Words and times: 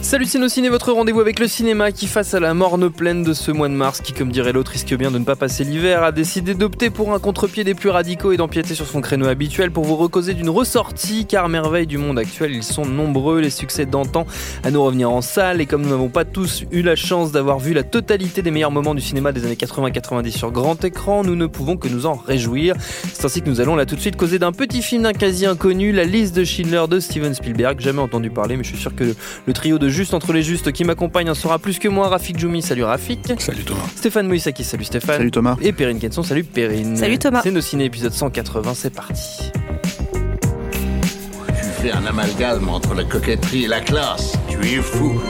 Salut 0.00 0.26
Ciné, 0.26 0.68
votre 0.68 0.92
rendez-vous 0.92 1.20
avec 1.20 1.38
le 1.38 1.48
cinéma 1.48 1.90
qui, 1.90 2.06
face 2.06 2.32
à 2.32 2.40
la 2.40 2.54
morne 2.54 2.88
pleine 2.88 3.24
de 3.24 3.34
ce 3.34 3.50
mois 3.50 3.68
de 3.68 3.74
mars, 3.74 4.00
qui, 4.00 4.12
comme 4.12 4.30
dirait 4.30 4.52
l'autre, 4.52 4.70
risque 4.70 4.94
bien 4.94 5.10
de 5.10 5.18
ne 5.18 5.24
pas 5.24 5.36
passer 5.36 5.64
l'hiver, 5.64 6.02
a 6.02 6.12
décidé 6.12 6.54
d'opter 6.54 6.88
pour 6.88 7.12
un 7.12 7.18
contre-pied 7.18 7.64
des 7.64 7.74
plus 7.74 7.90
radicaux 7.90 8.32
et 8.32 8.36
d'empiéter 8.36 8.74
sur 8.74 8.86
son 8.86 9.00
créneau 9.00 9.26
habituel 9.26 9.70
pour 9.70 9.84
vous 9.84 9.96
recauser 9.96 10.34
d'une 10.34 10.48
ressortie, 10.48 11.26
car 11.26 11.48
merveille 11.48 11.86
du 11.86 11.98
monde 11.98 12.18
actuel, 12.18 12.54
ils 12.54 12.62
sont 12.62 12.86
nombreux, 12.86 13.40
les 13.40 13.50
succès 13.50 13.86
d'antan 13.86 14.24
à 14.62 14.70
nous 14.70 14.82
revenir 14.82 15.10
en 15.10 15.20
salle, 15.20 15.60
et 15.60 15.66
comme 15.66 15.82
nous 15.82 15.90
n'avons 15.90 16.08
pas 16.08 16.24
tous 16.24 16.64
eu 16.70 16.80
la 16.80 16.96
chance 16.96 17.32
d'avoir 17.32 17.58
vu 17.58 17.74
la 17.74 17.82
totalité 17.82 18.40
des 18.40 18.52
meilleurs 18.52 18.70
moments 18.70 18.94
du 18.94 19.02
cinéma 19.02 19.32
des 19.32 19.44
années 19.44 19.56
80-90 19.56 20.30
sur 20.30 20.52
grand 20.52 20.82
écran, 20.84 21.22
nous 21.24 21.36
ne 21.36 21.46
pouvons 21.46 21.76
que 21.76 21.88
nous 21.88 22.06
en 22.06 22.14
réjouir. 22.14 22.76
C'est 23.12 23.24
ainsi 23.24 23.42
que 23.42 23.50
nous 23.50 23.60
allons 23.60 23.76
là 23.76 23.84
tout 23.84 23.96
de 23.96 24.00
suite 24.00 24.16
causer 24.16 24.38
d'un 24.38 24.52
petit 24.52 24.80
film 24.80 25.02
d'un 25.02 25.12
quasi 25.12 25.44
inconnu, 25.44 25.92
La 25.92 26.04
liste 26.04 26.34
de 26.36 26.44
Schindler 26.44 26.84
de 26.88 27.00
Steven 27.00 27.34
Spielberg, 27.34 27.80
jamais 27.80 28.00
entendu 28.00 28.30
parler, 28.30 28.56
mais 28.56 28.64
je 28.64 28.68
suis 28.68 28.78
sûr 28.78 28.94
que 28.94 29.14
le 29.46 29.52
trio 29.52 29.78
de 29.78 29.87
Juste 29.88 30.14
entre 30.14 30.32
les 30.32 30.42
Justes 30.42 30.72
qui 30.72 30.84
m'accompagne 30.84 31.30
en 31.30 31.34
sera 31.34 31.58
plus 31.58 31.78
que 31.78 31.88
moi. 31.88 32.08
Rafik 32.08 32.38
Djoumi, 32.38 32.62
salut 32.62 32.84
Rafik. 32.84 33.20
Salut 33.38 33.64
Thomas. 33.64 33.80
Stéphane 33.96 34.28
Moïsaki, 34.28 34.64
salut 34.64 34.84
Stéphane. 34.84 35.16
Salut 35.16 35.30
Thomas. 35.30 35.56
Et 35.62 35.72
Perrine 35.72 35.98
Kenson, 35.98 36.22
salut 36.22 36.44
Perrine. 36.44 36.96
Salut 36.96 37.18
Thomas. 37.18 37.40
C'est 37.42 37.50
nos 37.50 37.60
ciné 37.60 37.84
épisode 37.84 38.12
180, 38.12 38.74
c'est 38.74 38.94
parti. 38.94 39.50
Tu 41.46 41.64
fais 41.82 41.92
un 41.92 42.04
amalgame 42.04 42.68
entre 42.68 42.94
la 42.94 43.04
coquetterie 43.04 43.64
et 43.64 43.68
la 43.68 43.80
classe. 43.80 44.34
Tu 44.48 44.58
es 44.66 44.82
fou. 44.82 45.20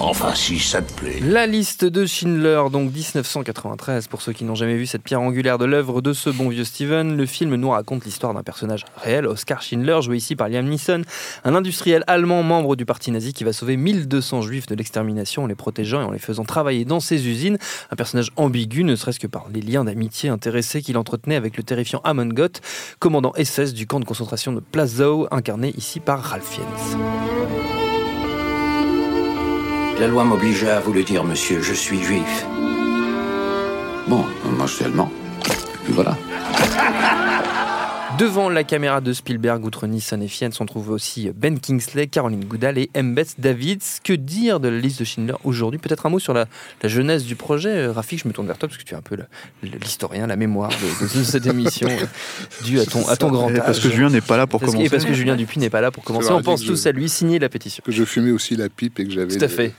Enfin, 0.00 0.34
si 0.34 0.58
ça 0.58 0.82
te 0.82 0.92
plaît. 0.92 1.20
La 1.20 1.46
liste 1.46 1.84
de 1.84 2.04
Schindler, 2.04 2.62
donc 2.70 2.92
1993, 2.92 4.08
pour 4.08 4.22
ceux 4.22 4.32
qui 4.32 4.44
n'ont 4.44 4.54
jamais 4.54 4.76
vu 4.76 4.86
cette 4.86 5.02
pierre 5.02 5.20
angulaire 5.20 5.56
de 5.56 5.64
l'œuvre 5.64 6.02
de 6.02 6.12
ce 6.12 6.30
bon 6.30 6.48
vieux 6.48 6.64
Steven, 6.64 7.16
le 7.16 7.26
film 7.26 7.54
nous 7.54 7.70
raconte 7.70 8.04
l'histoire 8.04 8.34
d'un 8.34 8.42
personnage 8.42 8.84
réel, 8.96 9.26
Oscar 9.26 9.62
Schindler, 9.62 10.00
joué 10.02 10.16
ici 10.16 10.34
par 10.36 10.48
Liam 10.48 10.66
Neeson, 10.66 11.02
un 11.44 11.54
industriel 11.54 12.02
allemand 12.06 12.42
membre 12.42 12.74
du 12.76 12.84
parti 12.84 13.12
nazi 13.12 13.32
qui 13.32 13.44
va 13.44 13.52
sauver 13.52 13.76
1200 13.76 14.42
juifs 14.42 14.66
de 14.66 14.74
l'extermination 14.74 15.44
en 15.44 15.46
les 15.46 15.54
protégeant 15.54 16.02
et 16.02 16.04
en 16.04 16.10
les 16.10 16.18
faisant 16.18 16.44
travailler 16.44 16.84
dans 16.84 17.00
ses 17.00 17.28
usines. 17.28 17.58
Un 17.90 17.96
personnage 17.96 18.30
ambigu, 18.36 18.84
ne 18.84 18.96
serait-ce 18.96 19.20
que 19.20 19.28
par 19.28 19.46
les 19.52 19.60
liens 19.60 19.84
d'amitié 19.84 20.28
intéressés 20.28 20.82
qu'il 20.82 20.98
entretenait 20.98 21.36
avec 21.36 21.56
le 21.56 21.62
terrifiant 21.62 22.00
Amon 22.04 22.26
Gott, 22.26 22.60
commandant 22.98 23.32
SS 23.36 23.72
du 23.72 23.86
camp 23.86 24.00
de 24.00 24.04
concentration 24.04 24.52
de 24.52 24.60
Plazau, 24.60 25.28
incarné 25.30 25.72
ici 25.76 26.00
par 26.00 26.20
Ralph 26.20 26.48
Fiennes. 26.48 27.83
La 30.00 30.08
loi 30.08 30.24
m'obligeait 30.24 30.70
à 30.70 30.80
vous 30.80 30.92
le 30.92 31.04
dire, 31.04 31.24
monsieur, 31.24 31.62
je 31.62 31.72
suis 31.72 32.02
juif. 32.02 32.46
Bon, 34.08 34.24
moi 34.44 34.66
je 34.66 34.74
suis 34.74 34.84
allemand. 34.84 35.10
Et 35.88 35.92
voilà. 35.92 36.16
Devant 38.18 38.48
la 38.48 38.62
caméra 38.62 39.00
de 39.00 39.12
Spielberg, 39.12 39.64
outre 39.64 39.88
Nissan 39.88 40.22
et 40.22 40.28
Fiennes, 40.28 40.52
on 40.60 40.66
trouve 40.66 40.90
aussi 40.90 41.30
Ben 41.34 41.58
Kingsley, 41.58 42.06
Caroline 42.06 42.44
Goodall 42.44 42.78
et 42.78 42.88
M. 42.94 43.12
Beth 43.12 43.34
Davids. 43.38 43.98
Que 44.04 44.12
dire 44.12 44.60
de 44.60 44.68
la 44.68 44.78
liste 44.78 45.00
de 45.00 45.04
Schindler 45.04 45.34
aujourd'hui? 45.42 45.80
Peut-être 45.80 46.06
un 46.06 46.10
mot 46.10 46.20
sur 46.20 46.32
la, 46.32 46.46
jeunesse 46.84 47.24
du 47.24 47.34
projet. 47.34 47.70
Euh, 47.70 47.92
Rafik, 47.92 48.22
je 48.22 48.28
me 48.28 48.32
tourne 48.32 48.46
vers 48.46 48.56
toi 48.56 48.68
parce 48.68 48.78
que 48.78 48.84
tu 48.84 48.94
es 48.94 48.96
un 48.96 49.02
peu 49.02 49.16
l'historien, 49.62 50.28
la 50.28 50.36
mémoire 50.36 50.70
de, 50.70 51.24
cette 51.24 51.46
émission, 51.46 51.88
euh, 51.90 52.06
due 52.64 52.78
à 52.78 52.86
ton, 52.86 53.08
à 53.08 53.16
ton 53.16 53.30
grand 53.32 53.50
âge. 53.50 53.58
Parce 53.58 53.80
que 53.80 53.90
Julien 53.90 54.10
n'est 54.10 54.20
pas 54.20 54.36
là 54.36 54.46
pour 54.46 54.60
commencer. 54.60 54.84
Et 54.84 54.90
parce 54.90 55.04
que 55.04 55.12
Julien 55.12 55.34
Dupuis 55.34 55.58
n'est 55.58 55.70
pas 55.70 55.80
là 55.80 55.90
pour 55.90 56.04
commencer. 56.04 56.30
On 56.30 56.42
pense 56.42 56.62
tous 56.62 56.86
à 56.86 56.92
lui 56.92 57.08
signer 57.08 57.40
la 57.40 57.48
pétition. 57.48 57.82
Que 57.84 57.92
je 57.92 58.04
fumais 58.04 58.30
aussi 58.30 58.54
la 58.54 58.68
pipe 58.68 59.00
et 59.00 59.06
que 59.06 59.10
j'avais. 59.12 59.36
Tout 59.36 59.44
à 59.44 59.48
fait. 59.48 59.74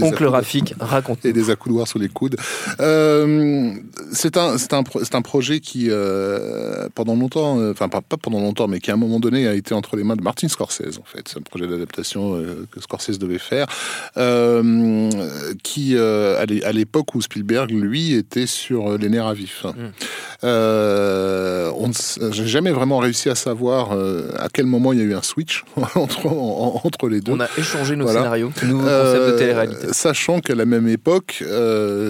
Oncle 0.00 0.24
Rafik, 0.24 0.74
raconte. 0.80 1.24
Et 1.26 1.34
des 1.34 1.50
accoudoirs 1.50 1.86
sur 1.86 1.98
les 1.98 2.08
coudes. 2.08 2.36
Euh, 2.80 3.72
c'est 4.12 4.38
un, 4.38 4.56
un, 4.56 4.82
un, 5.12 5.22
projet 5.22 5.60
qui, 5.60 5.90
pendant 6.94 7.14
longtemps, 7.14 7.57
enfin 7.70 7.88
pas 7.88 8.16
pendant 8.16 8.40
longtemps, 8.40 8.68
mais 8.68 8.80
qui 8.80 8.90
à 8.90 8.94
un 8.94 8.98
moment 8.98 9.20
donné 9.20 9.46
a 9.46 9.54
été 9.54 9.74
entre 9.74 9.96
les 9.96 10.04
mains 10.04 10.16
de 10.16 10.22
Martin 10.22 10.48
Scorsese, 10.48 10.98
en 10.98 11.04
fait. 11.04 11.28
C'est 11.28 11.38
un 11.38 11.42
projet 11.42 11.66
d'adaptation 11.66 12.36
euh, 12.36 12.66
que 12.70 12.80
Scorsese 12.80 13.18
devait 13.18 13.38
faire, 13.38 13.66
euh, 14.16 15.10
qui, 15.62 15.94
euh, 15.94 16.40
à 16.40 16.72
l'époque 16.72 17.14
où 17.14 17.22
Spielberg, 17.22 17.70
lui, 17.70 18.14
était 18.14 18.46
sur 18.46 18.98
les 18.98 19.08
nerfs 19.08 19.26
à 19.26 19.34
vif. 19.34 19.64
Mm. 19.64 20.42
on 20.42 21.90
J'ai 22.30 22.46
jamais 22.46 22.70
vraiment 22.70 22.98
réussi 22.98 23.28
à 23.28 23.34
savoir 23.34 23.92
à 23.92 24.48
quel 24.52 24.66
moment 24.66 24.92
il 24.92 24.98
y 24.98 25.02
a 25.02 25.04
eu 25.04 25.14
un 25.14 25.22
switch 25.22 25.64
entre, 25.94 26.26
entre 26.26 27.08
les 27.08 27.20
deux. 27.20 27.32
On 27.32 27.40
a 27.40 27.48
échangé 27.56 27.96
nos 27.96 28.08
scénarios, 28.08 28.52
nouveau 28.64 28.84
concept 28.84 29.26
de 29.26 29.38
télé-réalité. 29.38 29.86
Sachant 29.92 30.40
qu'à 30.40 30.54
la 30.54 30.64
même 30.64 30.88
époque, 30.88 31.42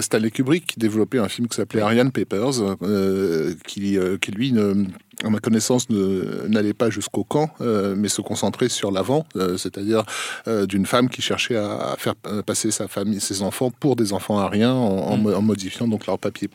Stanley 0.01 0.31
Kubrick 0.31 0.79
développait 0.79 1.19
un 1.19 1.29
film 1.29 1.49
qui 1.49 1.57
s'appelait 1.57 1.83
Ariane 1.83 2.13
Papers, 2.13 2.77
qui, 3.67 3.99
qui 4.21 4.31
lui 4.33 4.53
ne 4.53 4.87
à 5.25 5.31
ma 5.31 5.41
connaissance, 5.41 5.89
n'allait 5.91 6.75
pas 6.75 6.91
jusqu'au 6.91 7.25
camp, 7.25 7.51
euh, 7.61 7.95
mais 7.97 8.09
se 8.09 8.21
concentrait 8.21 8.69
sur 8.69 8.91
l'avant, 8.91 9.27
euh, 9.37 9.57
c'est-à-dire 9.57 10.05
euh, 10.47 10.67
d'une 10.67 10.87
femme 10.87 11.09
qui 11.09 11.23
cherchait 11.23 11.57
à, 11.57 11.97
faire 11.99 12.15
passer 12.47 12.71
sa 12.71 12.89
famille, 12.89 13.21
ses 13.21 13.43
enfants 13.43 13.71
pour 13.71 13.97
des 13.97 14.13
enfants 14.13 14.39
ariens 14.39 14.73
en, 14.73 15.17
mm. 15.17 15.35
en 15.35 15.43
modifiant 15.43 15.89
donc 15.89 16.07
leur 16.07 16.19
papier. 16.19 16.49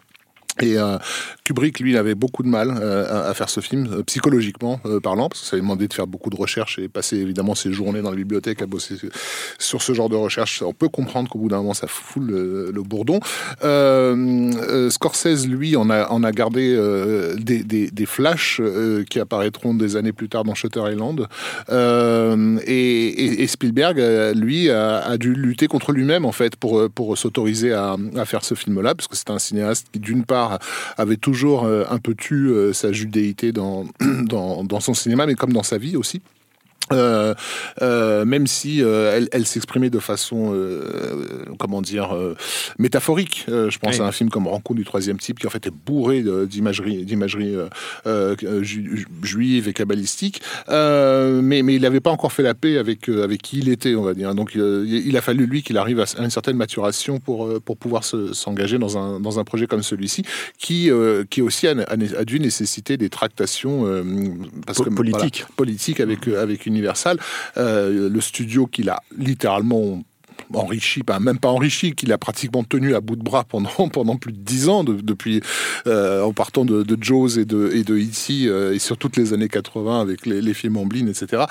Et 0.61 0.77
euh, 0.77 0.97
Kubrick, 1.43 1.79
lui, 1.79 1.97
avait 1.97 2.15
beaucoup 2.15 2.43
de 2.43 2.47
mal 2.47 2.77
euh, 2.79 3.29
à 3.29 3.33
faire 3.33 3.49
ce 3.49 3.59
film, 3.59 3.87
euh, 3.91 4.03
psychologiquement 4.03 4.79
parlant, 5.01 5.29
parce 5.29 5.41
que 5.41 5.47
ça 5.47 5.55
lui 5.55 5.63
demandait 5.63 5.87
de 5.87 5.93
faire 5.93 6.07
beaucoup 6.07 6.29
de 6.29 6.35
recherches 6.35 6.77
et 6.79 6.87
passer 6.87 7.17
évidemment 7.17 7.55
ses 7.55 7.71
journées 7.71 8.01
dans 8.01 8.11
la 8.11 8.15
bibliothèque 8.15 8.61
à 8.61 8.67
bosser 8.67 8.95
sur 9.57 9.81
ce 9.81 9.93
genre 9.93 10.09
de 10.09 10.15
recherche. 10.15 10.61
On 10.61 10.73
peut 10.73 10.89
comprendre 10.89 11.29
qu'au 11.29 11.39
bout 11.39 11.49
d'un 11.49 11.57
moment, 11.57 11.73
ça 11.73 11.87
fout 11.87 12.23
le, 12.23 12.71
bourdon. 12.83 13.19
Scorsese, 14.89 15.47
lui, 15.47 15.75
on 15.77 15.89
a, 15.89 16.31
gardé 16.31 16.77
des, 17.39 18.05
flashs 18.05 18.61
qui 19.09 19.19
apparaîtront 19.19 19.73
des 19.73 19.95
années 19.95 20.11
plus 20.11 20.29
tard 20.29 20.43
dans 20.43 20.53
Shutter 20.53 20.81
Island. 20.91 21.27
Et, 22.67 23.47
Spielberg, 23.47 24.35
lui, 24.35 24.69
a, 24.69 24.99
a, 24.99 25.17
dû 25.17 25.33
lutter 25.33 25.67
contre 25.67 25.91
lui-même, 25.91 26.25
en 26.25 26.31
fait, 26.31 26.55
pour, 26.55 26.89
pour 26.89 27.17
s'autoriser 27.17 27.73
à, 27.73 27.95
à 28.15 28.25
faire 28.25 28.43
ce 28.43 28.53
film-là, 28.53 28.95
parce 28.95 29.07
que 29.07 29.15
c'est 29.15 29.29
un 29.29 29.39
cinéaste 29.39 29.87
qui, 29.91 29.99
d'une 29.99 30.25
part, 30.25 30.42
avait 30.97 31.17
toujours 31.17 31.65
euh, 31.65 31.83
un 31.89 31.99
peu 31.99 32.15
tu 32.15 32.49
euh, 32.49 32.73
sa 32.73 32.91
judéité 32.91 33.51
dans, 33.51 33.85
dans, 33.99 34.79
son 34.79 34.93
cinéma, 34.93 35.25
mais 35.25 35.35
comme 35.35 35.53
dans 35.53 35.63
sa 35.63 35.77
vie 35.77 35.95
aussi. 35.95 36.21
Euh, 36.91 37.33
euh, 37.81 38.25
même 38.25 38.45
si 38.45 38.81
euh, 38.81 39.15
elle, 39.15 39.29
elle 39.31 39.45
s'exprimait 39.45 39.89
de 39.89 39.99
façon, 39.99 40.53
comment 41.57 41.81
dire, 41.81 42.15
métaphorique. 42.77 43.45
je 43.47 43.77
pense 43.77 43.99
à 43.99 44.05
un 44.05 44.11
film 44.11 44.29
comme 44.29 44.47
Rencontre 44.47 44.77
du 44.77 44.85
troisième 44.85 45.17
type 45.17 45.39
qui 45.39 45.47
en 45.47 45.49
fait 45.49 45.67
est 45.67 45.73
bourré 45.85 46.23
d'imagerie, 46.47 47.05
d'imagerie 47.05 47.55
juive 49.21 49.67
et 49.67 49.73
kabbalistique. 49.73 50.41
mais, 50.69 51.61
mais 51.63 51.75
il 51.75 51.81
n'avait 51.81 51.99
pas 51.99 52.11
encore 52.11 52.33
fait 52.33 52.43
la 52.43 52.53
paix 52.53 52.77
avec 52.77 53.09
avec 53.09 53.41
qui 53.41 53.59
il 53.59 53.69
était, 53.69 53.95
on 53.95 54.03
va 54.03 54.13
dire. 54.13 54.35
Donc 54.35 54.55
il 54.55 55.17
a 55.17 55.21
fallu 55.21 55.45
lui 55.45 55.63
qu'il 55.63 55.77
arrive 55.77 55.99
à 55.99 56.05
une 56.19 56.29
certaine 56.29 56.57
maturation 56.57 57.19
pour 57.19 57.61
pour 57.61 57.77
pouvoir 57.77 58.03
s'engager 58.03 58.77
dans 58.77 58.97
un 58.97 59.19
dans 59.19 59.39
un 59.39 59.43
projet 59.43 59.67
comme 59.67 59.83
celui-ci, 59.83 60.23
qui 60.57 60.89
qui 61.29 61.41
aussi 61.41 61.67
a, 61.67 61.75
a, 61.87 62.25
dû 62.25 62.39
nécessiter 62.39 62.97
des 62.97 63.09
tractations 63.09 63.85
parce 64.65 64.79
que 64.79 64.89
politique 64.89 65.45
politique 65.55 65.99
avec 65.99 66.27
avec 66.27 66.65
une 66.65 66.72
Universal, 66.73 67.19
euh, 67.57 68.09
le 68.09 68.21
studio 68.21 68.67
qu'il 68.67 68.89
a 68.89 69.01
littéralement 69.17 70.03
enrichi, 70.53 71.03
pas, 71.03 71.19
même 71.19 71.39
pas 71.39 71.49
enrichi, 71.49 71.93
qu'il 71.93 72.11
a 72.11 72.17
pratiquement 72.17 72.63
tenu 72.63 72.95
à 72.95 73.01
bout 73.01 73.15
de 73.15 73.23
bras 73.23 73.43
pendant, 73.43 73.69
pendant 73.91 74.17
plus 74.17 74.33
de 74.33 74.37
dix 74.37 74.69
ans, 74.69 74.83
depuis 74.83 75.41
euh, 75.87 76.21
en 76.23 76.33
partant 76.33 76.65
de, 76.65 76.83
de 76.83 76.97
Jaws 77.01 77.39
et 77.39 77.45
de, 77.45 77.71
et 77.73 77.83
de 77.83 77.95
E.T. 77.95 78.47
Euh, 78.47 78.73
et 78.73 78.79
sur 78.79 78.97
toutes 78.97 79.17
les 79.17 79.33
années 79.33 79.47
80 79.47 80.01
avec 80.01 80.25
les, 80.25 80.53
films 80.53 80.77
Amblin, 80.77 81.07
etc. 81.07 81.43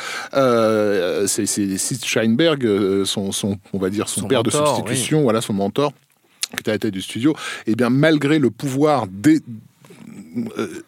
c'est 1.27 1.47
Sid 1.47 2.04
Sheinberg, 2.04 3.04
son, 3.04 3.33
son, 3.33 3.59
on 3.72 3.78
va 3.78 3.91
dire 3.91 4.09
son, 4.09 4.27
père 4.28 4.43
de 4.43 4.50
substitution, 4.50 5.22
voilà 5.22 5.41
son 5.41 5.54
mentor 5.54 5.92
qui 6.57 6.60
était 6.60 6.71
à 6.71 6.75
la 6.75 6.78
tête 6.78 6.92
du 6.92 7.03
studio, 7.03 7.34
et 7.66 7.75
bien 7.75 7.91
malgré 7.91 8.39
le 8.39 8.51
pouvoir 8.51 9.07
des 9.09 9.36
euh, 9.36 9.41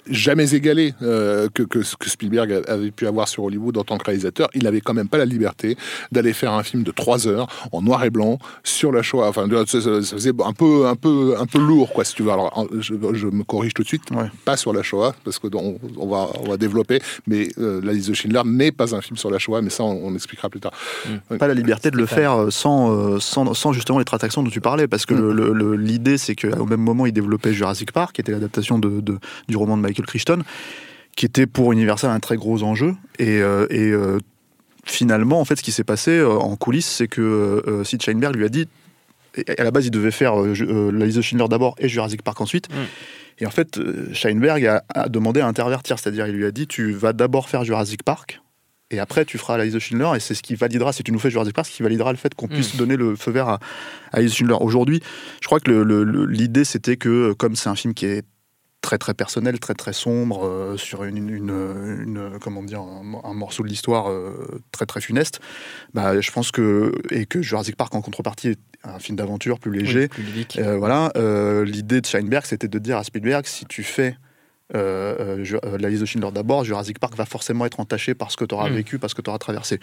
jamais 0.06 0.54
égalé 0.54 0.94
euh, 1.02 1.48
que, 1.52 1.62
que, 1.62 1.78
que, 1.78 2.10
Spielberg 2.10 2.62
avait 2.66 2.90
pu 2.90 3.06
avoir 3.06 3.28
sur 3.28 3.44
Hollywood 3.44 3.76
en 3.76 3.84
tant 3.84 3.98
que 3.98 4.04
réalisateur, 4.04 4.48
il 4.54 4.64
n'avait 4.64 4.80
quand 4.80 4.94
même 4.94 5.08
pas 5.08 5.18
la 5.18 5.24
liberté 5.24 5.76
d'aller 6.12 6.32
faire 6.32 6.52
un 6.52 6.62
film 6.62 6.82
de 6.82 6.90
trois 6.90 7.26
heures 7.26 7.46
en 7.72 7.82
noir 7.82 8.04
et 8.04 8.10
blanc 8.10 8.38
sur 8.62 8.92
la 8.92 9.02
Shoah. 9.02 9.28
Enfin, 9.28 9.48
ça, 9.66 9.80
faisait 9.80 10.32
un 10.44 10.52
peu, 10.52 10.86
un 10.86 10.96
peu, 10.96 11.34
un 11.38 11.46
peu 11.46 11.58
lourd, 11.58 11.92
quoi, 11.92 12.04
si 12.04 12.14
tu 12.14 12.22
veux. 12.22 12.30
Alors, 12.30 12.66
je, 12.78 12.94
me 12.94 13.42
corrige 13.42 13.74
tout 13.74 13.82
de 13.82 13.88
suite, 13.88 14.02
pas 14.44 14.56
sur 14.56 14.72
la 14.72 14.82
Shoah, 14.82 15.14
parce 15.24 15.38
que 15.38 15.48
on, 15.54 15.78
on 15.98 16.08
va, 16.08 16.28
on 16.40 16.48
va 16.48 16.56
développer. 16.56 17.00
Mais 17.26 17.48
euh, 17.58 17.80
La 17.82 17.92
liste 17.92 18.08
de 18.08 18.14
Schindler 18.14 18.42
n'est 18.44 18.72
pas 18.72 18.94
un 18.94 19.00
film 19.00 19.16
sur 19.16 19.30
la 19.30 19.38
Shoah, 19.38 19.62
mais 19.62 19.70
ça, 19.70 19.84
on, 19.84 20.14
expliquera 20.14 20.48
plus 20.48 20.60
tard. 20.60 20.72
Mm. 21.30 21.36
Pas 21.36 21.48
la 21.48 21.54
liberté 21.54 21.90
de 21.90 21.96
le 21.96 22.06
faire 22.06 22.46
sans, 22.50 23.18
sans, 23.20 23.52
sans, 23.54 23.72
justement 23.72 23.98
les 23.98 24.04
tractations 24.04 24.42
dont 24.42 24.50
tu 24.50 24.60
parlais, 24.60 24.88
parce 24.88 25.06
que 25.06 25.14
mm. 25.14 25.74
l'idée, 25.74 26.18
c'est 26.18 26.34
qu'au 26.34 26.66
même 26.66 26.80
moment, 26.80 27.06
il 27.06 27.12
développait 27.12 27.52
Jurassic 27.52 27.92
Park, 27.92 28.14
qui 28.14 28.20
était 28.20 28.32
l'adaptation 28.32 28.78
de, 28.78 29.03
de 29.04 29.18
du 29.48 29.56
roman 29.56 29.76
de 29.76 29.82
Michael 29.82 30.06
Crichton, 30.06 30.42
qui 31.16 31.26
était 31.26 31.46
pour 31.46 31.72
Universal 31.72 32.10
un 32.10 32.20
très 32.20 32.36
gros 32.36 32.62
enjeu. 32.62 32.94
Et, 33.18 33.40
euh, 33.40 33.66
euh, 33.70 34.18
finalement, 34.84 35.40
en 35.40 35.44
fait, 35.44 35.56
ce 35.56 35.62
qui 35.62 35.72
s'est 35.72 35.84
passé 35.84 36.12
euh, 36.12 36.30
en 36.30 36.56
coulisses, 36.56 36.88
c'est 36.88 37.08
que 37.08 37.82
Sid 37.84 38.02
Sheinberg 38.02 38.36
lui 38.36 38.44
a 38.44 38.48
dit 38.48 38.68
et 39.36 39.58
à 39.58 39.64
la 39.64 39.72
base, 39.72 39.84
il 39.86 39.90
devait 39.90 40.12
faire 40.12 40.36
la 40.36 41.06
liste 41.06 41.16
de 41.16 41.22
Schindler 41.22 41.48
d'abord 41.48 41.74
et 41.78 41.88
Jurassic 41.88 42.22
Park 42.22 42.40
ensuite. 42.40 42.68
Mm. 42.70 42.74
Et 43.40 43.46
en 43.46 43.50
fait, 43.50 43.80
Sheinberg 44.12 44.64
a, 44.64 44.84
a 44.94 45.08
demandé 45.08 45.40
à 45.40 45.48
intervertir, 45.48 45.98
c'est-à-dire 45.98 46.28
il 46.28 46.36
lui 46.36 46.44
a 46.44 46.52
dit 46.52 46.68
tu 46.68 46.92
vas 46.92 47.12
d'abord 47.12 47.48
faire 47.48 47.64
Jurassic 47.64 48.04
Park. 48.04 48.40
Et 48.92 49.00
après, 49.00 49.24
tu 49.24 49.38
feras 49.38 49.56
la 49.56 49.64
liste 49.64 49.74
de 49.74 49.80
Schindler, 49.80 50.10
et 50.14 50.20
c'est 50.20 50.34
ce 50.34 50.42
qui 50.42 50.54
validera, 50.54 50.92
si 50.92 51.02
tu 51.02 51.10
nous 51.10 51.18
fais 51.18 51.30
Jurassic 51.30 51.52
Park, 51.52 51.66
ce 51.66 51.74
qui 51.74 51.82
validera 51.82 52.12
le 52.12 52.18
fait 52.18 52.32
qu'on 52.34 52.46
puisse 52.46 52.76
donner 52.76 52.96
le 52.96 53.16
feu 53.16 53.32
vert 53.32 53.48
à, 53.48 53.58
à 54.12 54.24
Schindler. 54.24 54.54
Aujourd'hui, 54.60 55.00
je 55.40 55.46
crois 55.46 55.58
que 55.58 55.70
l'idée, 56.28 56.64
c'était 56.64 56.96
que, 56.96 57.32
comme 57.32 57.56
c'est 57.56 57.68
un 57.68 57.74
film 57.74 57.92
qui 57.92 58.06
est 58.06 58.24
très 58.84 58.98
très 58.98 59.14
personnel, 59.14 59.58
très 59.58 59.74
très 59.74 59.92
sombre, 59.94 60.46
euh, 60.46 60.76
sur 60.76 61.04
une, 61.04 61.16
une, 61.16 61.30
une- 62.04 62.30
comment 62.40 62.62
dire, 62.62 62.80
un, 62.80 63.20
un 63.24 63.34
morceau 63.34 63.62
de 63.62 63.68
l'histoire 63.68 64.10
euh, 64.10 64.60
très 64.72 64.84
très 64.86 65.00
funeste, 65.00 65.40
bah, 65.94 66.20
je 66.20 66.30
pense 66.30 66.50
que, 66.50 66.92
et 67.10 67.24
que 67.26 67.40
Jurassic 67.42 67.76
Park 67.76 67.94
en 67.94 68.02
contrepartie 68.02 68.48
est 68.50 68.60
un 68.84 68.98
film 68.98 69.16
d'aventure 69.16 69.58
plus 69.58 69.72
léger, 69.72 70.02
Oui, 70.02 70.08
plus 70.08 70.22
lyrique. 70.24 70.58
euh, 70.58 70.76
voilà, 70.76 71.10
l'idée 71.64 72.00
de 72.02 72.06
Scheinberg, 72.06 72.44
c'était 72.44 72.68
de 72.68 72.78
dire 72.78 72.98
à 72.98 73.04
Spielberg, 73.04 73.46
si 73.46 73.64
tu 73.64 73.82
fais 73.82 74.16
la 74.72 75.88
liste 75.88 76.00
de 76.02 76.06
Schindler 76.06 76.30
d'abord, 76.32 76.64
Jurassic 76.64 76.98
Park 76.98 77.14
va 77.16 77.24
forcément 77.26 77.64
être 77.66 77.80
entaché 77.80 78.14
par 78.14 78.30
ce 78.30 78.36
que 78.36 78.44
tu 78.44 78.54
auras 78.54 78.68
Mm. 78.68 78.74
vécu, 78.74 78.98
par 78.98 79.08
ce 79.10 79.14
que 79.14 79.22
tu 79.22 79.30
auras 79.30 79.38
traversé. 79.38 79.78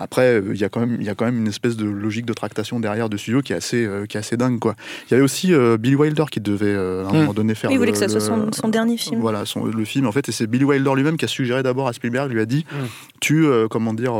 Après, 0.00 0.40
euh, 0.40 0.42
il 0.52 0.60
y, 0.60 0.64
a 0.64 0.68
quand 0.68 0.80
même- 0.80 0.96
il 0.98 1.06
y 1.06 1.08
a 1.08 1.14
quand 1.14 1.24
même 1.24 1.38
une 1.38 1.46
espèce 1.46 1.76
de 1.76 1.84
logique 1.86 2.26
de 2.26 2.32
tractation 2.32 2.80
derrière 2.80 3.08
de 3.08 3.16
studio 3.16 3.42
qui 3.42 3.52
est 3.52 3.56
assez, 3.56 3.84
euh, 3.86 4.06
qui 4.06 4.16
est 4.16 4.20
assez 4.20 4.36
dingue. 4.36 4.58
Quoi. 4.58 4.74
Il 5.06 5.12
y 5.12 5.14
avait 5.14 5.22
aussi 5.22 5.54
euh, 5.54 5.76
Billy 5.76 5.94
Wilder 5.94 6.24
qui 6.30 6.40
devait 6.40 6.66
euh, 6.66 7.04
à 7.04 7.10
un 7.10 7.12
Mm. 7.12 7.16
moment 7.18 7.34
donné 7.34 7.54
faire. 7.54 7.70
Il 7.70 7.78
voulait 7.78 7.92
que 7.92 7.98
ça 7.98 8.08
soit 8.08 8.20
son, 8.20 8.50
son 8.52 8.68
dernier 8.68 8.96
film. 8.96 9.20
Voilà, 9.20 9.44
son- 9.46 9.64
le 9.66 9.84
film 9.84 10.06
en 10.08 10.12
fait, 10.12 10.28
et 10.28 10.32
c'est 10.32 10.48
Billy 10.48 10.64
Wilder 10.64 10.90
lui-même 10.96 11.16
qui 11.16 11.24
a 11.24 11.28
suggéré 11.28 11.62
d'abord 11.62 11.86
à 11.86 11.92
Spielberg, 11.92 12.32
lui 12.32 12.40
a 12.40 12.46
dit, 12.46 12.66
Mm. 12.72 12.76
tu, 13.20 13.46
euh, 13.46 13.68
comment 13.68 13.94
dire, 13.94 14.14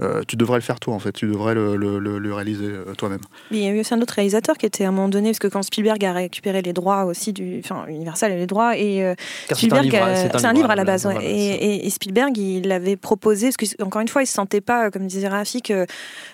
euh, 0.00 0.22
tu 0.26 0.36
devrais 0.36 0.58
le 0.58 0.62
faire 0.62 0.80
toi 0.80 0.94
en 0.94 0.98
fait, 0.98 1.12
tu 1.12 1.26
devrais 1.26 1.54
le, 1.54 1.76
le- 1.76 1.98
le- 1.98 2.18
le 2.18 2.34
réaliser 2.34 2.66
euh, 2.66 2.94
toi-même. 2.94 3.20
Mais 3.50 3.58
il 3.58 3.62
y 3.64 3.66
a 3.68 3.70
eu 3.70 3.80
aussi 3.80 3.94
un 3.94 4.00
autre 4.00 4.14
réalisateur 4.14 4.56
qui 4.58 4.66
était 4.66 4.84
à 4.84 4.88
un 4.88 4.90
moment 4.90 5.08
donné, 5.08 5.30
parce 5.30 5.38
que 5.38 5.46
quand 5.46 5.62
Spielberg 5.62 6.04
a 6.04 6.12
récupéré 6.12 6.62
les 6.62 6.72
droits 6.72 7.04
aussi 7.04 7.32
du. 7.32 7.60
Enfin, 7.64 7.86
Universal 7.88 8.32
a 8.32 8.36
les 8.36 8.46
droits, 8.46 8.76
et 8.76 9.04
euh, 9.04 9.14
Car 9.48 9.56
c'est 9.58 9.66
un 9.66 9.68
Spielberg, 9.76 9.84
livre, 9.84 9.96
a- 10.02 10.16
c'est 10.38 10.44
un, 10.46 10.52
livre 10.52 10.70
à 10.70 10.76
la 10.76 10.84
base, 10.84 11.06
ouais. 11.06 11.24
et, 11.24 11.54
et- 11.76 11.86
et 11.86 11.90
Spielberg, 11.90 12.36
il 12.36 12.66
l'avait 12.68 12.96
proposé, 12.96 13.50
parce 13.50 13.56
que 13.56 13.82
encore 13.82 14.02
une 14.02 14.08
fois, 14.08 14.22
il 14.22 14.26
se 14.26 14.32
sentait 14.34 14.60
pas, 14.60 14.90
comme 14.90 15.06
disait 15.06 15.28
Rafi, 15.28 15.62
que 15.62 15.86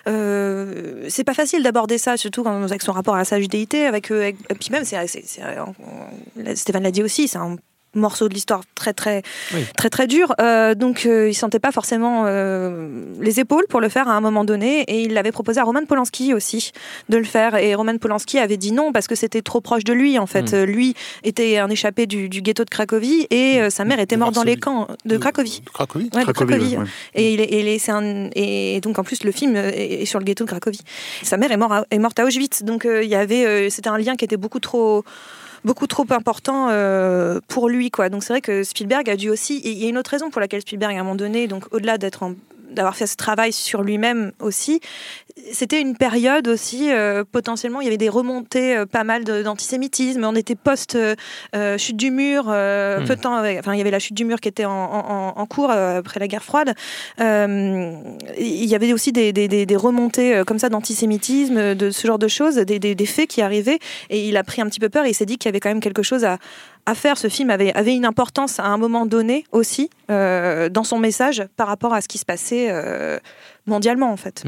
euh, 0.07 1.05
c'est 1.09 1.23
pas 1.23 1.33
facile 1.33 1.63
d'aborder 1.63 1.97
ça, 1.97 2.17
surtout 2.17 2.43
quand, 2.43 2.63
avec 2.63 2.81
son 2.81 2.91
rapport 2.91 3.15
à 3.15 3.25
sa 3.25 3.39
judéité, 3.39 3.85
avec, 3.85 4.09
avec- 4.11 4.37
et 4.49 4.55
puis 4.55 4.69
même, 4.71 4.85
c'est, 4.85 5.05
c'est- 5.07 5.23
c'est- 5.25 5.41
Stéphane 6.55 6.83
l'a 6.83 6.91
dit 6.91 7.03
aussi, 7.03 7.27
c'est 7.27 7.37
un 7.37 7.57
morceau 7.93 8.29
de 8.29 8.33
l'histoire 8.33 8.61
très 8.75 8.93
très 8.93 9.21
Oui. 9.53 9.61
très 9.77 9.89
très 9.89 10.07
dur 10.07 10.33
Euh, 10.39 10.75
donc 10.75 11.05
euh, 11.05 11.29
il 11.29 11.33
sentait 11.33 11.59
pas 11.59 11.71
forcément 11.71 12.23
euh, 12.25 12.87
les 13.19 13.39
épaules 13.39 13.65
pour 13.69 13.81
le 13.81 13.89
faire 13.89 14.07
à 14.07 14.13
un 14.13 14.21
moment 14.21 14.43
donné 14.45 14.81
et 14.87 15.01
il 15.01 15.13
l'avait 15.13 15.31
proposé 15.31 15.59
à 15.59 15.63
Roman 15.63 15.85
Polanski 15.85 16.33
aussi 16.33 16.71
de 17.09 17.17
le 17.17 17.23
faire 17.23 17.55
et 17.55 17.75
Roman 17.75 17.97
Polanski 17.97 18.39
avait 18.39 18.57
dit 18.57 18.71
non 18.71 18.91
parce 18.91 19.07
que 19.07 19.15
c'était 19.15 19.41
trop 19.41 19.61
proche 19.61 19.83
de 19.83 19.93
lui 19.93 20.17
en 20.19 20.25
fait 20.25 20.51
Mm. 20.51 20.55
Euh, 20.55 20.65
lui 20.65 20.95
était 21.23 21.57
un 21.57 21.69
échappé 21.69 22.05
du, 22.07 22.27
du 22.29 22.41
ghetto 22.41 22.63
de 22.63 22.69
Cracovie 22.69 23.27
et 23.29 23.61
euh, 23.61 23.69
sa 23.69 23.85
mère 23.85 23.99
était 23.99 24.17
morte 24.17 24.33
dans 24.33 24.43
les 24.43 24.57
camps 24.57 24.87
de 25.05 25.17
Cracovie 25.17 25.61
De 25.65 25.69
Cracovie 25.69 26.09
Ouais, 26.15 26.21
de 26.25 26.31
Cracovie, 26.31 26.47
Cracovie. 26.49 26.77
ouais, 26.77 26.83
ouais. 26.83 26.87
et, 27.15 27.33
il 27.33 27.41
est, 27.41 27.43
et 27.45 27.59
il 27.59 27.67
est- 27.67 27.79
c'est 27.79 27.91
un- 27.91 28.29
et 28.35 28.79
donc 28.81 28.97
en 28.99 29.03
plus 29.03 29.23
le 29.23 29.31
film 29.31 29.55
est, 29.55 30.05
sur 30.05 30.19
le 30.19 30.25
ghetto 30.25 30.45
de 30.45 30.49
Cracovie. 30.49 30.81
Sa 31.23 31.37
mère 31.37 31.51
est, 31.51 31.57
mort 31.57 31.73
à- 31.73 31.85
est 31.91 31.99
morte 31.99 32.17
à 32.19 32.25
Auschwitz, 32.25 32.63
donc 32.63 32.85
euh, 32.85 33.03
il 33.03 33.09
y 33.09 33.15
avait, 33.15 33.45
euh, 33.45 33.69
c'était 33.69 33.89
un 33.89 33.97
lien 33.97 34.15
qui 34.15 34.25
était 34.25 34.37
beaucoup 34.37 34.59
trop, 34.59 35.03
beaucoup 35.65 35.87
trop 35.87 36.05
important 36.11 36.67
euh, 36.69 37.39
pour 37.47 37.69
lui, 37.69 37.91
quoi. 37.91 38.09
Donc 38.09 38.23
c'est 38.23 38.33
vrai 38.33 38.41
que 38.41 38.63
Spielberg 38.63 39.09
a 39.09 39.15
dû 39.15 39.29
aussi. 39.29 39.61
Il 39.63 39.77
y 39.77 39.85
a 39.85 39.89
une 39.89 39.97
autre 39.97 40.11
raison 40.11 40.29
pour 40.29 40.41
laquelle 40.41 40.61
Spielberg 40.61 40.95
à 40.95 40.99
un 40.99 41.03
moment 41.03 41.15
donné, 41.15 41.47
donc 41.47 41.65
au-delà 41.71 41.97
d'être 41.97 42.23
en- 42.23 42.33
d'avoir 42.71 42.95
fait 42.95 43.07
ce 43.07 43.15
travail 43.15 43.53
sur 43.53 43.83
lui-même 43.83 44.31
aussi, 44.39 44.79
c'était 45.51 45.81
une 45.81 45.95
période 45.95 46.47
aussi 46.47 46.91
euh, 46.91 47.23
potentiellement 47.29 47.81
il 47.81 47.85
y 47.85 47.87
avait 47.87 47.97
des 47.97 48.09
remontées 48.09 48.75
euh, 48.77 48.85
pas 48.85 49.03
mal 49.03 49.23
d'antisémitisme. 49.23 50.23
On 50.23 50.35
était 50.35 50.55
post 50.55 50.95
euh, 50.95 51.77
du 51.93 52.11
mur, 52.11 52.43
Hmm. 52.45 53.05
peu 53.05 53.15
de 53.15 53.21
temps. 53.21 53.37
Enfin, 53.59 53.73
il 53.73 53.77
y 53.77 53.81
avait 53.81 53.91
la 53.91 53.99
chute 53.99 54.15
du 54.15 54.25
mur 54.25 54.39
qui 54.39 54.47
était 54.49 54.65
en, 54.65 54.71
en- 54.71 55.33
en 55.35 55.45
cours 55.45 55.71
après 55.71 56.19
la 56.19 56.27
guerre 56.27 56.43
froide. 56.43 56.73
Il 57.19 58.65
y 58.65 58.75
avait 58.75 58.93
aussi 58.93 59.11
des, 59.11 59.33
des- 59.33 59.47
des- 59.47 59.65
des 59.65 59.75
remontées 59.75 60.43
comme 60.45 60.59
ça 60.59 60.69
d'antisémitisme, 60.69 61.75
de 61.75 61.91
ce 61.91 62.07
genre 62.07 62.19
de 62.19 62.27
choses, 62.27 62.55
des, 62.55 62.79
des- 62.79 62.95
des 62.95 63.05
faits 63.05 63.29
qui 63.29 63.41
arrivaient. 63.41 63.79
Et 64.09 64.27
il 64.27 64.37
a 64.37 64.43
pris 64.43 64.61
un 64.61 64.67
petit 64.67 64.79
peu 64.79 64.89
peur 64.89 65.05
et 65.05 65.09
il 65.09 65.13
s'est 65.13 65.25
dit 65.25 65.37
qu'il 65.37 65.47
y 65.49 65.51
avait 65.51 65.59
quand 65.59 65.69
même 65.69 65.79
quelque 65.81 66.03
chose 66.03 66.23
à, 66.25 66.37
à 66.85 66.95
faire. 66.95 67.17
Ce 67.17 67.27
film 67.29 67.49
avait, 67.49 67.73
avait 67.73 67.95
une 67.95 68.05
importance 68.05 68.59
à 68.59 68.65
un 68.65 68.77
moment 68.77 69.05
donné 69.05 69.45
aussi 69.51 69.89
euh, 70.09 70.69
dans 70.69 70.83
son 70.83 70.99
message 70.99 71.43
par 71.57 71.67
rapport 71.67 71.93
à 71.93 72.01
ce 72.01 72.07
qui 72.07 72.17
se 72.17 72.25
passait 72.25 72.67
euh, 72.71 73.17
mondialement 73.65 74.11
en 74.11 74.17
fait. 74.17 74.43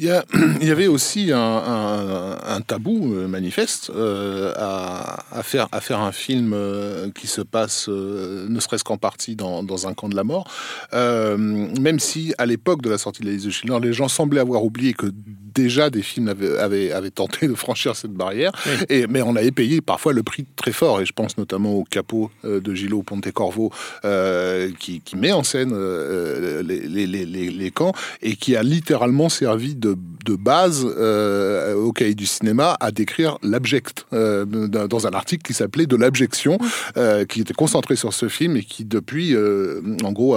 Il 0.00 0.06
y, 0.06 0.10
a- 0.10 0.24
il 0.60 0.66
y 0.66 0.72
avait 0.72 0.88
aussi 0.88 1.30
un, 1.30 1.38
un- 1.38 2.36
un 2.44 2.60
tabou 2.60 3.14
euh, 3.14 3.28
manifeste 3.28 3.90
euh, 3.94 4.52
à, 4.56 5.22
à 5.30 5.42
faire, 5.44 5.68
à 5.70 5.80
faire 5.80 6.00
un 6.00 6.10
film 6.10 6.52
euh, 6.52 7.10
qui 7.14 7.28
se 7.28 7.40
passe, 7.42 7.88
euh, 7.88 8.46
ne 8.48 8.58
serait-ce 8.58 8.82
qu'en 8.82 8.96
partie, 8.96 9.36
dans, 9.36 9.62
dans 9.62 9.86
un 9.86 9.94
camp 9.94 10.08
de 10.08 10.16
la 10.16 10.24
mort. 10.24 10.50
Euh, 10.94 11.36
même 11.38 12.00
si, 12.00 12.34
à 12.38 12.46
l'époque 12.46 12.82
de 12.82 12.90
la 12.90 12.98
sortie 12.98 13.22
de 13.22 13.26
la 13.26 13.32
liste 13.34 13.46
de 13.46 13.50
Schindler, 13.52 13.78
les 13.86 13.92
gens 13.92 14.08
semblaient 14.08 14.40
avoir 14.40 14.64
oublié 14.64 14.94
que 14.94 15.06
déjà 15.54 15.90
des 15.90 16.02
films 16.02 16.28
avaient, 16.28 16.58
avaient, 16.58 16.92
avaient 16.92 17.10
tenté 17.10 17.46
de 17.48 17.54
franchir 17.54 17.94
cette 17.96 18.12
barrière. 18.12 18.52
Et, 18.88 19.06
mais 19.06 19.22
on 19.22 19.36
avait 19.36 19.50
payé 19.52 19.80
parfois 19.80 20.12
le 20.12 20.22
prix 20.22 20.44
très 20.56 20.72
fort. 20.72 21.00
Et 21.00 21.06
je 21.06 21.12
pense 21.12 21.38
notamment 21.38 21.74
au 21.74 21.84
capot 21.84 22.30
euh, 22.44 22.60
de 22.60 22.74
Gillo 22.74 23.02
Pontecorvo, 23.02 23.70
euh, 24.04 24.70
qui, 24.78 25.00
qui 25.00 25.16
met 25.16 25.32
en 25.32 25.42
scène 25.44 25.72
euh, 25.74 26.62
les, 26.62 26.80
les, 26.80 27.06
les, 27.06 27.24
les- 27.26 27.50
les 27.50 27.70
camps 27.70 27.92
et 28.22 28.36
qui 28.36 28.56
a 28.56 28.62
littéralement 28.62 29.28
servi 29.28 29.74
de, 29.74 29.96
de 30.24 30.34
base 30.34 30.84
euh, 30.98 31.74
au 31.74 31.92
cahier 31.92 32.14
du 32.14 32.26
cinéma 32.26 32.76
à 32.80 32.90
décrire 32.90 33.38
l'abject 33.42 34.06
dans 34.12 35.06
un 35.06 35.10
article 35.10 35.42
qui 35.42 35.54
s'appelait 35.54 35.86
De 35.86 35.96
l'abjection, 35.96 36.58
qui 37.28 37.40
était 37.40 37.54
concentré 37.54 37.96
sur 37.96 38.12
ce 38.12 38.28
film 38.28 38.56
et 38.56 38.62
qui 38.64 38.84
depuis, 38.84 39.36
en 39.36 40.12
gros, 40.12 40.36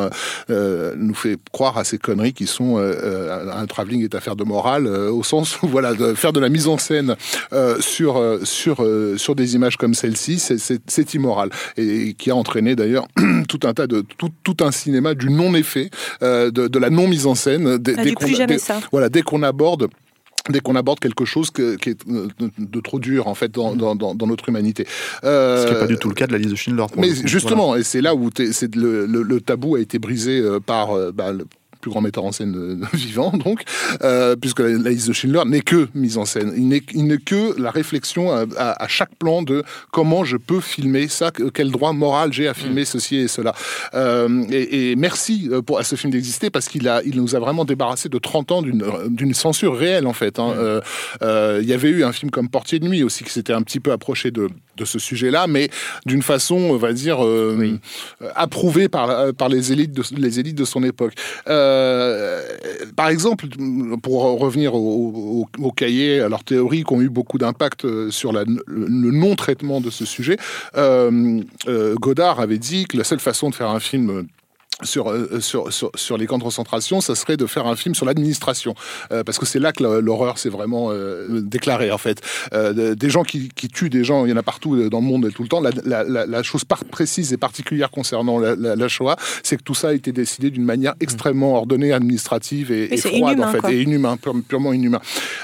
nous 0.49 1.13
fait 1.15 1.37
croire 1.51 1.77
à 1.77 1.83
ces 1.83 1.97
conneries 1.97 2.33
qui 2.33 2.45
sont 2.47 2.77
un 2.77 3.65
travelling 3.65 4.03
est 4.03 4.15
affaire 4.15 4.35
de 4.35 4.43
morale 4.43 4.87
au 5.11 5.23
sens 5.23 5.61
où 5.61 5.67
voilà 5.67 5.93
de 5.93 6.13
faire 6.13 6.33
de 6.33 6.39
la 6.39 6.49
mise 6.49 6.67
en 6.67 6.77
scène 6.77 7.15
euh, 7.53 7.79
sur 7.79 8.17
euh, 8.17 8.39
sur 8.43 8.83
euh, 8.83 9.17
sur 9.17 9.35
des 9.35 9.55
images 9.55 9.77
comme 9.77 9.93
celle-ci, 9.93 10.39
c'est- 10.39 11.13
immoral 11.13 11.49
et, 11.77 12.13
qui 12.13 12.31
a 12.31 12.35
entraîné 12.35 12.75
d'ailleurs 12.75 13.07
tout 13.47 13.59
un 13.63 13.73
tas 13.73 13.87
de 13.87 14.03
tout, 14.17 14.29
tout 14.43 14.57
un 14.61 14.71
cinéma 14.71 15.13
du 15.13 15.29
non 15.29 15.53
effet, 15.55 15.89
euh, 16.21 16.51
de, 16.51 16.67
de 16.67 16.79
la 16.79 16.89
non 16.89 17.07
mise 17.07 17.25
en 17.27 17.35
scène. 17.35 17.77
Dès, 17.77 17.95
Ah, 17.97 18.03
dès 18.03 18.13
qu'on 18.13 18.25
plus 18.25 18.33
a- 18.35 18.37
jamais 18.37 18.53
dès- 18.55 18.59
ça. 18.59 18.79
voilà, 18.91 19.09
dès 19.09 19.21
qu'on 19.21 19.43
aborde 19.43 19.87
dès 20.49 20.61
qu'on 20.61 20.75
aborde 20.77 20.99
quelque 20.99 21.25
chose 21.25 21.49
que- 21.51 21.75
qui 21.75 21.89
est 21.89 21.99
euh, 22.09 22.27
de, 22.57 22.79
trop 22.79 22.99
dur 22.99 23.27
en 23.27 23.35
fait 23.35 23.51
dans, 23.51 23.75
dans, 23.75 23.95
dans- 23.95 24.15
dans 24.15 24.27
notre 24.27 24.47
humanité. 24.47 24.85
Euh, 25.25 25.61
Ce 25.63 25.67
qui 25.67 25.73
n'est 25.73 25.79
pas 25.79 25.87
du 25.87 25.97
tout 25.97 26.07
le 26.07 26.15
cas 26.15 26.25
de 26.25 26.31
la 26.31 26.37
liste 26.37 26.51
de 26.51 26.55
Schindler. 26.55 26.85
mais 26.95 27.09
justement, 27.25 27.75
et 27.75 27.83
c'est 27.83 27.99
là 28.01 28.15
où 28.15 28.29
c'est 28.51 28.73
le, 28.75 29.05
le- 29.05 29.23
le 29.23 29.41
tabou 29.41 29.75
a 29.75 29.81
été 29.81 29.99
brisé 29.99 30.39
euh, 30.39 30.59
par 30.61 30.91
euh, 30.91 31.11
bah, 31.13 31.33
le 31.33 31.45
plus 31.87 31.91
grand 31.91 32.01
metteur 32.01 32.25
en 32.25 32.31
scène 32.33 32.81
vivant, 32.93 33.31
donc, 33.31 33.61
euh, 34.03 34.35
puisque 34.35 34.59
la, 34.59 34.69
la 34.69 34.89
liste 34.89 35.07
de 35.07 35.13
Schindler 35.13 35.43
n'est 35.45 35.61
que 35.61 35.87
mise 35.95 36.17
en 36.17 36.25
scène. 36.25 36.51
Il 36.57 36.67
n'est 37.07 37.17
que 37.17 37.59
la 37.61 37.71
réflexion 37.71 38.31
à, 38.31 38.45
à- 38.57 38.83
à 38.83 38.87
chaque 38.89 39.15
plan 39.15 39.41
de 39.41 39.63
comment 39.91 40.25
je 40.25 40.35
peux 40.37 40.59
filmer 40.59 41.07
ça, 41.07 41.31
que- 41.31 41.49
quel 41.49 41.71
droit 41.71 41.93
moral 41.93 42.33
j'ai 42.33 42.47
à 42.47 42.53
filmer 42.53 42.83
ceci 42.85 43.15
et 43.17 43.27
cela. 43.27 43.53
Euh, 43.93 44.43
et, 44.49 44.91
et 44.91 44.95
merci 44.95 45.47
euh, 45.51 45.61
pour, 45.61 45.79
à 45.79 45.83
ce 45.83 45.95
film 45.95 46.11
d'exister 46.11 46.49
parce 46.49 46.67
qu'il 46.67 46.87
a, 46.89 47.01
il 47.05 47.15
nous 47.21 47.35
a 47.35 47.39
vraiment 47.39 47.63
débarrassé 47.63 48.09
de 48.09 48.17
30 48.17 48.51
ans 48.51 48.61
d'une 48.61 49.33
censure 49.33 49.75
réelle, 49.77 50.07
en 50.07 50.13
fait. 50.13 50.39
hein. 50.39 50.53
Euh, 50.57 50.81
euh, 51.21 51.59
Il 51.61 51.69
y 51.69 51.73
avait 51.73 51.89
eu 51.89 52.03
un 52.03 52.11
film 52.11 52.31
comme 52.31 52.49
Portier 52.49 52.79
de 52.79 52.87
nuit 52.87 53.03
aussi 53.03 53.23
qui 53.23 53.31
s'était 53.31 53.53
un 53.53 53.61
petit 53.61 53.79
peu 53.79 53.91
approché 53.91 54.31
de, 54.31 54.49
de 54.77 54.85
ce 54.85 54.99
sujet-là, 54.99 55.47
mais 55.47 55.69
d'une 56.05 56.21
façon, 56.21 56.55
on 56.55 56.77
va 56.77 56.93
dire, 56.93 57.25
euh, 57.25 57.55
Oui. 57.57 57.79
euh, 58.21 58.29
approuvée 58.35 58.87
par, 58.87 59.07
la- 59.07 59.33
par 59.33 59.49
les, 59.49 59.71
élites 59.71 59.91
de, 59.91 60.03
les 60.15 60.39
élites 60.39 60.55
de 60.57 60.65
son 60.65 60.83
époque. 60.83 61.13
Euh, 61.49 62.41
par 62.95 63.09
exemple, 63.09 63.47
pour 64.01 64.21
revenir 64.39 64.75
au, 64.75 65.47
au, 65.59 65.65
au 65.65 65.71
cahier, 65.71 66.21
à 66.21 66.29
leurs 66.29 66.43
théories 66.43 66.83
qui 66.83 66.93
ont 66.93 67.01
eu 67.01 67.09
beaucoup 67.09 67.37
d'impact 67.37 67.85
euh, 67.85 68.11
sur 68.11 68.31
la- 68.31 68.43
le, 68.67 69.11
non-traitement 69.11 69.81
de 69.81 69.89
ce 69.89 70.05
sujet, 70.05 70.37
euh, 70.77 71.41
euh, 71.67 71.95
Godard 71.95 72.39
avait 72.39 72.57
dit 72.59 72.85
que 72.85 72.97
la 72.97 73.03
seule 73.03 73.19
façon 73.19 73.49
de 73.49 73.55
faire 73.55 73.69
un 73.69 73.79
film 73.79 74.27
sur, 74.83 75.09
euh, 75.09 75.39
sur, 75.39 75.73
sur, 75.73 75.91
sur 75.95 76.17
les 76.17 76.27
camps 76.27 76.37
de 76.37 76.43
concentration, 76.43 77.01
ça 77.01 77.15
serait 77.15 77.37
de 77.37 77.45
faire 77.47 77.65
un 77.65 77.75
film 77.75 77.95
sur 77.95 78.05
l'administration. 78.05 78.75
Euh, 79.11 79.23
parce 79.23 79.39
que 79.39 79.45
c'est 79.45 79.59
là 79.59 79.71
que 79.71 79.83
l'horreur 79.83 80.37
s'est 80.37 80.49
vraiment 80.49 80.89
euh, 80.91 81.41
déclarée, 81.41 81.91
en 81.91 81.97
fait. 81.97 82.21
Euh, 82.53 82.73
de- 82.73 82.93
des 82.93 83.09
gens 83.09 83.23
qui, 83.23 83.49
qui 83.49 83.67
tuent 83.69 83.89
des 83.89 84.03
gens, 84.03 84.25
il 84.25 84.29
y 84.29 84.33
en 84.33 84.37
a 84.37 84.43
partout 84.43 84.75
euh, 84.75 84.89
dans 84.89 84.99
le 84.99 85.05
monde 85.05 85.31
tout 85.33 85.41
le 85.43 85.49
temps. 85.49 85.61
La, 85.61 85.71
la, 85.83 86.03
la, 86.03 86.25
la 86.25 86.43
chose 86.43 86.63
précise 86.91 87.33
et 87.33 87.37
particulière 87.37 87.89
concernant 87.89 88.39
la, 88.39 88.87
Shoah, 88.87 89.15
c'est 89.43 89.57
que 89.57 89.63
tout 89.63 89.73
ça 89.75 89.89
a 89.89 89.93
été 89.93 90.11
décidé 90.11 90.49
d'une 90.51 90.63
manière 90.63 90.93
extrêmement 90.99 91.55
ordonnée, 91.55 91.91
administrative 91.91 92.71
et, 92.71 92.93
et 92.93 92.97
froide, 92.97 93.33
inhumain, 93.33 93.47
en 93.47 93.51
fait, 93.51 93.59
quoi. 93.59 93.71
et 93.73 93.81
inhumain, 93.81 94.17
pure- 94.17 94.35
purement 94.47 94.73
inhumain. 94.73 95.01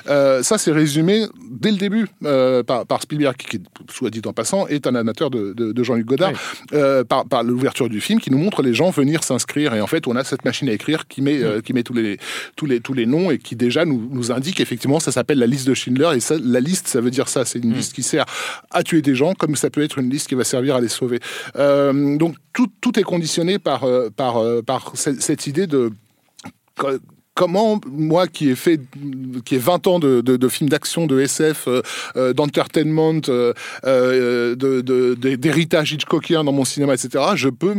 Euh, 0.08 0.44
ça, 0.44 0.58
c'est 0.58 0.72
résumé 0.72 1.26
dès 1.50 1.72
le 1.72 1.78
début 1.78 2.08
euh, 2.24 2.64
par, 2.64 2.86
par, 2.86 3.02
Spielberg, 3.02 3.36
qui, 3.36 3.60
soit 3.90 4.10
dit 4.10 4.22
en 4.26 4.34
passant, 4.34 4.68
est 4.68 4.86
un 4.88 4.96
amateur 4.96 5.30
de, 5.30 5.54
de, 5.54 5.84
Jean-Luc 5.84 6.06
Godard, 6.06 6.32
euh, 6.74 7.04
par, 7.04 7.26
par 7.26 7.44
l'ouverture 7.44 7.90
du 7.90 8.00
film, 8.00 8.20
qui 8.20 8.30
nous 8.32 8.38
montre 8.38 8.62
les 8.62 8.74
gens 8.74 8.90
venir 8.92 9.23
s'inscrire. 9.24 9.74
Et 9.74 9.82
en 9.82 9.88
fait, 9.88 10.08
on 10.08 10.16
a 10.16 10.24
cette 10.24 10.46
machine 10.46 10.70
à 10.70 10.74
écrire 10.74 11.08
qui 11.08 11.22
met, 11.22 11.42
euh, 11.42 11.62
qui 11.62 11.74
met 11.74 11.84
tous, 11.84 11.94
les, 11.94 12.18
tous, 12.56 12.66
les, 12.66 12.80
tous 12.80 12.94
les 12.94 13.06
noms 13.06 13.32
et 13.32 13.38
qui 13.38 13.56
déjà 13.56 13.86
nous, 13.86 14.10
nous 14.12 14.32
indique 14.32 14.60
effectivement, 14.60 15.00
ça 15.00 15.12
s'appelle 15.12 15.40
la 15.40 15.48
liste 15.48 15.68
de 15.68 15.74
Schindler. 15.74 16.12
Et 16.16 16.20
ça, 16.20 16.36
la 16.42 16.60
liste, 16.60 16.88
ça 16.88 17.02
veut 17.02 17.12
dire 17.12 17.28
ça. 17.28 17.46
C'est 17.46 17.60
une 17.60 17.72
mm. 17.72 17.76
liste 17.76 17.94
qui 17.94 18.04
sert 18.04 18.26
à 18.72 18.84
tuer 18.84 19.02
des 19.02 19.16
gens, 19.16 19.34
comme 19.34 19.56
ça 19.56 19.70
peut 19.70 19.84
être 19.84 20.00
une 20.00 20.10
liste 20.10 20.28
qui 20.28 20.36
va 20.36 20.44
servir 20.44 20.76
à 20.76 20.82
les 20.82 20.88
sauver. 20.88 21.20
donc 21.56 22.36
tout, 22.54 22.68
tout, 22.82 23.00
est 23.00 23.04
conditionné 23.04 23.58
par, 23.58 23.86
par, 24.16 24.44
par 24.66 24.92
cette, 24.96 25.22
cette 25.22 25.48
idée 25.48 25.66
de 25.66 25.92
comment 27.34 27.80
moi 27.88 28.28
qui 28.28 28.50
ai 28.50 28.56
fait 28.56 28.80
qui 29.46 29.56
ai 29.56 29.58
20 29.58 29.88
ans 29.88 30.00
de, 30.00 30.22
de, 30.22 30.38
de 30.38 30.48
films 30.48 30.70
d'action 30.70 31.08
de 31.08 31.20
SF 31.20 31.68
euh, 31.68 31.82
euh, 32.16 32.34
d'entertainment 32.34 33.22
euh, 33.30 34.56
d'héritage 34.56 35.94
Hitchcockien 35.94 36.44
dans 36.44 36.52
mon 36.52 36.66
cinéma 36.66 36.94
etc 36.94 37.24
je 37.36 37.50
peux 37.50 37.76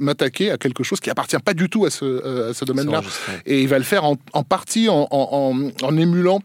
m'attaquer 0.00 0.50
à 0.50 0.58
quelque 0.58 0.84
chose 0.84 1.00
qui 1.00 1.10
appartient 1.10 1.38
pas 1.38 1.54
du 1.54 1.68
tout 1.68 1.86
à 1.86 1.90
ce, 1.90 2.50
à 2.50 2.54
ce 2.54 2.64
domaine 2.64 2.90
là 2.90 3.02
et 3.46 3.62
il 3.62 3.68
va 3.68 3.78
le 3.78 3.84
faire 3.84 4.04
en, 4.04 4.16
en 4.32 4.42
partie 4.42 4.88
en, 4.88 5.08
en, 5.10 5.70
en 5.82 5.96
émulant 5.96 6.40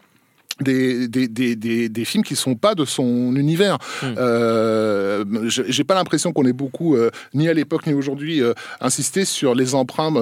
des, 0.64 1.08
des, 1.08 1.28
des, 1.28 1.90
des, 1.90 2.06
films 2.06 2.24
qui 2.24 2.36
sont 2.36 2.56
pas 2.56 2.76
de 2.76 2.86
son 2.86 3.36
univers. 3.36 3.78
Hmm. 4.02 4.14
Euh, 4.18 5.26
J'ai 5.48 5.84
pas 5.84 5.96
l'impression 5.96 6.34
qu'on 6.34 6.46
ait 6.46 6.54
beaucoup, 6.54 6.96
euh, 6.96 7.12
ni 7.34 7.50
à 7.50 7.54
l'époque 7.54 7.88
ni 7.88 7.94
aujourd'hui, 7.94 8.42
euh, 8.42 8.54
insisté 8.82 9.26
sur 9.26 9.56
les 9.56 9.76
emprunts 9.76 10.14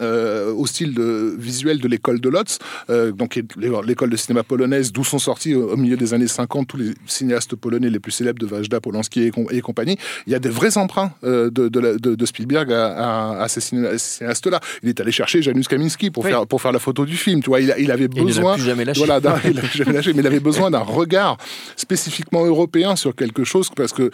euh, 0.00 0.52
au 0.52 0.66
style 0.66 0.94
de, 0.94 1.34
visuel 1.38 1.78
de 1.78 1.88
l'école 1.88 2.20
de 2.20 2.28
Lotz, 2.28 2.58
donc 2.88 3.40
l'école 3.86 4.10
de 4.10 4.16
cinéma 4.16 4.42
polonaise, 4.42 4.92
d'où 4.92 5.04
sont 5.04 5.18
sortis 5.18 5.54
au, 5.54 5.76
milieu 5.76 5.96
des 5.96 6.14
années 6.14 6.28
50 6.28 6.66
tous 6.66 6.76
les 6.76 6.92
cinéastes 7.06 7.56
polonais 7.56 7.90
les 7.90 8.00
plus 8.00 8.12
célèbres 8.12 8.38
de 8.38 8.52
Wajda, 8.52 8.80
Polanski 8.80 9.22
et, 9.22 9.32
et 9.50 9.60
compagnie. 9.60 9.96
Il 10.26 10.32
y 10.32 10.36
a 10.36 10.38
des 10.38 10.48
vrais 10.48 10.76
emprunts 10.78 11.12
de, 11.22 11.48
de, 11.48 11.68
de, 11.68 12.26
Spielberg 12.26 12.72
à, 12.72 13.42
à, 13.42 13.48
ces 13.48 13.60
cinéastes-là. 13.60 14.60
Il 14.82 14.88
est 14.88 15.00
allé 15.00 15.12
chercher 15.12 15.42
Janusz 15.42 15.68
Kaminski 15.68 16.10
pour, 16.10 16.24
faire, 16.24 16.46
pour 16.46 16.60
faire 16.60 16.72
la 16.72 16.78
photo 16.78 17.04
du 17.04 17.16
film. 17.16 17.42
Tu 17.42 17.50
vois, 17.50 17.60
il, 17.60 17.74
il 17.78 17.90
avait 17.90 18.08
besoin. 18.08 18.56
Il 18.56 18.64
jamais 18.64 18.84
lâché. 18.84 19.04
Voilà, 19.04 19.20
mais 19.92 20.00
il 20.22 20.26
avait 20.26 20.40
besoin 20.40 20.70
d'un 20.70 20.80
regard 20.80 21.36
spécifiquement 21.76 22.44
européen 22.44 22.96
sur 22.96 23.14
quelque 23.14 23.44
chose 23.44 23.70
parce 23.74 23.92
que 23.92 24.10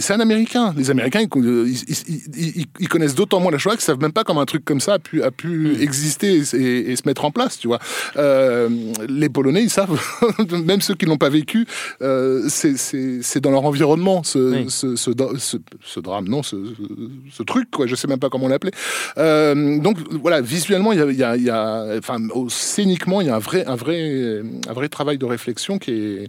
c'est 0.00 0.12
un 0.12 0.20
Américain. 0.20 0.74
Les 0.76 0.90
Américains, 0.90 1.20
ils, 1.20 2.88
connaissent 2.88 3.14
d'autant 3.14 3.40
moins 3.40 3.52
la 3.52 3.58
Shoah 3.58 3.72
qu'ils 3.72 3.80
savent 3.80 4.00
même 4.00 4.12
pas 4.12 4.24
comment 4.24 4.40
un 4.40 4.46
truc 4.46 4.64
comme 4.64 4.80
ça 4.80 4.94
a 4.94 4.98
pu, 4.98 5.22
a 5.22 5.30
pu 5.30 5.48
hmm. 5.48 5.82
exister 5.82 6.36
et, 6.36 6.96
se 6.96 7.02
mettre 7.06 7.24
en 7.24 7.30
place, 7.30 7.58
tu 7.58 7.68
vois. 7.68 7.78
Euh, 8.16 8.68
les 9.08 9.28
Polonais, 9.28 9.62
ils 9.62 9.70
savent, 9.70 10.00
même 10.64 10.80
ceux 10.80 10.94
qui 10.94 11.06
l'ont 11.06 11.18
pas 11.18 11.28
vécu, 11.28 11.66
euh, 12.02 12.48
c'est 12.48 13.40
dans 13.40 13.50
leur 13.50 13.64
environnement 13.64 14.22
ce, 14.22 14.66
ce, 14.68 14.96
ce, 14.96 16.00
drame, 16.00 16.28
non, 16.28 16.42
ce, 16.42 17.42
truc, 17.44 17.70
quoi. 17.70 17.86
Je 17.86 17.94
sais 17.94 18.08
même 18.08 18.18
pas 18.18 18.28
comment 18.28 18.48
l'appeler. 18.48 18.72
Euh, 19.18 19.78
donc 19.78 19.98
voilà, 20.10 20.40
visuellement, 20.40 20.92
il 20.92 20.98
y 21.16 21.22
a, 21.22 21.36
y 21.36 21.50
a, 21.50 21.84
enfin, 21.98 22.18
scéniquement, 22.48 23.20
il 23.20 23.28
y 23.28 23.30
a 23.30 23.36
un 23.36 23.40
vrai, 23.40 23.64
un 23.66 23.76
vrai, 23.76 24.42
un 24.68 24.72
vrai 24.72 24.88
travail 24.88 25.18
de 25.18 25.26
réflexion 25.26 25.78
qui 25.78 25.92
est 25.92 26.28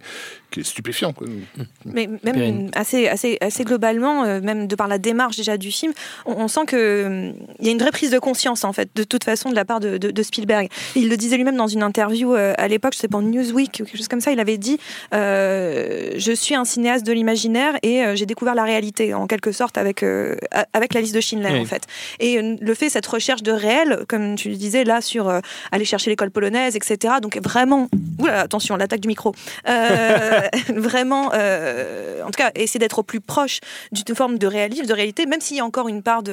qui 0.51 0.59
est 0.59 0.63
stupéfiant. 0.63 1.13
Quoi. 1.13 1.27
Mais 1.85 2.09
même 2.23 2.69
assez, 2.75 3.07
assez, 3.07 3.37
assez 3.41 3.63
globalement, 3.63 4.23
euh, 4.23 4.41
même 4.41 4.67
de 4.67 4.75
par 4.75 4.87
la 4.87 4.97
démarche 4.97 5.37
déjà 5.37 5.57
du 5.57 5.71
film, 5.71 5.93
on, 6.25 6.47
sent 6.47 6.61
qu'il 6.67 6.77
euh, 6.77 7.31
il 7.59 7.65
y 7.65 7.69
a 7.69 7.71
une 7.71 7.79
vraie 7.79 7.91
prise 7.91 8.11
de 8.11 8.19
conscience 8.19 8.63
en 8.65 8.73
fait, 8.73 8.89
de 8.93 9.03
toute 9.03 9.23
façon, 9.23 9.49
de 9.49 9.55
la 9.55 9.65
part 9.65 9.79
de, 9.79 9.97
de, 9.97 10.23
Spielberg. 10.23 10.67
Il 10.95 11.09
le 11.09 11.17
disait 11.17 11.37
lui-même 11.37 11.55
dans 11.55 11.67
une 11.67 11.83
interview 11.83 12.35
euh, 12.35 12.53
à 12.57 12.67
l'époque, 12.67 12.93
je 12.93 12.99
sais 12.99 13.07
pas, 13.07 13.21
Newsweek 13.21 13.79
ou 13.81 13.85
quelque 13.85 13.97
chose 13.97 14.07
comme 14.07 14.21
ça, 14.21 14.31
il 14.31 14.39
avait 14.39 14.57
dit 14.57 14.77
Je 15.11 16.33
suis 16.35 16.55
un 16.55 16.65
cinéaste 16.65 17.05
de 17.05 17.13
l'imaginaire 17.13 17.75
et 17.81 18.03
j'ai 18.15 18.25
découvert 18.25 18.55
la 18.55 18.63
réalité, 18.63 19.13
en 19.13 19.27
quelque 19.27 19.51
sorte, 19.51 19.77
avec, 19.77 20.03
avec 20.73 20.93
la 20.93 21.01
liste 21.01 21.15
de 21.15 21.21
Schindler 21.21 21.59
en 21.59 21.65
fait. 21.65 21.83
Et 22.19 22.41
le 22.41 22.73
fait, 22.73 22.89
cette 22.89 23.07
recherche 23.07 23.43
de 23.43 23.51
réel, 23.51 24.05
comme 24.07 24.35
tu 24.35 24.49
le 24.49 24.55
disais 24.55 24.83
là, 24.83 25.01
sur 25.01 25.31
aller 25.71 25.85
chercher 25.85 26.09
l'école 26.09 26.31
polonaise, 26.31 26.75
etc. 26.75 27.15
Donc 27.21 27.39
vraiment, 27.41 27.87
oula, 28.19 28.41
attention, 28.41 28.75
l'attaque 28.75 28.99
du 28.99 29.07
micro. 29.07 29.33
vraiment, 30.75 31.31
euh, 31.33 32.21
en 32.23 32.27
tout 32.27 32.37
cas, 32.37 32.51
essayer 32.55 32.79
d'être 32.79 32.99
au 32.99 33.03
plus 33.03 33.21
proche 33.21 33.59
d'une 33.91 34.15
forme 34.15 34.37
de 34.37 34.47
réalisme, 34.47 34.85
de 34.85 34.93
réalité, 34.93 35.25
même 35.25 35.41
s'il 35.41 35.57
y 35.57 35.59
a 35.59 35.65
encore 35.65 35.87
une 35.87 36.03
part 36.03 36.23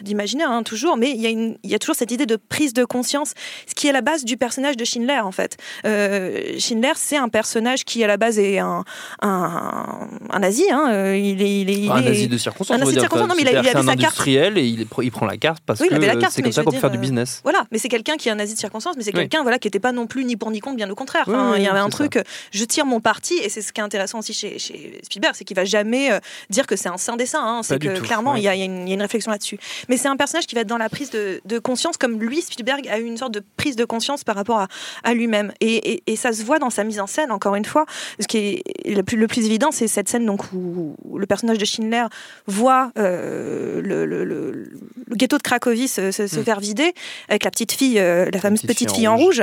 d'imaginaire, 0.00 0.50
hein, 0.50 0.62
toujours, 0.62 0.96
mais 0.96 1.10
il 1.10 1.20
y, 1.20 1.26
a 1.26 1.30
une, 1.30 1.56
il 1.62 1.70
y, 1.70 1.74
a 1.74 1.78
toujours 1.78 1.96
cette 1.96 2.10
idée 2.10 2.26
de 2.26 2.36
prise 2.36 2.72
de 2.72 2.84
conscience, 2.84 3.34
ce 3.66 3.74
qui 3.74 3.88
est 3.88 3.92
la 3.92 4.00
base 4.00 4.24
du 4.24 4.36
personnage 4.36 4.76
de 4.76 4.84
Schindler, 4.84 5.20
en 5.20 5.32
fait. 5.32 5.56
Euh, 5.84 6.58
Schindler, 6.58 6.92
c'est 6.96 7.16
un 7.16 7.28
personnage 7.28 7.84
qui, 7.84 8.02
à 8.04 8.06
la 8.06 8.16
base, 8.16 8.38
est 8.38 8.58
un, 8.58 8.84
un, 9.22 10.08
un 10.30 10.38
nazi. 10.38 10.64
Hein, 10.70 10.88
euh, 10.90 11.16
il 11.16 11.42
est, 11.42 11.60
il 11.60 11.70
est, 11.70 11.90
un 11.90 12.00
nazi 12.00 12.28
de 12.28 12.38
circonstance. 12.38 12.76
Un 12.76 12.80
nazi 12.80 12.94
de 12.94 13.00
circonstance, 13.00 13.28
non, 13.28 13.34
mais 13.36 13.42
il, 13.42 13.56
avait 13.56 13.70
sa 13.72 13.96
carte. 13.96 14.26
et 14.26 14.66
il, 14.66 14.86
il, 15.02 15.10
prend 15.10 15.26
la 15.26 15.36
carte 15.36 15.62
parce 15.64 15.80
que 15.80 15.86
c'est 16.30 16.42
comme 16.42 16.52
ça 16.52 16.62
qu'on 16.62 16.70
peut 16.70 16.78
faire 16.78 16.90
du 16.90 16.98
business. 16.98 17.40
Voilà, 17.42 17.64
mais 17.70 17.78
c'est 17.78 17.88
quelqu'un 17.88 18.16
qui 18.16 18.28
est 18.28 18.32
un 18.32 18.36
nazi 18.36 18.54
de 18.54 18.58
circonstance, 18.58 18.96
mais 18.96 19.02
c'est 19.02 19.12
quelqu'un 19.12 19.42
voilà, 19.42 19.58
qui 19.58 19.66
n'était 19.66 19.80
pas 19.80 19.92
non 19.92 20.06
plus 20.06 20.24
ni 20.24 20.36
pour 20.36 20.50
ni 20.50 20.60
contre, 20.60 20.76
bien 20.76 20.90
au 20.90 20.94
contraire. 20.94 21.24
il 21.56 21.62
y 21.62 21.68
avait 21.68 21.78
un 21.78 21.88
truc, 21.88 22.18
je 22.52 22.64
tire 22.64 22.86
mon 22.86 23.00
parti, 23.00 23.34
et 23.34 23.48
c'est 23.50 23.62
ce 23.62 23.72
qui 23.72 23.80
est 23.80 23.84
intéressant 23.84 24.20
aussi 24.20 24.32
chez, 24.32 24.58
Spielberg, 25.02 25.34
c'est 25.36 25.44
qu'il 25.44 25.56
va 25.56 25.64
jamais 25.64 26.10
euh, 26.10 26.20
dire 26.48 26.66
que 26.66 26.76
c'est 26.76 26.88
un 26.88 26.96
saint 26.96 27.16
dessin. 27.16 27.40
Hein. 27.42 27.62
C'est 27.62 27.78
que 27.78 28.00
clairement, 28.00 28.36
il 28.36 28.42
y, 28.42 28.48
a 28.48 28.54
une 28.54 29.02
réflexion 29.02 29.30
là-dessus. 29.30 29.58
Mais 29.88 29.96
c'est 29.96 30.08
un 30.08 30.16
personnage 30.16 30.46
qui 30.46 30.54
va 30.54 30.62
être 30.62 30.68
dans 30.68 30.78
la 30.78 30.88
prise 30.88 31.10
de, 31.10 31.58
conscience, 31.58 31.96
comme 31.96 32.20
lui, 32.20 32.40
Spielberg, 32.40 32.88
a 32.88 32.98
eu 32.98 33.04
une 33.04 33.16
sorte 33.16 33.32
de 33.32 33.42
prise 33.56 33.76
de 33.76 33.84
conscience 33.84 34.24
par 34.24 34.36
rapport 34.36 34.66
à, 35.04 35.14
lui-même. 35.14 35.52
Et, 35.60 36.02
ça 36.16 36.32
se 36.32 36.42
voit 36.42 36.58
dans 36.58 36.70
sa 36.70 36.84
mise 36.84 37.00
en 37.00 37.06
scène, 37.06 37.30
encore 37.30 37.54
une 37.54 37.64
fois. 37.64 37.86
Ce 38.18 38.26
qui 38.26 38.38
est 38.38 38.62
le 38.94 39.02
plus, 39.02 39.16
le 39.16 39.26
plus 39.26 39.46
évident, 39.46 39.70
c'est 39.70 39.88
cette 39.88 40.08
scène 40.08 40.26
donc, 40.26 40.52
où, 40.52 40.94
le 41.16 41.26
personnage 41.26 41.58
de 41.58 41.64
Schindler 41.64 42.04
voit 42.46 42.92
euh, 42.98 43.80
le, 43.82 44.70
ghetto 45.16 45.38
de 45.38 45.42
Cracovie 45.42 45.88
se, 45.88 46.22
mm. 46.22 46.44
faire 46.44 46.60
vider 46.60 46.92
avec 47.28 47.44
la 47.44 47.50
petite 47.50 47.72
fille, 47.72 47.98
euh, 47.98 48.28
la 48.32 48.38
fameuse 48.38 48.62
petite, 48.62 48.92
fille, 48.92 49.08
en 49.08 49.16
rouge, 49.16 49.42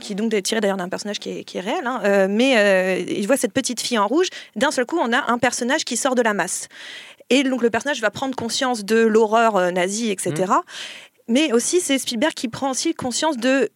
qui 0.00 0.14
donc 0.14 0.34
est 0.34 0.42
tirée 0.42 0.60
d'ailleurs 0.60 0.76
d'un 0.76 0.88
personnage 0.88 1.18
qui 1.18 1.30
est, 1.30 1.60
réel. 1.60 1.86
Hein. 1.86 2.28
mais 2.28 3.04
il 3.08 3.26
voit 3.26 3.36
cette 3.38 3.52
petite 3.52 3.80
fille 3.80 3.98
en 3.98 4.06
rouge 4.06 4.28
d'un 4.56 4.70
seul 4.70 4.86
coup, 4.86 4.98
on 4.98 5.12
a 5.12 5.30
un 5.30 5.38
personnage 5.38 5.84
qui 5.84 5.96
sort 5.96 6.14
de 6.14 6.22
la 6.22 6.34
masse. 6.34 6.68
Et 7.30 7.42
donc 7.42 7.62
le 7.62 7.70
personnage 7.70 8.00
va 8.00 8.10
prendre 8.10 8.34
conscience 8.36 8.84
de 8.84 8.96
l'horreur 8.96 9.56
euh, 9.56 9.70
nazie, 9.70 10.10
etc. 10.10 10.32
Mmh. 10.46 10.62
Mais 11.28 11.52
aussi, 11.52 11.80
c'est 11.80 11.98
Spielberg 11.98 12.32
qui 12.32 12.48
prend 12.48 12.70
aussi 12.70 12.94
conscience 12.94 13.36
de 13.36 13.70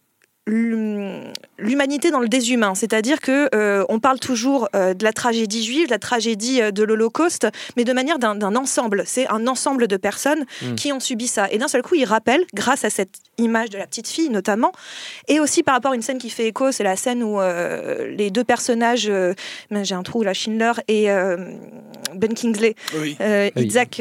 l'humanité 0.45 2.11
dans 2.11 2.19
le 2.19 2.27
déshumain, 2.27 2.75
c'est-à-dire 2.75 3.21
que 3.21 3.49
euh, 3.55 3.85
on 3.87 3.99
parle 3.99 4.19
toujours 4.19 4.67
euh, 4.75 4.93
de 4.93 5.03
la 5.05 5.13
tragédie 5.13 5.63
juive, 5.63 5.85
de 5.85 5.91
la 5.91 5.99
tragédie 5.99 6.61
euh, 6.61 6.71
de 6.71 6.83
l'Holocauste, 6.83 7.47
mais 7.77 7.85
de 7.85 7.93
manière 7.93 8.19
d'un 8.19 8.55
ensemble. 8.55 9.03
C'est 9.05 9.27
un 9.27 9.47
ensemble 9.47 9.87
de 9.87 9.95
personnes 9.95 10.45
mm. 10.61 10.75
qui 10.75 10.91
ont 10.91 10.99
subi 10.99 11.27
ça. 11.27 11.47
Et 11.49 11.57
d'un 11.57 11.69
seul 11.69 11.81
coup, 11.81 11.95
il 11.95 12.03
rappelle, 12.03 12.43
grâce 12.53 12.83
à 12.83 12.89
cette 12.89 13.15
image 13.37 13.69
de 13.69 13.77
la 13.77 13.87
petite 13.87 14.07
fille 14.07 14.29
notamment, 14.29 14.73
et 15.27 15.39
aussi 15.39 15.63
par 15.63 15.75
rapport 15.75 15.93
à 15.93 15.95
une 15.95 16.01
scène 16.01 16.17
qui 16.17 16.29
fait 16.29 16.47
écho, 16.47 16.71
c'est 16.71 16.83
la 16.83 16.95
scène 16.95 17.23
où 17.23 17.39
les 17.41 18.29
deux 18.29 18.43
personnages, 18.43 19.11
j'ai 19.71 19.95
un 19.95 20.03
trou, 20.03 20.21
la 20.21 20.35
Schindler 20.35 20.73
et 20.87 21.07
Ben 22.15 22.33
Kingsley, 22.35 22.75
Isaac, 23.55 23.95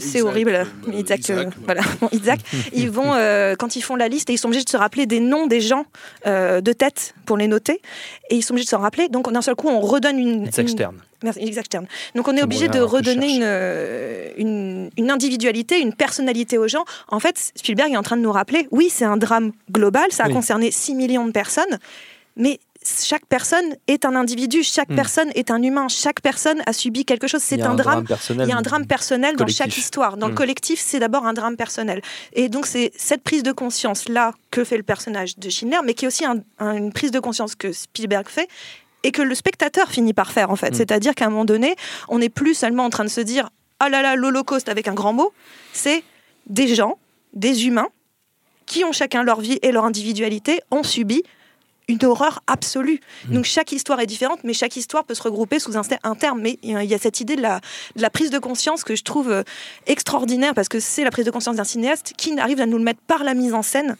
c'est 0.00 0.22
horrible, 0.22 0.66
Isaac, 0.90 1.30
voilà, 1.64 1.82
Isaac, 2.12 2.40
ils 2.72 2.90
vont 2.90 3.12
quand 3.58 3.76
ils 3.76 3.82
font 3.82 3.96
la 3.96 4.08
liste 4.08 4.30
et 4.30 4.32
ils 4.32 4.38
sont 4.38 4.48
obligés 4.48 4.64
de 4.64 4.70
se 4.70 4.78
rappeler 4.78 5.04
des 5.04 5.20
noms 5.20 5.46
des 5.46 5.55
gens 5.60 5.86
euh, 6.26 6.60
de 6.60 6.72
tête 6.72 7.14
pour 7.24 7.36
les 7.36 7.48
noter 7.48 7.80
et 8.30 8.36
ils 8.36 8.42
sont 8.42 8.52
obligés 8.52 8.66
de 8.66 8.70
s'en 8.70 8.78
rappeler. 8.78 9.08
Donc 9.08 9.30
d'un 9.32 9.42
seul 9.42 9.54
coup, 9.54 9.68
on 9.68 9.80
redonne 9.80 10.18
une. 10.18 10.46
externe. 10.46 10.96
Merci, 11.22 11.40
externe. 11.40 11.86
Donc 12.14 12.28
on 12.28 12.36
est 12.36 12.42
obligé 12.42 12.68
de 12.68 12.78
redonner 12.78 13.38
euh, 13.42 14.30
une, 14.36 14.90
une, 14.96 15.10
individualité, 15.10 15.80
une 15.80 15.94
personnalité 15.94 16.58
aux 16.58 16.68
gens. 16.68 16.84
En 17.08 17.20
fait, 17.20 17.52
Spielberg 17.54 17.92
est 17.92 17.96
en 17.96 18.02
train 18.02 18.16
de 18.16 18.22
nous 18.22 18.32
rappeler, 18.32 18.68
oui, 18.70 18.88
c'est 18.90 19.06
un 19.06 19.16
drame 19.16 19.52
global, 19.70 20.04
ça 20.10 20.24
a 20.24 20.28
concerné 20.28 20.70
6 20.70 20.94
millions 20.94 21.26
de 21.26 21.32
personnes, 21.32 21.78
mais 22.36 22.60
chaque 22.86 23.26
personne 23.26 23.76
est 23.86 24.04
un 24.04 24.14
individu, 24.14 24.62
chaque 24.62 24.88
hmm. 24.88 24.96
personne 24.96 25.30
est 25.34 25.50
un 25.50 25.62
humain, 25.62 25.88
chaque 25.88 26.20
personne 26.20 26.62
a 26.66 26.72
subi 26.72 27.04
quelque 27.04 27.26
chose. 27.26 27.42
C'est 27.42 27.62
un, 27.62 27.74
drame. 27.74 28.04
il 28.30 28.46
y 28.46 28.52
a 28.52 28.56
un 28.56 28.62
drame 28.62 28.86
personnel 28.86 29.36
dans 29.36 29.46
chaque 29.46 29.76
histoire. 29.76 30.16
Dans 30.16 30.28
le 30.28 30.32
hmm. 30.32 30.36
collectif, 30.36 30.80
c'est 30.80 30.98
d'abord 30.98 31.26
un 31.26 31.32
drame 31.32 31.56
personnel. 31.56 32.02
Et 32.32 32.48
donc, 32.48 32.66
c'est 32.66 32.92
cette 32.96 33.22
prise 33.22 33.42
de 33.42 33.52
conscience-là 33.52 34.32
que 34.50 34.64
fait 34.64 34.76
le 34.76 34.82
personnage 34.82 35.38
de 35.38 35.48
Schindler, 35.50 35.78
mais 35.84 35.94
qui 35.94 36.04
est 36.04 36.08
aussi 36.08 36.24
une 36.24 36.92
prise 36.92 37.10
de 37.10 37.20
conscience 37.20 37.54
que 37.54 37.72
Spielberg 37.72 38.28
fait 38.28 38.48
et 39.02 39.12
que 39.12 39.22
le 39.22 39.34
spectateur 39.34 39.88
finit 39.88 40.14
par 40.14 40.32
faire, 40.32 40.50
en 40.50 40.56
fait. 40.56 40.70
Hmm. 40.70 40.74
C'est-à-dire 40.74 41.14
qu'à 41.14 41.26
un 41.26 41.30
moment 41.30 41.44
donné, 41.44 41.76
on 42.08 42.18
n'est 42.18 42.28
plus 42.28 42.54
seulement 42.54 42.84
en 42.84 42.90
train 42.90 43.04
de 43.04 43.10
se 43.10 43.20
dire 43.20 43.50
oh 43.84 43.88
là 43.88 44.02
là, 44.02 44.16
l'Holocauste 44.16 44.68
avec 44.68 44.88
un 44.88 44.94
grand 44.94 45.12
mot. 45.12 45.32
C'est 45.72 46.02
des 46.46 46.74
gens, 46.74 46.98
des 47.34 47.66
humains, 47.66 47.88
qui 48.66 48.84
ont 48.84 48.92
chacun 48.92 49.22
leur 49.22 49.40
vie 49.40 49.58
et 49.62 49.72
leur 49.72 49.84
individualité, 49.84 50.60
ont 50.70 50.82
subi 50.82 51.22
une 51.88 52.04
horreur 52.04 52.42
absolue. 52.46 53.00
Mmh. 53.28 53.34
Donc 53.34 53.44
chaque 53.44 53.72
histoire 53.72 54.00
est 54.00 54.06
différente, 54.06 54.40
mais 54.44 54.52
chaque 54.52 54.76
histoire 54.76 55.04
peut 55.04 55.14
se 55.14 55.22
regrouper 55.22 55.58
sous 55.58 55.76
un, 55.76 55.82
terme. 56.14 56.40
Mais 56.40 56.58
il 56.62 56.82
y 56.82 56.94
a 56.94 56.98
cette 56.98 57.20
idée 57.20 57.36
de 57.36 57.42
la, 57.42 57.60
de 57.94 58.02
la, 58.02 58.10
prise 58.10 58.30
de 58.30 58.38
conscience 58.38 58.82
que 58.84 58.96
je 58.96 59.04
trouve 59.04 59.30
euh, 59.30 59.42
extraordinaire, 59.86 60.54
parce 60.54 60.68
que 60.68 60.80
c'est 60.80 61.04
la 61.04 61.10
prise 61.10 61.24
de 61.24 61.30
conscience 61.30 61.56
d'un 61.56 61.64
cinéaste 61.64 62.12
qui 62.16 62.38
arrive 62.38 62.60
à 62.60 62.66
nous 62.66 62.78
le 62.78 62.84
mettre 62.84 63.00
par 63.06 63.22
la 63.24 63.34
mise 63.34 63.54
en 63.54 63.62
scène 63.62 63.96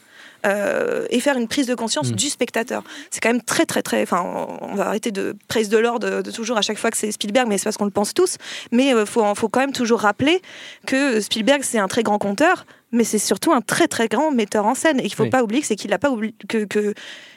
euh, 0.47 1.07
et 1.11 1.21
faire 1.21 1.37
une 1.37 1.49
prise 1.49 1.67
de 1.67 1.75
conscience 1.75 2.11
Mm. 2.11 2.17
du 2.17 2.29
spectateur. 2.29 2.83
C'est 3.11 3.21
quand 3.21 3.31
même 3.33 3.43
très, 3.43 3.67
très, 3.67 3.83
très. 3.83 4.03
Enfin, 4.03 4.23
on 4.61 4.75
va 4.75 4.87
arrêter 4.89 5.11
de 5.11 5.37
praise 5.49 5.69
de 5.69 5.79
l'ordre 5.79 6.09
de, 6.11 6.23
de 6.23 6.31
toujours 6.31 6.57
à 6.57 6.63
chaque 6.63 6.79
fois 6.79 6.91
que 6.91 6.97
c'est 6.97 7.11
Spielberg, 7.13 7.49
mais 7.49 7.59
c'est 7.59 7.65
parce 7.65 7.77
qu'on 7.77 7.85
le 7.85 7.91
pense 7.91 8.15
tous. 8.15 8.37
Mais 8.73 8.89
il 8.89 9.07
faut, 9.07 9.35
faut 9.35 9.49
quand 9.49 9.61
même 9.61 9.73
toujours 9.73 10.01
rappeler 10.01 10.43
que 10.87 11.21
Spielberg, 11.21 11.63
c'est 11.63 11.79
un 11.79 11.89
très 11.89 12.03
grand 12.03 12.19
conteur, 12.19 12.67
mais 12.93 13.05
c'est 13.05 13.19
surtout 13.19 13.53
un 13.53 13.61
très, 13.61 13.89
très 13.89 14.09
grand 14.09 14.31
metteur 14.31 14.67
en 14.67 14.75
scène. 14.75 14.99
Et 15.01 15.05
il 15.05 15.11
ne 15.11 15.15
faut 15.15 15.25
Oui. 15.25 15.31
pas 15.31 15.43
oublier 15.43 15.61
que 15.63 15.67
c'est 15.69 15.77
qu'il 15.77 15.91
n'a 15.91 15.99
pas 15.99 16.11
oublié 16.11 16.35
que, 16.49 16.65
que, 16.65 16.95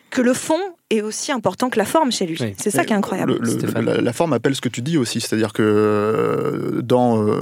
que 0.10 0.22
le 0.22 0.34
fond 0.34 0.76
est 0.92 1.02
aussi 1.02 1.32
important 1.32 1.70
que 1.70 1.78
la 1.78 1.86
forme 1.86 2.12
chez 2.12 2.26
lui. 2.26 2.38
Oui. 2.40 2.54
C'est 2.58 2.72
ça 2.72 2.84
qui 2.84 2.94
est 2.94 2.96
incroyable. 2.96 3.34
Le- 3.34 3.40
le- 3.40 3.50
Stéphane. 3.50 3.86
la, 3.86 4.02
la 4.02 4.14
forme 4.14 4.34
appelle 4.34 4.56
ce 4.56 4.62
que 4.62 4.70
tu 4.70 4.82
dis 4.82 4.98
aussi, 4.98 5.22
c'est-à-dire 5.22 5.54
que 5.54 5.62
euh, 5.64 6.82
dans, 6.82 7.24
euh, 7.24 7.42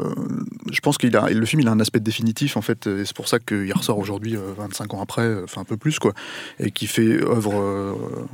je 0.71 0.79
pense 0.81 0.97
qu'il 0.97 1.15
a 1.15 1.29
le 1.29 1.45
film 1.45 1.61
il 1.61 1.67
a 1.67 1.71
un 1.71 1.79
aspect 1.79 1.99
définitif 1.99 2.57
en 2.57 2.61
fait, 2.61 2.87
et 2.87 3.05
c'est 3.05 3.15
pour 3.15 3.27
ça 3.27 3.39
qu'il 3.39 3.71
ressort 3.73 3.97
aujourd'hui 3.99 4.35
euh, 4.35 4.39
25 4.57 4.93
ans 4.95 5.01
après, 5.01 5.21
euh, 5.21 5.43
enfin 5.45 5.61
un 5.61 5.63
peu 5.63 5.77
plus 5.77 5.97
quoi, 5.99 6.13
et 6.59 6.71
qui 6.71 6.87
fait 6.87 7.21
œuvre 7.23 7.53
euh, 7.55 7.93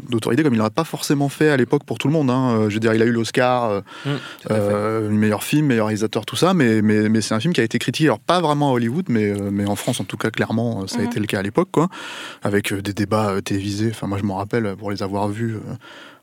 d'autorité 0.10 0.42
comme 0.44 0.54
il 0.54 0.58
n'aurait 0.58 0.70
pas 0.72 0.84
forcément 0.84 1.30
fait 1.30 1.50
à 1.50 1.58
l'époque 1.58 1.84
pour 1.84 1.98
tout 2.00 2.08
le 2.08 2.14
monde. 2.14 2.30
hein. 2.32 2.66
Je 2.70 2.74
veux 2.74 2.80
dire, 2.80 2.94
il 2.96 3.02
a 3.02 3.06
eu 3.06 3.12
l'Oscar, 3.12 3.66
euh, 3.70 3.82
Mmh, 4.06 4.10
euh, 4.52 5.10
meilleur 5.10 5.44
film, 5.44 5.68
meilleur 5.68 5.88
réalisateur, 5.88 6.26
tout 6.26 6.36
ça, 6.36 6.54
mais, 6.54 6.82
mais, 6.82 7.08
mais 7.10 7.22
c'est 7.22 7.34
un 7.36 7.40
film 7.40 7.54
qui 7.54 7.62
a 7.62 7.64
été 7.64 7.78
critiqué, 7.80 8.06
alors 8.08 8.20
pas 8.20 8.42
vraiment 8.42 8.70
à 8.72 8.74
Hollywood, 8.74 9.06
mais, 9.10 9.34
mais 9.52 9.66
en 9.68 9.76
France 9.76 10.00
en 10.00 10.04
tout 10.04 10.18
cas 10.18 10.32
clairement, 10.32 10.88
ça 10.88 10.98
a 10.98 11.02
Mhm. 11.02 11.06
été 11.08 11.20
le 11.20 11.26
cas 11.28 11.40
à 11.40 11.42
l'époque, 11.44 11.70
quoi, 11.72 11.90
avec 12.42 12.74
des 12.74 12.94
débats 12.94 13.42
télévisés. 13.44 13.90
Enfin 13.92 14.08
moi 14.08 14.18
je 14.18 14.24
m'en 14.24 14.36
rappelle 14.36 14.76
pour 14.78 14.90
les 14.92 15.03
avoir 15.04 15.28
vus. 15.28 15.60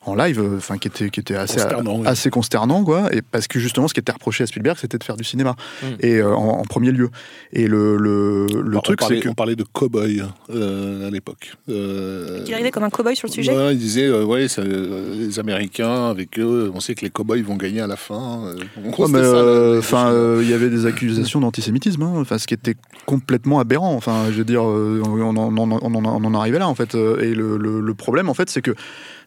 En 0.07 0.15
live, 0.15 0.41
euh, 0.41 0.57
enfin 0.57 0.79
qui 0.79 0.89
était 0.89 1.11
qui 1.11 1.21
était 1.21 1.37
assez 1.37 1.57
Consternant, 1.59 1.99
oui. 2.01 2.07
assez 2.07 2.31
consternant 2.31 2.85
quoi, 2.85 3.15
et 3.15 3.21
parce 3.21 3.47
que 3.49 3.59
justement 3.59 3.87
ce 3.87 3.93
qui 3.95 4.01
était 4.01 4.13
reproché 4.13 4.45
à 4.45 4.47
Spielberg 4.47 4.79
c'était 4.81 4.97
de 4.97 5.05
faire 5.05 5.17
du 5.17 5.25
cinéma 5.25 5.55
Mm. 5.83 5.87
et 6.01 6.17
euh, 6.17 6.35
en, 6.35 6.59
en 6.61 6.63
premier 6.63 6.91
lieu. 6.91 7.11
Et 7.53 7.67
le 7.67 7.97
le, 7.99 8.47
le 8.47 8.71
Alors, 8.71 8.83
truc 8.83 9.01
c'est 9.07 9.21
que 9.21 9.29
on 9.29 9.35
parlait 9.35 9.57
de 9.57 9.65
cow-boy 9.65 10.23
euh, 10.51 11.07
à 11.07 11.11
l'époque. 11.11 11.55
Euh, 11.69 12.43
Il 12.47 12.55
arrivait 12.55 12.71
comme 12.71 12.85
un 12.85 12.89
cow-boy 12.91 13.15
sur 13.15 13.29
le 13.29 13.33
sujet. 13.33 13.55
Ouais, 13.57 13.75
il 13.75 13.79
disait, 13.79 14.07
euh, 14.07 14.25
ouais, 14.25 14.47
euh, 14.59 15.15
les 15.17 15.39
Américains, 15.39 16.07
avec 16.09 16.39
eux, 16.39 16.71
on 16.75 16.81
sait 16.81 16.95
que 16.95 17.03
les 17.03 17.11
cow-boys 17.11 17.43
vont 17.43 17.57
gagner 17.57 17.81
à 17.81 17.87
la 17.87 17.97
fin. 17.97 18.45
euh, 18.47 18.55
Ouais, 18.99 19.07
euh, 19.15 19.79
enfin, 19.81 20.11
euh, 20.13 20.41
il 20.43 20.49
y 20.51 20.55
avait 20.55 20.71
des 20.71 20.87
accusations 20.87 21.41
d'antisémitisme, 21.41 22.03
hein, 22.03 22.13
enfin, 22.17 22.39
ce 22.39 22.47
qui 22.47 22.55
était 22.55 22.75
complètement 23.07 23.61
aberrant. 23.61 23.95
Enfin, 23.95 24.25
je 24.31 24.37
veux 24.39 24.45
dire, 24.45 24.63
euh, 24.67 25.03
on, 25.05 25.37
en- 25.37 25.37
on 25.37 25.57
en- 25.59 25.79
on 25.83 25.95
en- 25.95 26.05
on 26.05 26.25
en 26.25 26.35
arrivait 26.35 26.59
là, 26.59 26.69
en 26.69 26.75
fait. 26.75 26.95
Et 26.95 27.35
le, 27.35 27.57
le- 27.59 27.81
le 27.81 27.95
problème, 27.95 28.29
en 28.29 28.35
fait, 28.35 28.49
c'est 28.51 28.63
que 28.63 28.75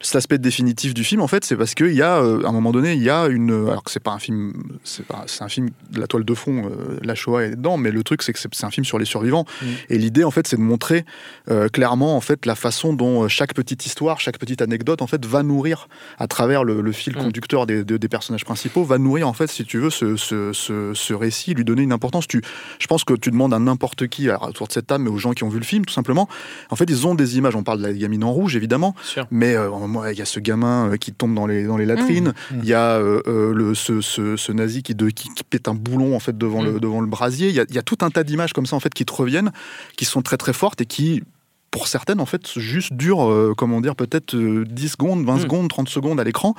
cet 0.04 0.18
aspect 0.18 0.38
définitif 0.38 0.94
du 0.94 1.04
film, 1.04 1.22
en 1.22 1.28
fait, 1.28 1.44
c'est 1.44 1.56
parce 1.56 1.74
qu'il 1.74 1.94
y 1.94 2.02
a, 2.04 2.18
euh, 2.22 2.44
à 2.44 2.50
un 2.50 2.52
moment 2.52 2.72
donné, 2.72 2.94
il 2.94 3.02
y 3.02 3.10
a 3.10 3.26
une. 3.28 3.50
Alors 3.70 3.84
que 3.84 3.90
c'est 3.90 4.00
pas 4.00 4.12
un 4.12 4.20
film, 4.20 4.54
c'est 4.84 5.06
pas, 5.06 5.24
c'est 5.26 5.44
un 5.44 5.48
film 5.50 5.70
de 5.92 6.00
la 6.00 6.06
toile 6.06 6.24
de 6.26 6.34
fond. 6.36 6.66
euh, 6.66 7.00
la 7.02 7.16
Shoah 7.16 7.46
est 7.46 7.52
dedans, 7.56 7.78
mais 7.78 7.90
le 7.90 8.04
truc, 8.04 8.22
c'est 8.22 8.34
que 8.34 8.40
c'est 8.40 8.54
c'est 8.54 8.66
un 8.66 8.70
film 8.72 8.86
sur 8.86 9.00
les 9.00 9.06
survivants. 9.06 9.46
Mm. 9.62 9.66
Et 9.90 9.98
l'idée, 9.98 10.24
en 10.24 10.32
fait, 10.32 10.46
c'est 10.48 10.58
de 10.58 10.62
montrer 10.62 11.06
euh, 11.50 11.68
clairement, 11.70 12.16
en 12.16 12.22
fait, 12.22 12.46
la 12.46 12.56
façon 12.56 12.94
dont 12.94 13.24
euh, 13.24 13.28
chaque 13.30 13.54
petite 13.56 13.86
histoire, 13.88 14.20
chaque 14.20 14.38
petite 14.38 14.62
anecdote, 14.62 15.02
en 15.02 15.08
fait, 15.08 15.26
va 15.26 15.42
nourrir 15.42 15.88
à 16.20 16.28
travers 16.28 16.64
le, 16.64 16.82
le 16.82 16.92
fil 16.92 17.14
Mm. 17.14 17.24
conducteur 17.24 17.66
des, 17.66 17.84
des- 17.84 17.98
des 17.98 18.10
personnages 18.10 18.44
principaux, 18.46 18.84
va 18.84 18.98
nourrir, 18.98 19.28
en 19.28 19.34
fait, 19.34 19.48
si 19.48 19.64
tu 19.66 19.80
veux, 19.80 19.90
ce, 19.90 20.16
ce, 20.18 20.52
ce, 20.54 20.92
ce 20.94 21.14
récit, 21.14 21.54
lui 21.54 21.64
donner 21.64 21.84
une 21.84 21.94
importance. 21.94 22.28
Tu, 22.28 22.42
je 22.80 22.88
pense 22.88 23.04
que 23.06 23.14
tu 23.14 23.32
demandes 23.32 23.54
à 23.54 23.60
n'importe 23.60 24.08
qui, 24.08 24.30
alors, 24.30 24.50
autour 24.50 24.68
de 24.68 24.74
cette 24.74 24.88
table, 24.88 25.06
mais 25.06 25.10
aux 25.10 25.18
gens 25.18 25.32
qui 25.32 25.44
ont 25.44 25.50
vu 25.50 25.60
le 25.60 25.66
film, 25.66 25.86
tout 25.86 25.94
simplement. 25.94 26.28
En 26.70 26.76
fait, 26.76 26.86
ils 26.90 27.08
ont 27.08 27.16
des 27.16 27.38
images. 27.38 27.56
On 27.56 27.64
parle 27.64 27.80
de 27.82 27.88
la 27.88 27.94
gamine 27.94 28.24
en 28.24 28.32
rouge, 28.34 28.56
évidemment. 28.56 28.96
Sûr. 29.04 29.28
Mais 29.32 29.56
euh, 29.56 29.70
moi, 29.94 30.12
il 30.12 30.18
y 30.20 30.22
a 30.22 30.26
ce 30.26 30.40
gamin 30.42 30.90
euh, 30.92 30.98
qui 30.98 31.14
tombe 31.14 31.34
dans 31.34 31.48
les, 31.48 31.64
dans 31.66 31.78
les 31.78 31.86
latrines. 31.86 32.34
Mmh. 32.52 32.56
Il 32.64 32.66
y 32.68 32.74
a 32.74 32.98
euh, 32.98 33.22
euh, 33.28 33.54
le, 33.54 33.74
ce, 33.76 34.02
ce, 34.02 34.36
ce 34.36 34.52
nazi 34.52 34.84
qui, 34.84 34.96
de, 34.96 35.10
qui, 35.10 35.30
qui 35.30 35.44
pète 35.46 35.68
un 35.70 35.76
boulon 35.76 36.16
en 36.16 36.20
fait 36.20 36.38
devant, 36.38 36.62
Mmh. 36.62 36.74
le, 36.74 36.80
devant 36.82 37.00
le 37.02 37.08
brasier. 37.08 37.48
Il 37.50 37.56
y, 37.56 37.60
a, 37.62 37.66
il 37.70 37.76
y 37.76 37.80
a 37.80 37.84
tout 37.84 37.98
un 38.02 38.10
tas 38.10 38.24
d'images 38.24 38.52
comme 38.54 38.66
ça 38.66 38.76
en 38.76 38.80
fait 38.82 38.94
qui 38.94 39.06
te 39.06 39.14
reviennent, 39.14 39.52
qui 39.96 40.04
sont 40.06 40.22
très 40.22 40.38
très 40.38 40.52
fortes 40.54 40.82
et 40.82 40.86
qui 40.86 41.24
pour 41.72 41.88
certaines, 41.88 42.20
en 42.20 42.28
fait, 42.28 42.60
juste 42.60 42.94
durent, 42.94 43.32
euh, 43.32 43.54
comment 43.58 43.82
dire, 43.82 43.96
peut-être 43.96 44.36
euh, 44.36 44.64
10 44.70 44.90
secondes, 44.90 45.26
20 45.26 45.38
Mm. 45.38 45.40
secondes, 45.40 45.70
30 45.70 45.90
secondes 45.90 46.20
à 46.20 46.24
l'écran, 46.24 46.54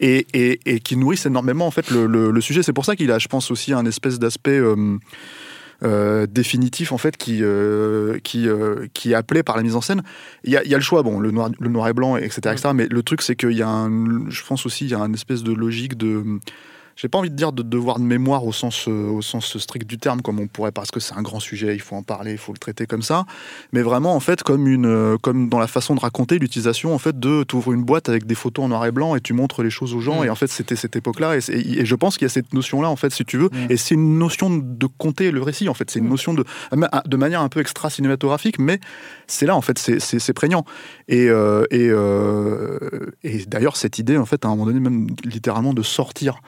et, 0.00 0.26
et, 0.32 0.58
et 0.64 0.80
qui 0.80 0.96
nourrissent 0.96 1.26
énormément, 1.26 1.66
en 1.66 1.70
fait, 1.70 1.90
le, 1.90 2.06
le- 2.06 2.30
le 2.30 2.40
sujet. 2.40 2.62
C'est 2.62 2.72
pour 2.72 2.86
ça 2.86 2.96
qu'il 2.96 3.10
a, 3.12 3.18
je 3.18 3.28
pense, 3.28 3.50
aussi 3.50 3.74
un 3.74 3.84
espèce 3.84 4.18
d'aspect 4.18 4.56
euh, 4.58 4.96
euh, 5.82 6.26
définitif, 6.26 6.92
en 6.92 6.98
fait, 6.98 7.16
qui, 7.16 7.40
euh, 7.42 8.18
qui, 8.22 8.48
euh, 8.48 8.86
qui 8.94 9.12
est 9.12 9.14
appelé 9.14 9.42
par 9.42 9.56
la 9.56 9.62
mise 9.62 9.76
en 9.76 9.80
scène. 9.80 10.02
Il 10.44 10.52
y 10.52 10.56
a, 10.56 10.64
y 10.64 10.74
a 10.74 10.78
le 10.78 10.82
choix, 10.82 11.02
bon, 11.02 11.18
le 11.18 11.30
noir, 11.30 11.50
le 11.58 11.68
noir 11.68 11.88
et 11.88 11.92
blanc, 11.92 12.16
etc., 12.16 12.40
etc., 12.52 12.70
mais 12.74 12.86
le 12.86 13.02
truc, 13.02 13.22
c'est 13.22 13.36
qu'il 13.36 13.52
y 13.52 13.62
a 13.62 13.68
un, 13.68 14.30
je 14.30 14.42
pense 14.44 14.66
aussi, 14.66 14.84
il 14.84 14.90
y 14.90 14.94
a 14.94 15.00
une 15.00 15.14
espèce 15.14 15.42
de 15.42 15.52
logique 15.52 15.96
de 15.96 16.38
j'ai 16.96 17.08
pas 17.08 17.18
envie 17.18 17.30
de 17.30 17.34
dire 17.36 17.52
de 17.52 17.62
devoir 17.62 17.98
de 17.98 18.04
mémoire 18.04 18.44
au 18.44 18.52
sens, 18.52 18.86
euh, 18.88 19.08
au 19.08 19.20
sens 19.22 19.58
strict 19.58 19.86
du 19.88 19.98
terme, 19.98 20.22
comme 20.22 20.38
on 20.40 20.46
pourrait, 20.46 20.70
parce 20.72 20.90
que 20.90 21.00
c'est 21.00 21.14
un 21.14 21.22
grand 21.22 21.40
sujet, 21.40 21.74
il 21.74 21.80
faut 21.80 21.96
en 21.96 22.02
parler, 22.02 22.32
il 22.32 22.38
faut 22.38 22.52
le 22.52 22.58
traiter 22.58 22.86
comme 22.86 23.02
ça, 23.02 23.24
mais 23.72 23.82
vraiment 23.82 24.14
en 24.14 24.20
fait 24.20 24.42
comme 24.42 24.66
une, 24.68 24.86
euh, 24.86 25.16
comme 25.20 25.48
dans 25.48 25.58
la 25.58 25.66
façon 25.66 25.94
de 25.94 26.00
raconter 26.00 26.38
l'utilisation 26.38 26.94
en 26.94 26.98
fait 26.98 27.18
de, 27.18 27.44
tu 27.44 27.56
ouvres 27.56 27.72
une 27.72 27.82
boîte 27.84 28.08
avec 28.08 28.26
des 28.26 28.34
photos 28.34 28.64
en 28.66 28.68
noir 28.68 28.86
et 28.86 28.92
blanc 28.92 29.16
et 29.16 29.20
tu 29.20 29.32
montres 29.32 29.62
les 29.62 29.70
choses 29.70 29.94
aux 29.94 30.00
gens, 30.00 30.22
Mm. 30.22 30.26
et 30.26 30.30
en 30.30 30.34
fait 30.36 30.46
c'était 30.48 30.76
cette 30.76 30.94
époque-là, 30.96 31.36
et, 31.36 31.84
je 31.84 31.94
pense 31.96 32.16
qu'il 32.16 32.26
y 32.26 32.30
a 32.30 32.32
cette 32.32 32.52
notion-là 32.54 32.88
en 32.88 32.96
fait, 32.96 33.12
si 33.12 33.24
tu 33.24 33.38
veux, 33.38 33.48
Mm. 33.52 33.70
et 33.70 33.76
c'est 33.76 33.94
une 33.94 34.18
notion 34.18 34.50
de 34.56 34.86
compter 34.86 35.30
le 35.30 35.42
récit 35.42 35.68
en 35.68 35.74
fait, 35.74 35.90
c'est 35.90 35.98
une 35.98 36.06
Mm. 36.06 36.10
notion 36.10 36.34
de, 36.34 36.44
de 37.06 37.16
manière 37.16 37.40
un 37.40 37.48
peu 37.48 37.60
extra 37.60 37.90
cinématographique, 37.90 38.58
mais 38.58 38.78
c'est 39.26 39.46
là 39.46 39.56
en 39.56 39.60
fait, 39.62 39.78
c'est- 39.78 40.32
prégnant, 40.34 40.64
et, 41.08 41.28
euh, 41.28 41.64
et, 41.70 41.88
euh, 41.90 42.78
et 43.22 43.44
d'ailleurs 43.46 43.76
cette 43.76 43.98
idée 43.98 44.16
en 44.16 44.26
fait 44.26 44.44
à 44.44 44.48
un 44.48 44.50
moment 44.52 44.66
donné 44.66 44.80
même 44.80 45.06
littéralement 45.24 45.72
de 45.74 45.82
sortir 45.82 46.40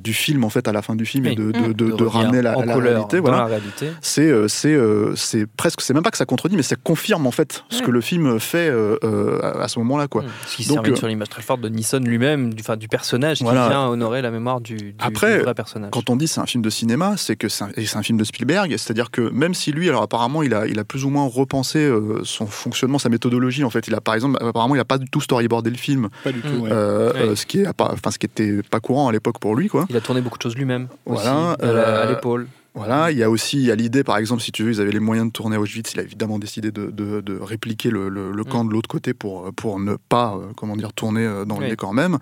du 0.00 0.12
film 0.12 0.44
en 0.44 0.50
fait 0.50 0.68
à 0.68 0.72
la 0.72 0.82
fin 0.82 0.94
du 0.94 1.06
film 1.06 1.26
et 1.26 1.34
de, 1.34 1.52
de, 1.52 1.58
Mm. 1.58 1.72
de- 1.72 1.90
de 1.92 2.04
revenir 2.04 2.10
ramener 2.12 2.42
la, 2.42 2.54
réalité 2.54 3.18
voilà 3.18 3.38
la 3.38 3.44
réalité. 3.46 3.90
c'est 4.02 4.30
euh, 4.30 4.46
c'est 4.48 4.74
euh, 4.74 5.14
c'est 5.16 5.46
presque 5.46 5.80
c'est 5.80 5.94
même 5.94 6.02
pas 6.02 6.10
que 6.10 6.16
ça 6.16 6.26
contredit 6.26 6.56
mais 6.56 6.62
ça 6.62 6.76
confirme 6.76 7.26
en 7.26 7.30
fait 7.30 7.64
ce 7.70 7.78
Ouais. 7.80 7.86
que 7.86 7.90
le 7.90 8.00
film 8.00 8.38
fait 8.40 8.68
euh, 8.68 8.96
euh, 9.04 9.40
à 9.42 9.62
à 9.64 9.68
ce 9.68 9.78
moment 9.78 9.96
là 9.96 10.06
quoi 10.08 10.22
Mm. 10.22 10.26
Ce 10.46 10.56
qui 10.56 10.64
se 10.64 10.72
Donc, 10.74 10.86
euh, 10.88 10.94
sur 10.96 11.08
l'image 11.08 11.28
très 11.30 11.42
forte 11.42 11.60
de 11.62 11.68
Nissan 11.68 12.04
lui-même, 12.04 12.52
du, 12.54 12.60
enfin, 12.62 12.76
du 12.76 12.88
personnage 12.88 13.40
Voilà. 13.42 13.62
qui 13.64 13.68
vient 13.70 13.86
honorer 13.88 14.20
la 14.22 14.30
mémoire 14.30 14.60
du, 14.60 14.76
du, 14.76 14.94
Après, 14.98 15.38
du 15.38 15.44
vrai 15.44 15.54
personnage. 15.54 15.90
quand 15.92 16.10
on 16.10 16.16
dit 16.16 16.28
c'est 16.28 16.40
un 16.40 16.46
film 16.46 16.62
de 16.62 16.70
cinéma 16.70 17.14
c'est 17.16 17.36
que 17.36 17.48
c'est 17.48 17.64
un, 17.64 17.70
un 17.98 18.02
film 18.02 18.18
de 18.18 18.24
Spielberg 18.24 18.74
c'est 18.76 18.90
à 18.90 18.94
dire 18.94 19.10
que 19.10 19.22
même 19.30 19.54
si 19.54 19.72
lui 19.72 19.88
alors 19.88 20.02
apparemment 20.02 20.42
il 20.42 20.52
a 20.54 20.66
il 20.66 20.78
a 20.78 20.84
plus 20.84 21.04
ou 21.04 21.10
moins 21.10 21.26
repensé 21.26 21.78
euh, 21.78 22.20
son 22.24 22.46
fonctionnement 22.46 22.98
sa 22.98 23.08
méthodologie 23.08 23.64
en 23.64 23.70
fait 23.70 23.88
il 23.88 23.94
a 23.94 24.00
par 24.00 24.14
exemple 24.14 24.36
apparemment 24.44 24.74
il 24.74 24.80
a 24.80 24.84
pas 24.84 24.98
du 24.98 25.06
tout 25.08 25.20
storyboardé 25.20 25.70
le 25.70 25.76
film 25.76 26.08
Pas 26.24 26.32
du 26.32 26.40
tout, 26.40 26.48
ouais. 26.64 26.70
euh, 26.70 27.12
Ouais. 27.12 27.18
euh, 27.20 27.36
ce 27.36 27.46
qui 27.46 27.60
est 27.60 27.72
pas 27.72 27.90
enfin 27.92 28.10
ce 28.10 28.18
qui 28.18 28.26
était 28.26 28.60
pas 28.62 28.80
courant 28.80 29.08
à 29.08 29.12
l'époque 29.12 29.38
pour 29.40 29.56
lui 29.56 29.68
quoi 29.70 29.86
Il 29.90 29.96
a 29.96 30.00
tourné 30.00 30.20
beaucoup 30.20 30.38
de 30.38 30.42
choses 30.42 30.56
lui-même. 30.56 30.88
Voilà, 31.06 31.54
aussi, 31.54 31.62
à 31.62 31.66
euh, 31.66 32.06
l'épaule. 32.10 32.46
Voilà, 32.72 33.10
il 33.10 33.18
y 33.18 33.24
a 33.24 33.28
aussi 33.28 33.56
il 33.58 33.64
y 33.64 33.72
a 33.72 33.74
l'idée, 33.74 34.04
par 34.04 34.16
exemple, 34.16 34.40
si 34.42 34.52
tu 34.52 34.62
veux, 34.62 34.70
ils 34.70 34.80
avaient 34.80 34.92
les 34.92 35.00
moyens 35.00 35.26
de 35.26 35.32
tourner 35.32 35.56
à 35.56 35.60
Auschwitz, 35.60 35.92
il 35.94 35.98
a 35.98 36.04
évidemment 36.04 36.38
décidé 36.38 36.70
de, 36.70 36.86
de- 36.92 37.20
de 37.20 37.36
répliquer 37.36 37.90
le, 37.90 38.08
le- 38.08 38.30
le 38.30 38.44
camp 38.44 38.64
de 38.64 38.72
l'autre 38.72 38.88
côté 38.88 39.12
pour, 39.12 39.52
pour 39.54 39.80
ne 39.80 39.96
pas, 40.08 40.36
euh, 40.36 40.52
comment 40.56 40.76
dire, 40.76 40.92
tourner 40.92 41.26
euh, 41.26 41.44
dans 41.44 41.58
le 41.58 41.68
décor 41.68 41.92
même. 41.94 42.18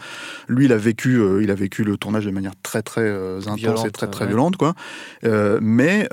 Lui, 0.48 0.64
il 0.64 0.72
a 0.72 0.78
vécu, 0.78 1.16
euh, 1.20 1.42
il 1.42 1.50
a 1.50 1.54
vécu 1.54 1.84
le 1.84 1.98
tournage 1.98 2.24
de 2.24 2.30
manière 2.30 2.54
très 2.62 2.80
très 2.80 3.02
euh, 3.02 3.40
intense 3.46 3.84
et 3.84 3.90
très 3.90 4.06
très 4.08 4.24
ouais. 4.24 4.28
violente, 4.28 4.56
quoi. 4.56 4.72
Mais 5.60 6.08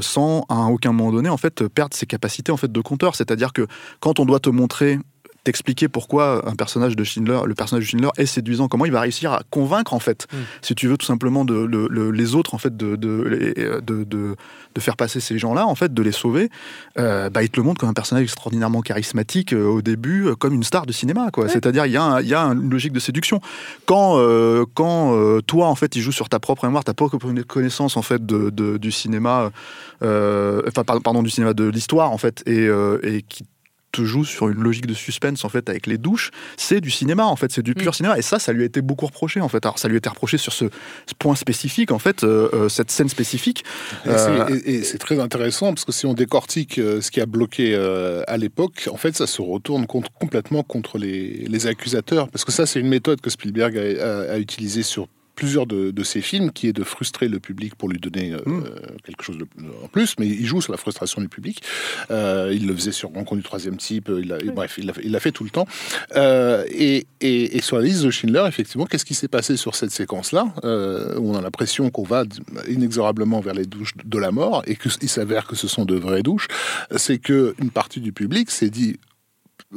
sans 0.00 0.44
à 0.48 0.66
aucun 0.66 0.92
moment 0.92 1.10
donné, 1.10 1.28
en 1.28 1.36
fait, 1.36 1.66
perdre 1.66 1.96
ses 1.96 2.06
capacités 2.06 2.52
en 2.52 2.56
fait 2.56 2.70
de 2.70 2.80
conteur. 2.80 3.16
C'est-à-dire 3.16 3.52
que 3.52 3.66
quand 3.98 4.20
on 4.20 4.24
doit 4.24 4.38
te 4.40 4.50
montrer 4.50 5.00
t'expliquer 5.44 5.88
pourquoi 5.88 6.48
un 6.48 6.54
personnage 6.56 6.96
de 6.96 7.04
Schindler, 7.04 7.40
le 7.46 7.54
personnage 7.54 7.84
de 7.84 7.88
Schindler 7.90 8.08
est 8.16 8.26
séduisant, 8.26 8.66
comment 8.66 8.86
il 8.86 8.92
va 8.92 9.00
réussir 9.02 9.32
à 9.32 9.42
convaincre 9.50 9.92
en 9.94 9.98
fait, 10.00 10.26
Mm. 10.32 10.36
si 10.62 10.74
tu 10.74 10.88
veux 10.88 10.96
tout 10.96 11.04
simplement 11.06 11.44
de, 11.44 11.54
le- 11.54 11.86
le- 11.90 12.10
les 12.10 12.34
autres 12.34 12.54
en 12.54 12.58
fait 12.58 12.74
de, 12.76 12.96
de, 12.96 14.36
faire 14.78 14.96
passer 14.96 15.20
ces 15.20 15.38
gens-là 15.38 15.66
en 15.66 15.74
fait, 15.74 15.94
de 15.94 16.02
les 16.02 16.12
sauver, 16.12 16.50
euh, 16.98 17.30
bah, 17.30 17.42
il 17.42 17.48
te 17.50 17.58
le 17.60 17.62
montre 17.64 17.78
comme 17.80 17.88
un 17.90 17.94
personnage 17.94 18.24
extraordinairement 18.24 18.80
charismatique 18.80 19.52
euh, 19.52 19.66
au 19.66 19.82
début, 19.82 20.26
euh, 20.26 20.34
comme 20.34 20.52
une 20.54 20.64
star 20.64 20.84
de 20.86 20.92
cinéma 20.92 21.30
quoi. 21.30 21.48
C'est-à-dire 21.48 21.86
il 21.86 21.92
y, 21.92 21.96
un- 21.96 22.20
y 22.20 22.34
a 22.34 22.40
une 22.42 22.70
logique 22.70 22.92
de 22.92 23.00
séduction. 23.00 23.40
Quand 23.86 24.18
quand 24.74 25.40
toi 25.46 25.66
en 25.68 25.74
fait 25.74 25.94
il 25.96 26.02
joue 26.02 26.12
sur 26.12 26.28
ta 26.28 26.38
propre 26.40 26.64
mémoire, 26.66 26.84
ta 26.84 26.94
propre 26.94 27.18
connaissance 27.46 27.96
en 27.96 28.02
fait 28.02 28.24
du 28.26 28.92
cinéma, 28.92 29.50
enfin 30.02 30.84
pardon, 30.86 31.00
pardon, 31.02 31.22
du 31.22 31.30
cinéma 31.30 31.54
de 31.54 31.64
l'histoire 31.64 32.10
en 32.12 32.18
fait 32.18 32.42
et, 32.46 32.66
et 33.02 33.22
qui 33.22 33.44
te 33.94 34.04
joue 34.04 34.24
sur 34.24 34.48
une 34.48 34.60
logique 34.62 34.86
de 34.86 34.94
suspense 34.94 35.44
en 35.44 35.48
fait 35.48 35.68
avec 35.68 35.86
les 35.86 35.98
douches, 35.98 36.30
c'est 36.56 36.80
du 36.80 36.90
cinéma 36.90 37.24
en 37.24 37.36
fait, 37.36 37.52
c'est 37.52 37.62
du 37.62 37.74
pur 37.74 37.90
Mm. 37.92 37.94
cinéma 37.94 38.18
et 38.18 38.22
ça 38.22 38.38
ça 38.38 38.52
lui 38.52 38.62
a 38.62 38.66
été 38.66 38.80
beaucoup 38.82 39.06
reproché 39.06 39.40
en 39.40 39.48
fait. 39.48 39.64
Alors 39.64 39.78
ça 39.78 39.88
lui 39.88 39.94
a 39.96 39.98
été 39.98 40.08
reproché 40.08 40.36
sur 40.38 40.52
ce, 40.52 40.64
ce 40.64 41.14
point 41.18 41.34
spécifique 41.36 41.90
en 41.92 41.98
fait, 41.98 42.24
euh, 42.24 42.48
euh, 42.52 42.68
cette 42.68 42.90
scène 42.90 43.08
spécifique. 43.08 43.64
Et 44.04 44.08
Euh, 44.10 44.46
c'est- 44.48 44.68
Et, 44.68 44.82
c'est 44.82 44.98
très 44.98 45.18
intéressant 45.20 45.72
parce 45.74 45.84
que 45.84 45.92
si 45.92 46.06
on 46.06 46.14
décortique 46.14 46.78
euh, 46.78 47.00
ce 47.00 47.10
qui 47.10 47.20
a 47.20 47.26
bloqué 47.26 47.74
euh, 47.74 48.22
à 48.26 48.36
l'époque, 48.36 48.88
en 48.90 48.96
fait, 48.96 49.14
ça 49.16 49.26
se 49.26 49.40
retourne 49.42 49.86
contre- 49.86 50.10
complètement 50.12 50.62
contre 50.62 50.98
les, 50.98 51.44
les 51.48 51.66
accusateurs. 51.66 52.28
Parce 52.30 52.44
que 52.44 52.52
ça, 52.52 52.66
c'est 52.66 52.80
une 52.80 52.88
méthode 52.88 53.20
que 53.20 53.30
Spielberg 53.30 53.76
a, 53.78 53.82
a, 53.82 54.32
a 54.34 54.38
utilisée 54.38 54.82
sur 54.82 55.06
plusieurs 55.34 55.66
de, 55.66 55.90
de 55.90 56.02
ses 56.04 56.20
films, 56.20 56.52
qui 56.52 56.68
est 56.68 56.72
de 56.72 56.84
frustrer 56.84 57.28
le 57.28 57.40
public 57.40 57.74
pour 57.74 57.88
lui 57.88 57.98
donner 57.98 58.32
euh, 58.32 58.38
Mm. 58.46 58.64
quelque 59.04 59.22
chose 59.24 59.38
de, 59.38 59.46
en 59.82 59.88
plus, 59.88 60.14
mais 60.18 60.26
il 60.28 60.46
joue 60.46 60.60
sur 60.60 60.72
la 60.72 60.78
frustration 60.78 61.20
du 61.20 61.28
public. 61.28 61.62
Euh, 62.10 62.50
il 62.54 62.66
le 62.66 62.74
faisait 62.74 62.92
sur 62.92 63.08
Rencontre 63.10 63.36
du 63.36 63.42
troisième 63.42 63.76
type, 63.76 64.10
il 64.22 64.32
a- 64.32 64.38
bref, 64.52 64.78
il 64.78 65.10
l'a 65.12 65.20
fait, 65.20 65.32
tout 65.32 65.44
le 65.44 65.50
temps. 65.50 65.66
Euh, 66.16 66.64
et, 66.70 67.06
et- 67.20 67.56
et 67.56 67.60
sur 67.62 67.78
la 67.78 67.84
liste 67.84 68.02
de 68.02 68.10
Schindler, 68.10 68.44
effectivement, 68.46 68.86
qu'est-ce 68.86 69.04
qui 69.04 69.14
s'est 69.14 69.28
passé 69.28 69.56
sur 69.56 69.74
cette 69.74 69.90
séquence-là 69.90 70.54
euh, 70.64 71.18
où 71.18 71.32
on 71.32 71.36
a 71.36 71.40
l'impression 71.40 71.90
qu'on 71.90 72.02
va 72.04 72.24
inexorablement 72.68 73.40
vers 73.40 73.54
les 73.54 73.64
douches 73.66 73.92
de 74.04 74.18
la 74.18 74.30
mort 74.30 74.62
et 74.66 74.76
qu'il 74.76 75.08
s'avère 75.08 75.46
que 75.46 75.56
ce 75.56 75.68
sont 75.68 75.84
de 75.84 75.94
vraies 75.96 76.22
douches, 76.22 76.48
c'est 76.96 77.18
que 77.18 77.54
une 77.60 77.70
partie 77.70 78.00
du 78.00 78.12
public 78.12 78.50
s'est 78.50 78.70
dit 78.70 78.98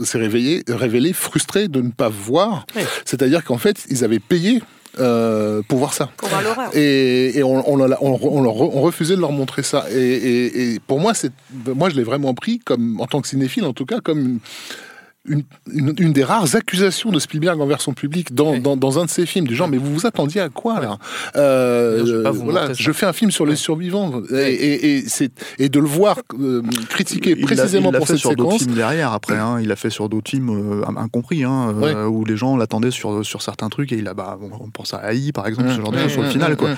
s'est 0.04 0.20
réveillé, 0.20 0.64
révélé 0.68 1.12
frustré 1.14 1.68
de 1.68 1.82
ne 1.82 1.90
pas 1.90 2.10
voir. 2.10 2.68
C'est-à-dire 3.06 3.44
qu'en 3.44 3.58
fait, 3.58 3.86
ils 3.90 4.04
avaient 4.04 4.20
payé 4.20 4.62
euh, 5.00 5.62
pour 5.68 5.80
voir 5.80 5.94
ça. 5.94 6.10
Pour 6.18 6.30
voir 6.30 6.42
l'horreur. 6.42 6.70
Et, 6.76 7.38
et 7.38 7.44
on, 7.44 7.62
refusait 8.82 9.16
de 9.16 9.22
leur 9.22 9.32
montrer 9.32 9.64
ça. 9.64 9.86
Et, 9.92 9.96
et- 9.98 10.74
et 10.74 10.80
pour 10.80 11.00
moi, 11.00 11.14
c'est, 11.14 11.32
moi, 11.66 11.90
je 11.90 11.96
l'ai 11.96 12.04
vraiment 12.04 12.34
pris 12.34 12.60
comme, 12.60 13.00
en 13.02 13.08
tant 13.08 13.22
que 13.22 13.28
cinéphile, 13.28 13.66
en 13.66 13.74
tout 13.74 13.86
cas, 13.86 14.00
comme 14.02 14.40
une, 15.26 15.44
une, 15.98 16.14
des 16.14 16.24
rares 16.24 16.56
accusations 16.56 17.12
de 17.12 17.20
Spielberg 17.20 17.60
envers 17.60 17.82
son 17.82 17.94
public 17.94 18.34
dans, 18.34 18.58
dans, 18.60 18.78
dans 18.78 18.98
un 19.00 19.04
de 19.06 19.10
ses 19.10 19.26
films. 19.26 19.46
Du 19.46 19.56
genre, 19.56 19.68
mais 19.68 19.78
vous 19.78 19.94
vous 19.94 20.06
attendiez 20.06 20.40
à 20.40 20.48
quoi 20.48 20.80
là 20.80 20.98
Euh, 21.36 22.00
Non, 22.00 22.06
je 22.34 22.38
Voilà, 22.40 22.72
je 22.74 22.92
fais 22.94 23.06
un 23.06 23.12
film 23.12 23.30
sur 23.30 23.46
les 23.46 23.58
survivants 23.58 24.22
et, 24.32 24.36
et, 24.36 24.98
et 25.00 25.04
c'est 25.10 25.32
et 25.60 25.68
de 25.68 25.80
le 25.82 25.86
voir 25.86 26.20
euh, 26.40 26.62
critiquer 26.90 27.32
Il 27.32 27.40
l'a- 27.42 27.46
précisément 27.46 27.90
il 27.90 27.94
l'a 27.94 27.98
pour 28.00 28.08
fait 28.08 28.14
cette 28.14 28.22
sur 28.22 28.36
d'autres 28.36 28.52
séquence. 28.52 28.64
films 28.64 28.76
derrière 28.76 29.12
après 29.12 29.36
hein. 29.38 29.60
il 29.62 29.70
a 29.72 29.76
fait 29.76 29.90
sur 29.90 30.08
d'autres 30.08 30.30
films 30.30 30.82
euh, 30.82 30.86
incompris 30.98 31.44
hein, 31.44 31.74
euh, 31.76 32.04
Ouais. 32.06 32.10
où 32.10 32.24
les 32.24 32.38
gens 32.38 32.56
l'attendaient 32.56 32.92
sur, 32.92 33.26
sur 33.26 33.42
certains 33.42 33.68
trucs 33.68 33.92
et 33.92 33.98
il 33.98 34.08
a 34.08 34.14
bah 34.14 34.38
on 34.62 34.70
pense 34.70 34.94
à 34.94 35.14
AI 35.14 35.34
par 35.34 35.46
exemple 35.48 35.70
ce 35.72 35.82
genre 35.82 35.92
de 35.92 35.98
choses 35.98 36.12
sur 36.12 36.22
le 36.24 36.30
final 36.30 36.56
quoi. 36.56 36.70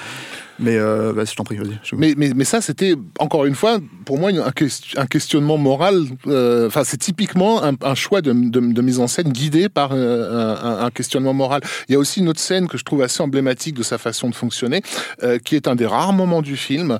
Mais 0.59 0.75
euh, 0.77 1.13
bah, 1.13 1.23
je 1.25 1.33
t'en 1.35 1.43
prie 1.43 1.55
vas-y 1.57 1.77
Mais, 1.93 2.13
mais, 2.17 2.31
mais 2.35 2.43
ça, 2.43 2.61
c'était 2.61 2.95
encore 3.19 3.45
une 3.45 3.55
fois, 3.55 3.79
pour 4.05 4.19
moi, 4.19 4.29
un, 4.31 4.51
ques- 4.51 4.95
un 4.97 5.05
questionnement 5.05 5.57
moral. 5.57 6.03
euh, 6.27 6.67
Enfin, 6.67 6.83
c'est 6.83 6.97
typiquement 6.97 7.61
un, 7.63 7.95
choix 7.95 8.21
de, 8.21 8.31
mise 8.33 8.99
en 8.99 9.07
scène 9.07 9.29
guidé 9.31 9.69
par 9.69 9.91
euh, 9.93 10.55
un, 10.85 10.89
questionnement 10.91 11.33
moral. 11.33 11.61
Il 11.87 11.93
y 11.93 11.95
a 11.95 11.99
aussi 11.99 12.19
une 12.19 12.27
autre 12.29 12.39
scène 12.39 12.67
que 12.67 12.77
je 12.77 12.83
trouve 12.83 13.01
assez 13.01 13.21
emblématique 13.23 13.75
de 13.75 13.83
sa 13.83 13.97
façon 13.97 14.29
de 14.29 14.35
fonctionner, 14.35 14.81
euh, 15.23 15.39
qui 15.39 15.55
est 15.55 15.67
un 15.67 15.75
des 15.75 15.85
rares 15.85 16.13
moments 16.13 16.41
du 16.41 16.57
film 16.57 16.99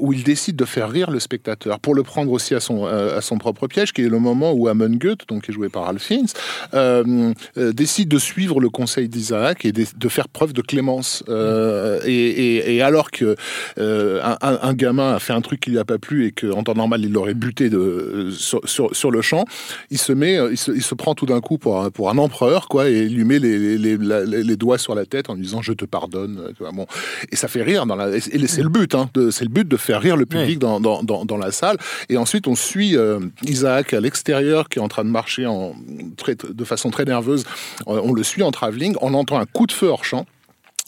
où 0.00 0.12
il 0.12 0.22
décide 0.22 0.56
de 0.56 0.64
faire 0.64 0.90
rire 0.90 1.10
le 1.10 1.20
spectateur, 1.20 1.80
pour 1.80 1.94
le 1.94 2.02
prendre 2.02 2.30
aussi 2.32 2.54
à 2.54 2.60
son, 2.60 2.84
à 2.86 3.20
son 3.20 3.38
propre 3.38 3.66
piège, 3.66 3.92
qui 3.92 4.02
est 4.02 4.08
le 4.08 4.18
moment 4.18 4.52
où 4.52 4.68
Amon 4.68 4.90
Goeth, 4.90 5.26
donc 5.28 5.44
qui 5.44 5.50
est 5.50 5.54
joué 5.54 5.68
par 5.68 5.84
Ralph 5.84 6.02
Fiennes, 6.02 6.26
décide 7.56 8.08
de 8.08 8.18
suivre 8.18 8.60
le 8.60 8.68
conseil 8.68 9.08
d'Isaac 9.08 9.64
et 9.64 9.72
de, 9.72 10.08
faire 10.08 10.28
preuve 10.28 10.52
de 10.52 10.62
clémence. 10.62 11.24
Et- 12.06 12.65
et 12.66 12.82
alors 12.82 13.10
que 13.10 13.36
euh, 13.78 14.20
un, 14.22 14.36
un- 14.42 14.58
un 14.62 14.74
gamin 14.74 15.14
a 15.14 15.18
fait 15.18 15.32
un 15.32 15.40
truc 15.40 15.60
qui 15.60 15.70
lui 15.70 15.78
a 15.78 15.84
pas 15.84 15.98
plu 15.98 16.26
et 16.26 16.32
qu'en 16.32 16.62
temps 16.62 16.74
normal 16.74 17.02
il 17.04 17.12
l'aurait 17.12 17.34
buté 17.34 17.70
de, 17.70 18.30
sur, 18.36 18.60
sur, 18.68 18.94
sur 18.94 19.10
le 19.10 19.20
champ, 19.22 19.44
il 19.90 19.98
se 19.98 20.12
met, 20.12 20.38
il 20.50 20.56
se, 20.58 20.70
il 20.72 20.82
se 20.82 20.94
prend 20.94 21.14
tout 21.14 21.26
d'un 21.26 21.40
coup 21.40 21.58
pour 21.58 21.80
un, 21.82 21.90
pour 21.90 22.10
un 22.10 22.18
empereur 22.18 22.68
quoi 22.68 22.88
et 22.90 23.02
il 23.04 23.14
lui 23.14 23.24
met 23.24 23.38
les, 23.38 23.58
les, 23.58 23.78
les, 23.78 23.96
la- 23.96 24.24
les- 24.24 24.42
les 24.42 24.56
doigts 24.56 24.78
sur 24.78 24.94
la 24.94 25.04
tête 25.06 25.30
en 25.30 25.34
lui 25.34 25.42
disant 25.42 25.62
je 25.62 25.72
te 25.72 25.84
pardonne. 25.84 26.52
Vois, 26.58 26.70
Bon, 26.72 26.86
et 27.32 27.36
ça 27.36 27.48
fait 27.48 27.62
rire 27.62 27.86
dans 27.86 27.96
la, 27.96 28.16
et 28.16 28.20
c'est 28.20 28.62
le 28.62 28.68
but, 28.68 28.94
hein, 28.94 29.08
de- 29.14 29.30
c'est 29.30 29.44
le 29.44 29.50
but 29.50 29.66
de 29.68 29.76
faire 29.76 30.00
rire 30.00 30.16
le 30.16 30.26
public 30.26 30.58
dans, 30.58 30.80
dans, 30.80 31.02
dans, 31.02 31.24
dans 31.24 31.36
la 31.38 31.52
salle. 31.52 31.76
Et 32.08 32.16
ensuite 32.16 32.46
on 32.48 32.54
suit 32.54 32.96
euh, 32.96 33.20
Isaac 33.44 33.94
à 33.94 34.00
l'extérieur 34.00 34.68
qui 34.68 34.78
est 34.78 34.82
en 34.82 34.88
train 34.88 35.04
de 35.04 35.10
marcher 35.10 35.46
en, 35.46 35.74
très, 36.16 36.34
de 36.34 36.64
façon 36.64 36.90
très 36.90 37.04
nerveuse. 37.04 37.44
Euh, 37.88 38.00
On 38.02 38.12
le 38.12 38.22
suit 38.22 38.42
en 38.42 38.50
travelling, 38.50 38.94
on 39.00 39.14
entend 39.14 39.38
un 39.38 39.46
coup 39.46 39.66
de 39.66 39.72
feu 39.72 39.86
hors 39.88 40.04
champ. 40.04 40.26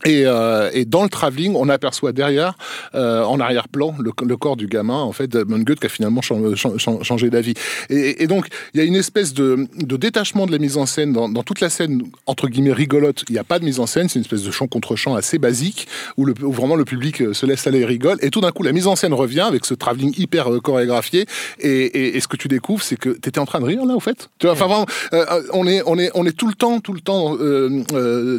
Et, 0.04 0.22
euh, 0.26 0.70
et 0.72 0.84
dans 0.84 1.02
le 1.02 1.08
travelling, 1.08 1.56
on 1.56 1.68
aperçoit 1.68 2.12
derrière, 2.12 2.54
euh, 2.94 3.24
en 3.24 3.40
arrière-plan, 3.40 3.96
le, 3.98 4.12
le 4.24 4.36
corps 4.36 4.56
du 4.56 4.68
gamin, 4.68 4.94
en 5.00 5.10
fait, 5.10 5.34
Edmund 5.34 5.64
Goethe, 5.64 5.80
qui 5.80 5.86
a 5.86 5.88
finalement 5.88 6.22
chan- 6.22 6.54
chan- 6.54 6.78
chan- 6.78 7.02
changé 7.02 7.30
d'avis. 7.30 7.54
Et, 7.90 8.22
et 8.22 8.28
donc, 8.28 8.46
il 8.74 8.78
y 8.78 8.80
a 8.80 8.86
une 8.86 8.94
espèce 8.94 9.34
de, 9.34 9.66
de 9.76 9.96
détachement 9.96 10.46
de 10.46 10.52
la 10.52 10.58
mise 10.58 10.76
en 10.76 10.86
scène 10.86 11.12
dans, 11.12 11.28
dans 11.28 11.42
toute 11.42 11.60
la 11.60 11.68
scène, 11.68 12.02
entre 12.26 12.46
guillemets, 12.46 12.72
rigolote. 12.72 13.24
Il 13.28 13.32
n'y 13.32 13.40
a 13.40 13.44
pas 13.44 13.58
de 13.58 13.64
mise 13.64 13.80
en 13.80 13.86
scène, 13.86 14.08
c'est 14.08 14.20
une 14.20 14.24
espèce 14.24 14.44
de 14.44 14.52
chant 14.52 14.68
contre 14.68 14.94
chant 14.94 15.16
assez 15.16 15.38
basique, 15.38 15.88
où, 16.16 16.24
le, 16.24 16.34
où 16.42 16.52
vraiment 16.52 16.76
le 16.76 16.84
public 16.84 17.20
euh, 17.20 17.34
se 17.34 17.44
laisse 17.44 17.66
aller 17.66 17.80
et 17.80 17.84
rigole. 17.84 18.18
Et 18.22 18.30
tout 18.30 18.40
d'un 18.40 18.52
coup, 18.52 18.62
la 18.62 18.72
mise 18.72 18.86
en 18.86 18.94
scène 18.94 19.14
revient 19.14 19.40
avec 19.40 19.64
ce 19.64 19.74
travelling 19.74 20.14
hyper 20.16 20.48
chorégraphié. 20.62 21.26
Et, 21.58 22.20
ce 22.20 22.28
que 22.28 22.36
tu 22.36 22.46
découvres, 22.46 22.84
c'est 22.84 22.96
que 22.96 23.10
tu 23.10 23.28
étais 23.28 23.40
en 23.40 23.46
train 23.46 23.58
de 23.58 23.64
rire, 23.64 23.84
là, 23.84 23.96
au 23.96 24.00
fait. 24.00 24.30
Tu 24.38 24.46
vois, 24.46 24.52
enfin, 24.52 24.66
vraiment, 24.66 24.86
euh, 25.12 25.42
on, 25.52 25.66
est, 25.66 25.82
on, 25.86 25.98
est, 25.98 26.12
on 26.14 26.24
est 26.24 26.36
tout 26.36 26.46
le 26.46 26.54
temps, 26.54 26.78
tout 26.78 26.92
le 26.92 27.00
temps 27.00 27.36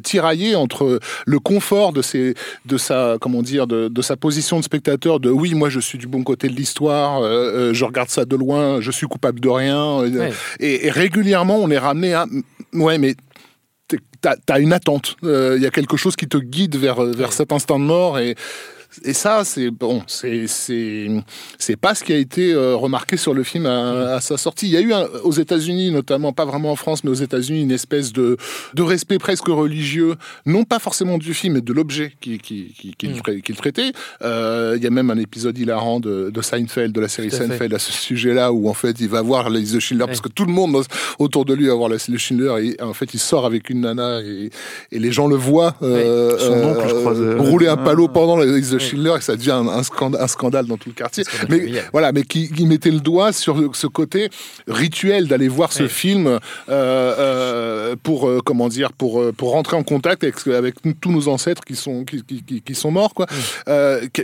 tiraillé 0.04 0.56
entre 0.56 1.00
le 1.26 1.40
confort 1.54 1.92
de, 1.94 2.02
ses, 2.04 2.36
de, 2.72 2.78
sa, 2.78 3.18
comment 3.20 3.42
dire, 3.42 3.66
de, 3.66 3.88
de 3.98 4.02
sa 4.10 4.16
position 4.16 4.60
de 4.60 4.64
spectateur, 4.64 5.20
de 5.20 5.30
oui, 5.42 5.54
moi 5.56 5.70
je 5.76 5.80
suis 5.88 5.98
du 5.98 6.08
bon 6.08 6.24
côté 6.24 6.48
de 6.48 6.56
l'histoire, 6.60 7.22
euh, 7.22 7.28
euh, 7.72 7.74
je 7.74 7.84
regarde 7.86 8.10
ça 8.10 8.24
de 8.26 8.36
loin, 8.36 8.82
je 8.82 8.92
suis 8.92 9.08
coupable 9.08 9.40
de 9.40 9.50
rien. 9.50 9.84
euh, 10.02 10.10
Ouais. 10.20 10.32
et, 10.60 10.86
et 10.86 10.92
régulièrement, 10.92 11.58
on 11.58 11.70
est 11.72 11.78
ramené 11.90 12.14
à 12.14 12.26
ouais, 12.74 12.98
mais 12.98 13.16
t'as 14.22 14.36
as 14.50 14.60
une 14.60 14.74
attente. 14.74 15.16
Euh, 15.24 15.56
Il 15.58 15.64
y 15.64 15.66
a 15.66 15.72
quelque 15.72 15.98
chose 15.98 16.16
qui 16.16 16.28
te 16.28 16.38
guide 16.38 16.76
vers, 16.76 17.02
vers 17.22 17.32
cet 17.34 17.52
instant 17.52 17.80
de 17.80 17.86
mort 17.86 18.20
et 18.20 18.36
et 19.04 19.14
ça, 19.14 19.44
c'est 19.44 19.70
bon, 19.70 20.02
c'est 20.08 20.48
c'est 20.48 21.08
c'est 21.58 21.76
pas 21.76 21.94
ce 21.96 22.04
qui 22.04 22.12
a 22.14 22.18
été 22.18 22.52
euh, 22.54 22.76
remarqué 22.76 23.18
sur 23.18 23.34
le 23.34 23.44
film 23.44 23.66
à, 23.66 24.16
à 24.16 24.22
sa 24.22 24.36
sortie. 24.38 24.68
Il 24.68 24.72
y 24.74 24.78
a 24.78 24.82
eu 24.82 24.94
un- 24.94 25.08
aux 25.24 25.32
États-Unis, 25.32 25.92
notamment 25.92 26.34
pas 26.34 26.46
vraiment 26.46 26.72
en 26.72 26.76
France, 26.76 27.04
mais 27.04 27.10
aux 27.12 27.14
États-Unis, 27.14 27.62
une 27.62 27.72
espèce 27.72 28.12
de 28.14 28.38
de 28.74 28.82
respect 28.84 29.20
presque 29.20 29.48
religieux, 29.48 30.16
non 30.46 30.64
pas 30.64 30.80
forcément 30.80 31.18
du 31.18 31.34
film, 31.34 31.54
mais 31.54 31.62
de 31.62 31.72
l'objet 31.74 32.14
qui 32.20 32.40
qui 32.40 32.74
qui, 32.98 33.08
Mm. 33.08 33.12
tra- 33.14 33.42
qui 33.42 33.52
le 33.52 33.58
traitait. 33.58 33.92
Euh, 34.24 34.74
il 34.78 34.84
y 34.84 34.88
a 34.88 34.90
même 34.90 35.10
un 35.12 35.18
épisode 35.18 35.58
hilarant 35.58 36.00
de, 36.00 36.30
de 36.32 36.42
Seinfeld, 36.42 36.92
de 36.94 37.00
la 37.02 37.08
série. 37.08 37.30
Seinfeld 37.32 37.74
à 37.74 37.80
ce 37.80 37.92
sujet-là, 37.92 38.52
où 38.52 38.68
en 38.70 38.74
fait 38.74 39.00
il 39.00 39.08
va 39.10 39.22
voir 39.22 39.50
la 39.50 39.60
liste 39.60 39.76
de 39.76 39.80
Schindler 39.80 40.04
Ouais. 40.06 40.08
parce 40.08 40.22
que 40.22 40.30
tout 40.30 40.46
le 40.46 40.52
monde 40.54 40.82
autour 41.20 41.46
de 41.46 41.54
lui 41.54 41.68
va 41.68 41.76
voir 41.76 41.90
la 41.90 41.96
liste 41.96 42.10
de 42.12 42.18
Schindler 42.18 42.54
et 42.78 42.82
en 42.82 42.94
fait 42.94 43.14
il 43.14 43.20
sort 43.20 43.46
avec 43.46 43.70
une 43.70 43.82
nana 43.82 44.22
et, 44.22 44.50
et 44.92 45.00
les 45.00 45.12
gens 45.12 45.28
le 45.28 45.36
voient 45.36 45.76
euh, 45.84 46.38
oncle, 46.50 46.88
crois, 46.96 47.14
rouler 47.50 47.68
un 47.68 47.74
Ah. 47.74 47.78
palo 47.78 48.08
pendant 48.08 48.36
la 48.38 48.46
liste 48.46 48.74
de 48.74 48.79
Schindler 48.80 49.14
et 49.18 49.22
ça 49.22 49.36
devient 49.36 49.52
un, 49.52 49.68
un 49.68 49.84
scandale, 49.84 50.22
un 50.22 50.28
scandale 50.28 50.66
dans 50.66 50.78
tout 50.78 50.90
le 50.90 50.96
quartier. 50.96 51.24
Mais 51.50 51.58
familial. 51.60 51.90
voilà, 51.92 52.12
mais 52.12 52.24
qui, 52.24 52.52
qui 52.52 52.66
mettait 52.66 52.92
le 52.92 53.00
doigt 53.00 53.32
sur 53.34 53.76
ce 53.76 53.88
côté 53.88 54.30
rituel 54.68 55.28
d'aller 55.28 55.48
voir 55.48 55.72
ce 55.72 55.88
film 55.88 56.28
euh, 56.28 56.40
euh, 56.70 57.96
pour 58.02 58.28
euh, 58.28 58.40
comment 58.44 58.68
dire 58.70 58.94
pour 58.94 59.24
pour 59.34 59.52
rentrer 59.52 59.76
en 59.78 59.84
contact 59.84 60.24
avec 60.24 60.48
avec 60.48 60.76
tous 61.02 61.12
nos 61.12 61.28
ancêtres 61.28 61.64
qui 61.64 61.76
sont 61.76 62.06
qui, 62.06 62.24
qui, 62.24 62.44
qui- 62.44 62.62
qui 62.62 62.76
sont 62.76 62.92
morts 62.92 63.14
quoi, 63.14 63.26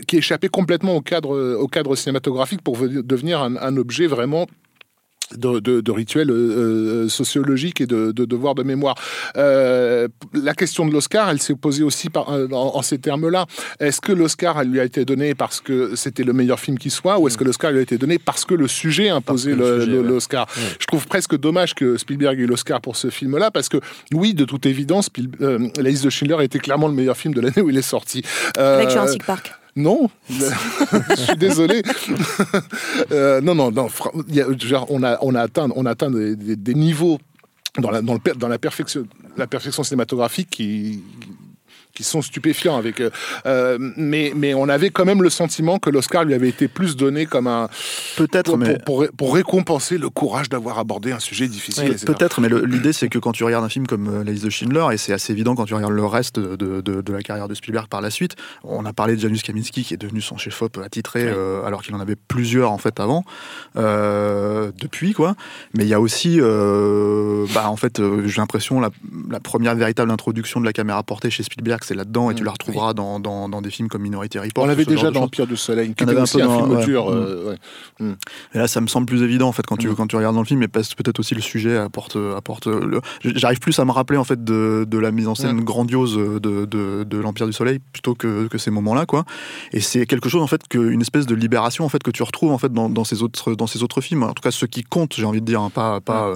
qui, 0.08 0.18
échappait 0.18 0.50
complètement 0.50 0.96
au 0.96 1.02
cadre 1.02 1.56
au 1.56 1.68
cadre 1.68 1.96
cinématographique 1.96 2.62
pour 2.62 2.76
venir- 2.76 3.04
devenir 3.04 3.42
un, 3.42 3.56
un 3.58 3.78
objet 3.78 4.08
vraiment 4.08 4.48
de, 5.38 5.60
de, 5.60 5.82
de 5.82 5.92
rituels 5.92 6.30
euh, 6.30 6.34
euh, 7.06 7.10
sociologiques 7.10 7.82
et 7.82 7.88
de, 7.88 8.12
de 8.12 8.26
devoirs 8.26 8.56
de 8.56 8.64
mémoire. 8.64 8.96
Euh, 9.38 10.08
la 10.34 10.54
question 10.54 10.86
de 10.86 10.92
l'Oscar, 10.92 11.30
elle 11.30 11.42
s'est 11.42 11.56
posée 11.56 11.84
aussi 11.84 12.10
par, 12.10 12.30
en, 12.30 12.52
en 12.52 12.82
ces 12.82 12.98
termes-là. 13.00 13.46
Est-ce 13.80 14.02
que 14.02 14.12
l'Oscar 14.12 14.60
elle 14.62 14.70
lui 14.70 14.80
a 14.80 14.84
été 14.84 15.06
donné 15.06 15.36
parce 15.36 15.62
que 15.62 15.96
c'était 15.96 16.24
le 16.24 16.34
meilleur 16.34 16.60
film 16.60 16.78
qui 16.78 16.90
soit, 16.90 17.20
ou 17.20 17.28
est-ce 17.28 17.38
que 17.38 17.44
l'Oscar 17.44 17.72
lui 17.72 17.80
a 17.80 17.82
été 17.82 17.98
donné 17.98 18.20
parce 18.20 18.46
que 18.46 18.54
le 18.54 18.68
sujet 18.68 19.10
imposait 19.10 19.56
Mm. 19.56 19.62
ouais. 19.62 19.86
l'Oscar? 20.04 20.48
Je 20.80 20.86
trouve 20.86 21.08
presque 21.08 21.38
dommage 21.38 21.74
que 21.76 21.98
Spielberg 21.98 22.40
ait 22.40 22.44
eu 22.44 22.48
l'Oscar 22.48 22.82
pour 22.82 22.96
ce 22.96 23.10
film-là, 23.10 23.52
parce 23.52 23.70
que 23.70 23.78
oui, 24.14 24.34
de 24.34 24.46
toute 24.46 24.66
évidence, 24.66 25.06
Spiel- 25.08 25.30
euh, 25.42 25.60
La 25.78 25.90
liste 25.90 26.04
de 26.06 26.10
Schindler 26.10 26.44
était 26.44 26.60
clairement 26.60 26.88
le 26.88 26.94
meilleur 26.94 27.18
film 27.18 27.34
de 27.34 27.42
l'année 27.42 27.62
où 27.62 27.70
il 27.70 27.78
est 27.78 27.82
sorti. 27.82 28.22
Euh, 28.58 28.78
Avec 28.78 28.90
Jurassic 28.90 29.24
Park. 29.24 29.52
Non, 29.76 30.10
je 30.30 31.16
suis 31.16 31.36
désolé. 31.38 31.82
Euh, 33.12 33.42
non, 33.42 33.56
non, 33.56 33.72
non. 33.72 33.88
y 34.30 34.42
a- 34.42 34.86
on 34.90 35.04
a, 35.04 35.42
atteint, 35.42 35.70
on 35.76 35.86
a 35.86 35.92
atteint 35.92 36.10
des, 36.10 36.74
niveaux 36.74 37.20
dans 37.78 37.92
la, 37.92 38.02
dans 38.02 38.14
le, 38.14 38.20
dans 38.36 38.48
la 38.48 38.58
perfection, 38.58 39.06
la 39.38 39.48
perfection 39.48 39.84
cinématographique 39.84 40.50
qui 40.50 41.04
qui 41.96 42.04
sont 42.04 42.22
stupéfiants 42.22 42.78
avec 42.78 43.00
euh, 43.02 43.10
euh, 43.48 43.78
mais 43.98 44.32
mais 44.36 44.54
on 44.54 44.70
avait 44.70 44.90
quand 44.92 45.06
même 45.06 45.24
le 45.24 45.30
sentiment 45.32 45.80
que 45.80 45.90
l'Oscar 45.90 46.24
lui 46.26 46.34
avait 46.36 46.50
été 46.50 46.68
plus 46.68 46.96
donné 46.96 47.26
comme 47.26 47.48
un 47.48 47.70
peut-être 48.18 48.52
pour, 48.52 48.58
mais 48.58 48.78
pour, 48.86 49.00
pour, 49.06 49.08
pour 49.18 49.34
récompenser 49.34 49.98
le 49.98 50.10
courage 50.10 50.50
d'avoir 50.50 50.78
abordé 50.78 51.12
un 51.12 51.20
sujet 51.20 51.48
difficile. 51.48 51.96
Peut-être, 52.06 52.42
mais 52.42 52.50
l'idée 52.50 52.94
c'est 52.94 53.10
que 53.10 53.18
quand 53.18 53.32
tu 53.32 53.44
regardes 53.44 53.66
un 53.66 53.70
film 53.70 53.88
comme 53.88 54.08
euh, 54.10 54.24
La 54.24 54.32
liste 54.32 54.46
de 54.46 54.50
Schindler, 54.50 54.86
et 54.92 54.98
c'est 54.98 55.14
assez 55.14 55.34
évident 55.34 55.56
quand 55.56 55.66
tu 55.66 55.74
regardes 55.74 55.94
le 55.94 56.06
reste 56.06 56.40
de, 56.40 56.56
de- 56.56 56.82
de- 56.82 57.02
de 57.02 57.14
la 57.14 57.22
carrière 57.24 57.48
de 57.48 57.54
Spielberg 57.56 57.88
par 57.88 58.02
la 58.02 58.10
suite, 58.12 58.36
on 58.64 58.86
a 58.86 58.94
parlé 58.94 59.16
de 59.16 59.22
Janusz 59.22 59.42
Kaminski 59.42 59.84
qui 59.84 59.94
est 59.94 59.98
devenu 59.98 60.22
son 60.22 60.38
chef-op 60.38 60.78
attitré, 60.84 61.24
euh, 61.26 61.64
alors 61.66 61.82
qu'il 61.82 61.96
en 61.96 62.00
avait 62.02 62.16
plusieurs 62.18 62.72
en 62.72 62.78
fait 62.78 63.00
avant, 63.00 63.24
euh, 63.78 64.72
depuis 64.80 65.14
quoi. 65.14 65.36
Mais 65.74 65.84
il 65.86 65.90
y 65.90 65.94
a 65.94 66.00
aussi, 66.02 66.40
bah, 67.54 67.70
en 67.70 67.76
fait, 67.78 68.02
j'ai 68.26 68.42
l'impression 68.42 68.80
la, 68.80 68.90
la 69.30 69.40
première 69.40 69.76
véritable 69.76 70.12
introduction 70.12 70.60
de 70.60 70.66
la 70.66 70.74
caméra 70.74 71.04
portée 71.04 71.30
chez 71.30 71.44
Spielberg, 71.44 71.84
c'est 71.86 71.96
là-dedans, 71.96 72.30
et 72.32 72.36
tu 72.36 72.42
Mm, 72.44 72.46
la 72.46 72.52
retrouveras 72.52 72.94
dans, 72.94 73.20
dans, 73.20 73.48
dans 73.50 73.62
des 73.62 73.70
films 73.72 73.88
comme 73.88 74.02
Minority 74.02 74.40
Report. 74.40 74.64
On 74.64 74.68
l'avait 74.68 74.86
déjà 74.86 75.08
de 75.10 75.14
dans. 75.16 75.24
Empire 75.24 75.48
du 75.48 75.56
Soleil, 75.58 75.94
qui 75.94 76.04
était 76.04 76.18
un 76.18 76.24
aussi 76.24 76.38
peu 76.38 76.44
un 76.44 76.48
dans- 76.48 76.58
film 76.66 76.72
ouais. 76.78 76.86
dur. 76.86 77.06
Mm. 77.06 77.14
euh, 77.14 77.50
ouais. 78.02 78.16
Et 78.54 78.58
là, 78.58 78.68
ça 78.68 78.82
me 78.82 78.88
semble 78.88 79.06
plus 79.08 79.22
évident 79.24 79.48
en 79.48 79.52
fait 79.52 79.66
quand 79.66 79.78
tu, 79.78 79.88
Mm. 79.90 79.96
quand 79.96 80.08
tu 80.08 80.16
regardes 80.16 80.36
dans 80.36 80.42
le 80.42 80.48
film, 80.48 80.60
mais 80.60 80.68
peut-être 80.68 81.20
aussi 81.20 81.36
le 81.36 81.42
sujet 81.42 81.78
apporte, 81.78 82.18
apporte. 82.36 82.68
le- 82.68 83.02
J'arrive 83.24 83.60
plus 83.60 83.78
à 83.80 83.86
me 83.86 83.92
rappeler 83.92 84.18
en 84.18 84.24
fait 84.24 84.44
de, 84.44 84.86
de 84.88 84.98
la 84.98 85.12
mise 85.12 85.28
en 85.28 85.36
scène 85.36 85.58
Mm. 85.58 85.64
grandiose 85.64 86.16
de, 86.18 86.66
de, 86.66 87.04
de 87.04 87.18
l'Empire 87.18 87.46
du 87.48 87.54
Soleil 87.54 87.80
plutôt 87.94 88.16
que, 88.16 88.48
que 88.48 88.58
ces 88.58 88.72
moments-là, 88.72 89.06
quoi. 89.06 89.26
Et 89.72 89.80
c'est 89.80 90.06
quelque 90.06 90.30
chose 90.30 90.42
en 90.42 90.48
fait 90.48 90.68
que 90.68 90.78
une 90.78 91.02
espèce 91.02 91.26
de 91.26 91.36
libération 91.36 91.86
en 91.86 91.90
fait 91.90 92.04
que 92.04 92.12
tu 92.12 92.24
retrouves 92.24 92.52
en 92.52 92.58
fait 92.58 92.72
dans, 92.74 92.90
dans 92.90 93.04
ces 93.04 93.22
autres 93.24 93.56
dans 93.56 93.68
ces 93.68 93.84
autres 93.84 94.02
films. 94.02 94.24
En 94.24 94.34
tout 94.34 94.42
cas, 94.42 94.52
ceux 94.52 94.68
qui 94.68 94.84
comptent, 94.84 95.16
j'ai 95.16 95.26
envie 95.26 95.42
de 95.42 95.46
dire, 95.46 95.62
hein, 95.62 95.70
pas 95.70 96.02
pas 96.02 96.28
euh, 96.28 96.36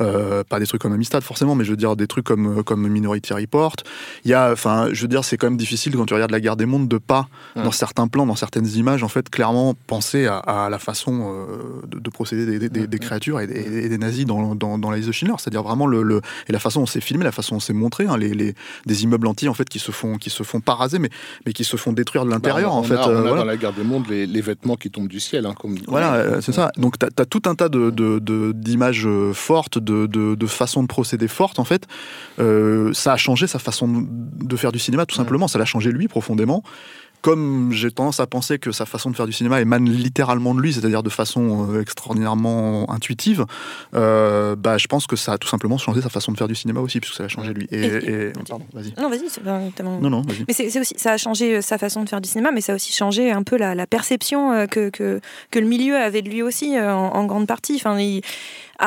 euh, 0.00 0.44
pas 0.44 0.58
des 0.58 0.66
trucs 0.66 0.80
comme 0.82 0.92
Amistad 0.92 1.22
forcément, 1.22 1.54
mais 1.54 1.64
je 1.64 1.70
veux 1.70 1.76
dire 1.76 1.96
des 1.96 2.06
trucs 2.06 2.24
comme 2.24 2.62
comme 2.64 2.86
Minority 2.88 3.32
Report. 3.32 3.76
Il 4.24 4.30
y 4.30 4.34
a, 4.34 4.54
enfin, 4.66 4.88
je 4.92 5.02
veux 5.02 5.08
dire, 5.08 5.24
c'est 5.24 5.36
quand 5.36 5.46
même 5.46 5.56
difficile 5.56 5.94
quand 5.96 6.06
tu 6.06 6.14
regardes 6.14 6.30
la 6.32 6.40
Guerre 6.40 6.56
des 6.56 6.66
Mondes 6.66 6.88
de 6.88 6.98
pas 6.98 7.28
dans 7.54 7.70
certains 7.70 8.08
plans, 8.08 8.26
dans 8.26 8.34
certaines 8.36 8.66
images, 8.66 9.02
en 9.02 9.08
fait, 9.08 9.30
clairement 9.30 9.74
penser 9.86 10.26
à, 10.26 10.38
à 10.38 10.68
la 10.70 10.78
façon 10.78 11.32
euh, 11.32 11.86
de, 11.86 11.98
de 11.98 12.10
procéder 12.10 12.44
des, 12.46 12.58
des- 12.58 12.68
des- 12.68 12.86
des 12.86 12.98
créatures 12.98 13.40
et 13.40 13.46
des, 13.46 13.84
et 13.84 13.88
des 13.88 13.98
nazis 13.98 14.24
dans, 14.26 14.54
dans, 14.54 14.78
dans 14.78 14.90
de 14.90 15.12
Schindler. 15.12 15.34
C'est-à-dire 15.38 15.62
vraiment 15.62 15.86
le, 15.86 16.02
le- 16.02 16.20
et 16.48 16.52
la 16.52 16.58
façon 16.58 16.80
dont 16.80 16.86
c'est 16.86 17.00
filmé, 17.00 17.24
la 17.24 17.32
façon 17.32 17.56
dont 17.56 17.60
c'est 17.60 17.72
montré, 17.72 18.06
hein, 18.06 18.16
les, 18.16 18.34
les- 18.34 18.54
des 18.86 19.04
immeubles 19.04 19.26
entiers 19.26 19.48
en 19.48 19.54
fait 19.54 19.68
qui 19.68 19.78
se 19.78 19.92
font 19.92 20.16
qui 20.16 20.30
se 20.30 20.42
font 20.42 20.60
pas 20.60 20.74
raser, 20.74 20.98
mais 20.98 21.10
mais 21.46 21.52
qui 21.52 21.64
se 21.64 21.76
font 21.76 21.92
détruire 21.92 22.24
de 22.24 22.30
l'intérieur 22.30 22.70
Bah, 22.72 22.76
en 22.76 22.82
fait. 22.82 22.94
a, 22.96 23.06
on 23.08 23.10
euh, 23.10 23.18
a 23.18 23.20
voilà. 23.22 23.36
dans 23.38 23.44
la 23.44 23.56
guerre 23.56 23.72
des 23.72 23.84
mondes 23.84 24.08
les, 24.08 24.26
les 24.26 24.40
vêtements 24.40 24.76
qui 24.76 24.90
tombent 24.90 25.08
du 25.08 25.20
ciel. 25.20 25.46
Hein, 25.46 25.54
comme, 25.58 25.76
Voilà, 25.86 26.14
euh, 26.14 26.40
c'est 26.40 26.52
ça. 26.52 26.70
Donc, 26.76 26.98
tu 26.98 27.06
as, 27.06 27.24
tout 27.26 27.42
un 27.46 27.54
tas 27.54 27.68
de- 27.68 27.90
d'images 28.52 29.06
euh, 29.06 29.32
fortes, 29.32 29.78
de, 29.78 30.06
de, 30.06 30.34
de 30.34 30.46
façons 30.46 30.82
de 30.82 30.88
procéder 30.88 31.28
fortes, 31.28 31.58
en 31.58 31.64
fait. 31.64 31.86
Euh, 32.38 32.92
ça 32.92 33.12
a 33.12 33.16
changé 33.16 33.46
sa 33.46 33.58
façon 33.58 33.86
de 34.08 34.55
de 34.56 34.60
faire 34.60 34.72
du 34.72 34.78
cinéma, 34.78 35.06
tout 35.06 35.14
simplement. 35.16 35.46
Ça 35.48 35.58
l'a 35.58 35.64
changé 35.64 35.90
lui 35.92 36.08
profondément. 36.08 36.62
Comme 37.22 37.72
j'ai 37.72 37.90
tendance 37.90 38.20
à 38.20 38.26
penser 38.28 38.58
que 38.60 38.70
sa 38.70 38.86
façon 38.86 39.10
de 39.10 39.16
faire 39.16 39.26
du 39.26 39.32
cinéma 39.32 39.60
émane 39.60 39.88
littéralement 39.88 40.54
de 40.54 40.60
lui, 40.60 40.72
c'est-à-dire 40.72 41.02
de 41.02 41.08
façon 41.10 41.72
euh, 41.72 41.80
extraordinairement 41.80 42.88
intuitive, 42.92 43.46
euh, 43.94 44.54
bah, 44.54 44.78
je 44.78 44.86
pense 44.86 45.06
que 45.08 45.16
ça 45.16 45.32
a 45.32 45.38
tout 45.38 45.48
simplement 45.48 45.76
changé 45.78 46.02
sa 46.02 46.08
façon 46.08 46.30
de 46.30 46.36
faire 46.36 46.46
du 46.46 46.54
cinéma 46.54 46.78
aussi, 46.80 47.00
puisque 47.00 47.16
ça 47.16 47.24
l'a 47.24 47.28
changé 47.28 47.52
lui. 47.52 47.66
Et, 47.72 47.80
Et- 47.80 48.10
et- 48.28 48.32
pardon, 48.48 48.66
vas-y. 48.72 48.92
Non, 49.00 49.08
vas-y, 49.08 49.28
c'est 49.28 49.42
pas 49.42 49.58
Non, 50.00 50.10
non, 50.10 50.22
vas-y. 50.22 50.44
Mais 50.46 50.54
c'est 50.54 50.70
c'est 50.70 50.78
aussi, 50.78 50.94
ça 50.98 51.12
a 51.12 51.16
changé 51.16 51.56
euh, 51.56 51.60
sa 51.62 51.78
façon 51.78 52.04
de 52.04 52.08
faire 52.08 52.20
du 52.20 52.28
cinéma, 52.28 52.50
mais 52.52 52.60
ça 52.60 52.72
a 52.72 52.74
aussi 52.76 52.92
changé 52.92 53.32
un 53.32 53.42
peu 53.42 53.56
la, 53.56 53.74
la 53.74 53.86
perception 53.86 54.66
que, 54.68 54.90
que, 54.90 55.20
que 55.50 55.58
le 55.58 55.66
milieu 55.66 55.96
avait 55.96 56.22
de 56.22 56.28
lui 56.28 56.42
aussi, 56.42 56.78
en, 56.78 56.86
en 57.12 57.24
grande 57.24 57.46
partie. 57.48 57.74
Enfin, 57.76 57.98
il- 57.98 58.20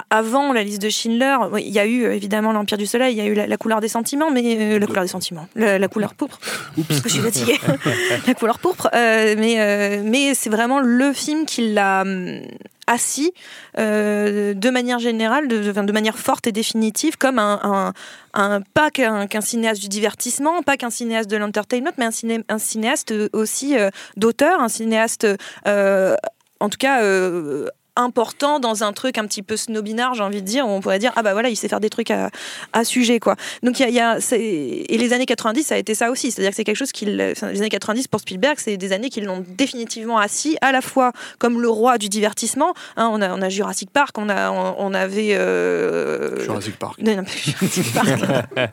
avant 0.10 0.54
la 0.54 0.64
liste 0.64 0.82
de 0.82 0.90
Schindler, 0.90 1.36
il 1.60 1.70
y 1.70 1.80
a 1.80 1.86
eu 1.86 2.04
euh, 2.06 2.14
évidemment 2.16 2.52
l'Empire 2.52 2.78
du 2.78 2.86
Soleil, 2.86 3.14
il 3.16 3.18
y 3.18 3.22
a 3.22 3.26
eu 3.26 3.34
la, 3.34 3.48
la 3.48 3.58
couleur 3.58 3.82
des 3.82 3.88
sentiments, 3.88 4.32
mais 4.32 4.58
euh, 4.76 4.80
la 4.80 4.86
couleur 4.88 5.04
des 5.04 5.10
sentiments, 5.10 5.48
la, 5.56 5.80
la 5.80 5.88
couleur 5.88 6.14
pourpre. 6.14 6.40
Parce 6.88 7.02
que 7.02 7.10
je 7.10 7.14
suis 7.16 7.24
fatiguée. 7.24 7.60
la 8.28 8.34
couleur 8.34 8.60
pourpre. 8.60 8.90
euh, 8.94 9.36
mais 9.38 9.60
euh, 9.60 10.02
mais 10.06 10.34
c'est 10.34 10.50
vraiment 10.50 10.80
le 10.80 11.12
film 11.14 11.46
qui 11.46 11.74
l'a 11.74 12.02
hum, 12.02 12.42
assis 12.88 13.34
de 13.78 14.70
manière 14.70 15.00
générale, 15.00 15.48
de, 15.48 15.72
de, 15.72 15.72
de 15.72 15.92
manière 15.92 16.18
forte 16.18 16.48
et 16.48 16.52
définitive, 16.52 17.18
comme 17.18 17.40
un, 17.40 17.60
un, 17.64 17.94
un- 18.34 18.62
pas 18.74 18.90
qu'un 18.92 19.28
cinéaste 19.42 19.82
du 19.82 19.90
divertissement, 19.90 20.62
pas 20.64 20.76
qu'un 20.78 20.90
cinéaste 20.90 21.30
de 21.30 21.38
l'entertainment, 21.38 21.92
mais 21.98 22.06
un, 22.06 22.12
ciné- 22.12 22.44
un 22.50 22.58
cinéaste 22.58 23.14
aussi 23.34 23.76
d'auteur, 24.18 24.60
un 24.62 24.70
cinéaste, 24.70 25.28
en 25.66 26.70
tout 26.70 26.78
cas. 26.80 27.02
euh, 27.04 27.68
important 27.96 28.60
dans 28.60 28.84
un 28.84 28.94
truc 28.94 29.18
un 29.18 29.26
petit 29.26 29.42
peu 29.42 29.58
snobinard 29.58 30.14
j'ai 30.14 30.24
envie 30.24 30.42
de 30.42 30.48
dire 30.48 30.66
où 30.66 30.70
on 30.70 30.80
pourrait 30.80 31.00
dire 31.00 31.12
ah 31.16 31.24
bah 31.24 31.34
voilà 31.34 31.50
il 31.50 31.56
sait 31.56 31.68
faire 31.68 31.80
des 31.80 31.90
trucs 31.90 32.12
à, 32.12 32.30
à 32.74 32.84
sujet 32.84 33.20
quoi 33.20 33.36
donc 33.64 33.80
il 33.80 33.90
y 33.90 34.00
a, 34.00 34.18
y 34.18 34.34
et 34.36 34.98
les 34.98 35.14
années 35.14 35.26
90 35.26 35.64
ça 35.64 35.76
a 35.76 35.78
été 35.78 35.96
ça 35.96 36.10
aussi 36.12 36.32
c'est 36.32 36.42
à 36.42 36.44
dire 36.44 36.52
que 36.52 36.56
c'est 36.56 36.64
quelque 36.64 36.78
chose 36.78 36.92
qu'il 36.92 37.18
les 37.18 37.44
années 37.44 37.70
90 37.70 38.08
pour 38.08 38.20
Spielberg 38.22 38.56
c'est 38.58 38.78
des 38.78 38.94
années 38.94 39.10
qui 39.10 39.22
l'ont 39.22 39.44
définitivement 39.58 40.18
assis 40.18 40.58
à 40.62 40.72
la 40.72 40.82
fois 40.82 41.12
comme 41.40 41.62
le 41.62 41.70
roi 41.70 41.98
du 41.98 42.10
divertissement 42.10 42.74
hein, 42.96 43.10
on 43.12 43.22
a 43.22 43.30
on 43.36 43.42
a 43.42 43.50
Jurassic 43.50 43.90
Park 43.92 44.18
on 44.18 44.30
a 44.30 44.50
on, 44.52 44.76
on 44.78 44.94
avait 44.94 45.36
euh, 45.36 46.42
Jurassic 46.44 46.78
Park. 46.78 47.00
non, 47.02 47.18
non, 47.18 47.24
Jurassic 47.28 47.94
Park. 47.94 48.08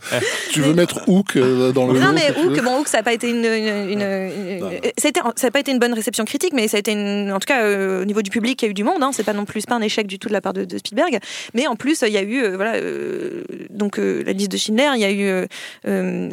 Tu 0.52 0.60
veux 0.60 0.74
mettre 0.74 1.08
Hook 1.08 1.36
euh, 1.36 1.72
dans 1.72 1.86
le 1.86 1.98
Non 1.98 2.12
mais 2.12 2.30
Hook, 2.38 2.62
bon 2.62 2.78
Hook 2.80 2.88
ça 2.88 2.98
n'a 2.98 3.02
pas 3.02 3.12
été 3.12 3.28
une, 3.28 3.44
une- 3.44 3.90
une- 3.90 4.00
une- 4.00 4.60
Bah. 4.60 4.70
ça 4.98 5.06
a 5.06 5.08
été- 5.08 5.20
ça 5.36 5.46
a 5.48 5.50
pas 5.50 5.60
été 5.60 5.72
une 5.72 5.78
bonne 5.78 5.92
réception 5.94 6.24
critique, 6.24 6.52
mais 6.54 6.68
ça 6.68 6.76
a 6.76 6.80
été 6.80 6.92
une- 6.92 7.32
en 7.32 7.38
tout 7.38 7.46
cas 7.46 7.62
euh, 7.62 8.02
au 8.02 8.04
niveau 8.04 8.22
du 8.22 8.30
public, 8.30 8.60
il 8.62 8.64
y 8.66 8.68
a 8.68 8.70
eu 8.70 8.74
du 8.74 8.84
monde. 8.84 9.02
Hein, 9.02 9.10
c'est 9.16 9.24
pas 9.24 9.32
non 9.32 9.44
plus 9.44 9.64
pas 9.66 9.74
un 9.74 9.80
échec 9.82 10.06
du 10.06 10.18
tout 10.18 10.28
de 10.28 10.32
la 10.34 10.40
part 10.40 10.52
de, 10.52 10.64
de 10.64 10.78
Spielberg, 10.78 11.18
mais 11.54 11.66
en 11.66 11.76
plus 11.76 12.02
il 12.06 12.12
y 12.12 12.18
a 12.18 12.22
eu 12.22 12.42
euh, 12.42 12.56
voilà 12.56 12.74
euh, 12.74 13.42
donc 13.70 13.98
euh, 13.98 14.22
la 14.24 14.32
liste 14.32 14.52
de 14.52 14.56
Schindler, 14.56 14.90
il 14.94 15.00
y 15.00 15.04
a 15.04 15.10
eu 15.12 15.46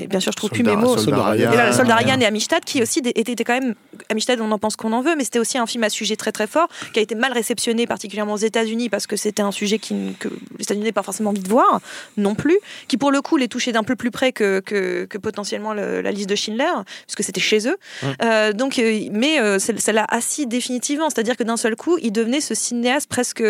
bien 0.08 0.20
sûr 0.20 0.32
je 0.32 0.38
trouve 0.38 0.50
plus 0.50 0.64
mes 0.64 0.76
mots. 0.76 0.98
Soldat 0.98 1.96
Ryan. 1.96 2.20
Et 2.20 2.26
Amistad, 2.26 2.64
qui 2.64 2.82
aussi 2.82 3.00
était 3.04 3.44
quand 3.44 3.54
même. 3.60 3.76
Amistad, 4.10 4.40
on 4.42 4.52
en 4.52 4.60
pense 4.60 4.76
qu'on 4.76 4.94
en 4.94 5.02
veut, 5.02 5.16
mais 5.18 5.24
c'était 5.24 5.40
aussi 5.40 5.58
un 5.58 5.66
film 5.66 5.84
à 5.84 5.90
sujet 5.90 6.16
très 6.16 6.32
très 6.32 6.48
fort, 6.48 6.68
qui 6.94 7.00
a 7.00 7.02
été 7.02 7.16
mal 7.16 7.32
réceptionné, 7.34 7.88
particulièrement 7.88 8.34
aux 8.34 8.38
États-Unis, 8.38 8.90
parce 8.90 9.08
que 9.08 9.16
c'était 9.16 9.42
un 9.42 9.52
sujet 9.52 9.80
qui, 9.80 10.16
que 10.20 10.28
les 10.58 10.64
États-Unis 10.64 10.84
n'avaient 10.84 10.92
pas 10.92 11.04
forcément 11.04 11.32
envie 11.32 11.42
de 11.42 11.50
voir, 11.50 11.80
non 12.18 12.36
plus, 12.36 12.58
qui 12.88 12.98
pour 12.98 13.12
le 13.12 13.22
coup 13.22 13.38
les 13.38 13.48
touchait 13.48 13.72
d'un 13.72 13.84
peu 13.84 13.96
plus 13.96 14.12
près 14.12 14.32
que, 14.32 14.60
que, 14.60 15.06
que 15.06 15.18
potentiellement 15.18 15.74
le- 15.74 16.02
la 16.02 16.12
liste 16.12 16.30
de 16.30 16.36
Schindler, 16.36 16.72
puisque 17.08 17.24
c'était 17.24 17.42
chez 17.42 17.68
eux. 17.68 17.78
Euh, 18.24 18.54
donc, 18.54 18.82
mais 19.12 19.40
euh, 19.40 19.58
l'a 19.92 20.06
assis 20.10 20.48
définitivement, 20.48 21.10
c'est-à-dire 21.10 21.38
que 21.38 21.44
d'un 21.44 21.58
seul 21.58 21.76
coup, 21.76 21.98
il 22.02 22.12
devenait 22.12 22.42
ce 22.42 22.56
cinéaste 22.64 23.10
presque. 23.10 23.44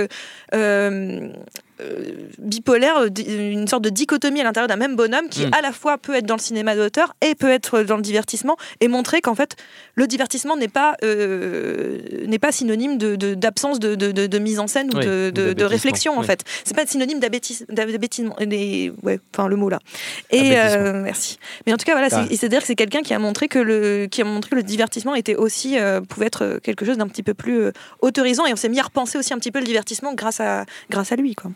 euh, 0.54 1.30
euh, 1.84 2.28
bipolaire, 2.40 2.98
euh, 2.98 3.10
di- 3.10 3.24
une 3.24 3.68
sorte 3.68 3.84
de 3.84 3.90
dichotomie 3.90 4.42
à 4.42 4.44
l'intérieur 4.44 4.68
d'un 4.68 4.76
même 4.76 4.96
bonhomme 4.96 5.28
qui 5.30 5.46
Mm. 5.46 5.54
à 5.54 5.62
la 5.62 5.72
fois 5.72 5.98
peut 5.98 6.14
être 6.16 6.26
dans 6.26 6.36
le 6.36 6.42
cinéma 6.42 6.76
d'auteur 6.76 7.16
et 7.22 7.36
peut 7.36 7.50
être 7.50 7.84
dans 7.84 7.96
le 7.98 8.02
divertissement 8.02 8.56
et 8.80 8.88
montrer 8.88 9.22
qu'en 9.22 9.36
fait 9.36 9.56
le 9.96 10.08
divertissement 10.08 10.56
n'est 10.56 10.68
pas 10.68 10.96
euh, 11.04 11.98
n'est 12.28 12.40
pas 12.40 12.52
synonyme 12.52 12.98
d'absence 12.98 13.80
de, 13.80 13.96
de, 13.96 14.12
de- 14.12 14.28
de 14.28 14.40
mise 14.40 14.60
en 14.60 14.68
scène 14.68 14.90
ou 14.94 14.98
Oui, 14.98 15.06
de, 15.06 15.64
réflexion 15.64 16.18
en 16.18 16.24
fait. 16.24 16.44
C'est 16.66 16.76
pas 16.76 16.86
synonyme 16.86 17.20
d'abêtis- 17.20 17.66
d'abêtissement 17.70 18.36
ouais 18.38 19.20
enfin 19.34 19.48
le 19.48 19.56
mot 19.56 19.70
là. 19.70 19.80
Et 20.32 20.58
euh, 20.58 21.02
merci. 21.04 21.38
Mais 21.66 21.74
en 21.74 21.78
tout 21.78 21.86
cas 21.86 21.94
voilà 21.94 22.08
Ah. 22.12 22.26
c'est 22.30 22.46
à 22.46 22.50
dire 22.50 22.60
que 22.62 22.68
c'est 22.68 22.76
quelqu'un 22.76 23.02
qui 23.02 23.14
a 23.14 23.20
montré 23.20 23.48
que 23.48 23.60
le 23.60 24.08
qui 24.10 24.22
a 24.22 24.26
montré 24.26 24.52
que 24.52 24.56
le 24.56 24.64
divertissement 24.64 25.16
était 25.16 25.36
aussi 25.36 25.80
euh, 25.80 26.02
pouvait 26.02 26.28
être 26.28 26.60
quelque 26.64 26.86
chose 26.86 26.98
d'un 26.98 27.08
petit 27.08 27.24
peu 27.24 27.34
plus 27.34 27.60
euh, 27.62 27.72
autorisant 28.02 28.46
et 28.46 28.54
on 28.54 28.56
s'est 28.56 28.70
mis 28.70 28.80
à 28.80 28.84
repenser 28.84 29.18
aussi 29.18 29.34
un 29.34 29.38
petit 29.40 29.52
peu 29.52 29.60
le 29.60 29.66
divertissement 29.66 30.14
grâce 30.14 30.40
à 30.40 30.66
grâce 30.90 31.12
à 31.12 31.16
lui 31.16 31.36
quoi 31.36 31.52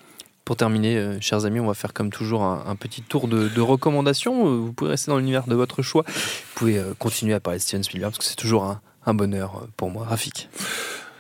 Pour 0.48 0.56
terminer, 0.56 0.96
euh, 0.96 1.18
chers 1.20 1.44
amis, 1.44 1.60
on 1.60 1.68
va 1.68 1.74
faire 1.74 1.94
comme 1.94 2.10
toujours 2.10 2.42
un, 2.46 2.74
petit 2.78 3.02
tour 3.02 3.28
de, 3.28 3.60
recommandations. 3.60 4.48
Euh, 4.48 4.56
Vous 4.56 4.72
pouvez 4.72 4.92
rester 4.92 5.12
dans 5.12 5.18
l'univers 5.18 5.46
de 5.46 5.56
votre 5.56 5.82
choix. 5.82 6.06
Vous 6.08 6.54
pouvez 6.56 6.78
euh, 6.78 6.94
continuer 6.98 7.34
à 7.34 7.42
parler 7.42 7.60
de 7.60 7.64
Steven 7.64 7.84
Spielberg 7.84 8.14
parce 8.14 8.20
que 8.20 8.24
c'est 8.24 8.38
toujours 8.38 8.64
un, 8.64 8.80
un 9.06 9.14
bonheur 9.14 9.68
pour 9.76 9.90
moi. 9.90 10.06
Rafik. 10.06 10.48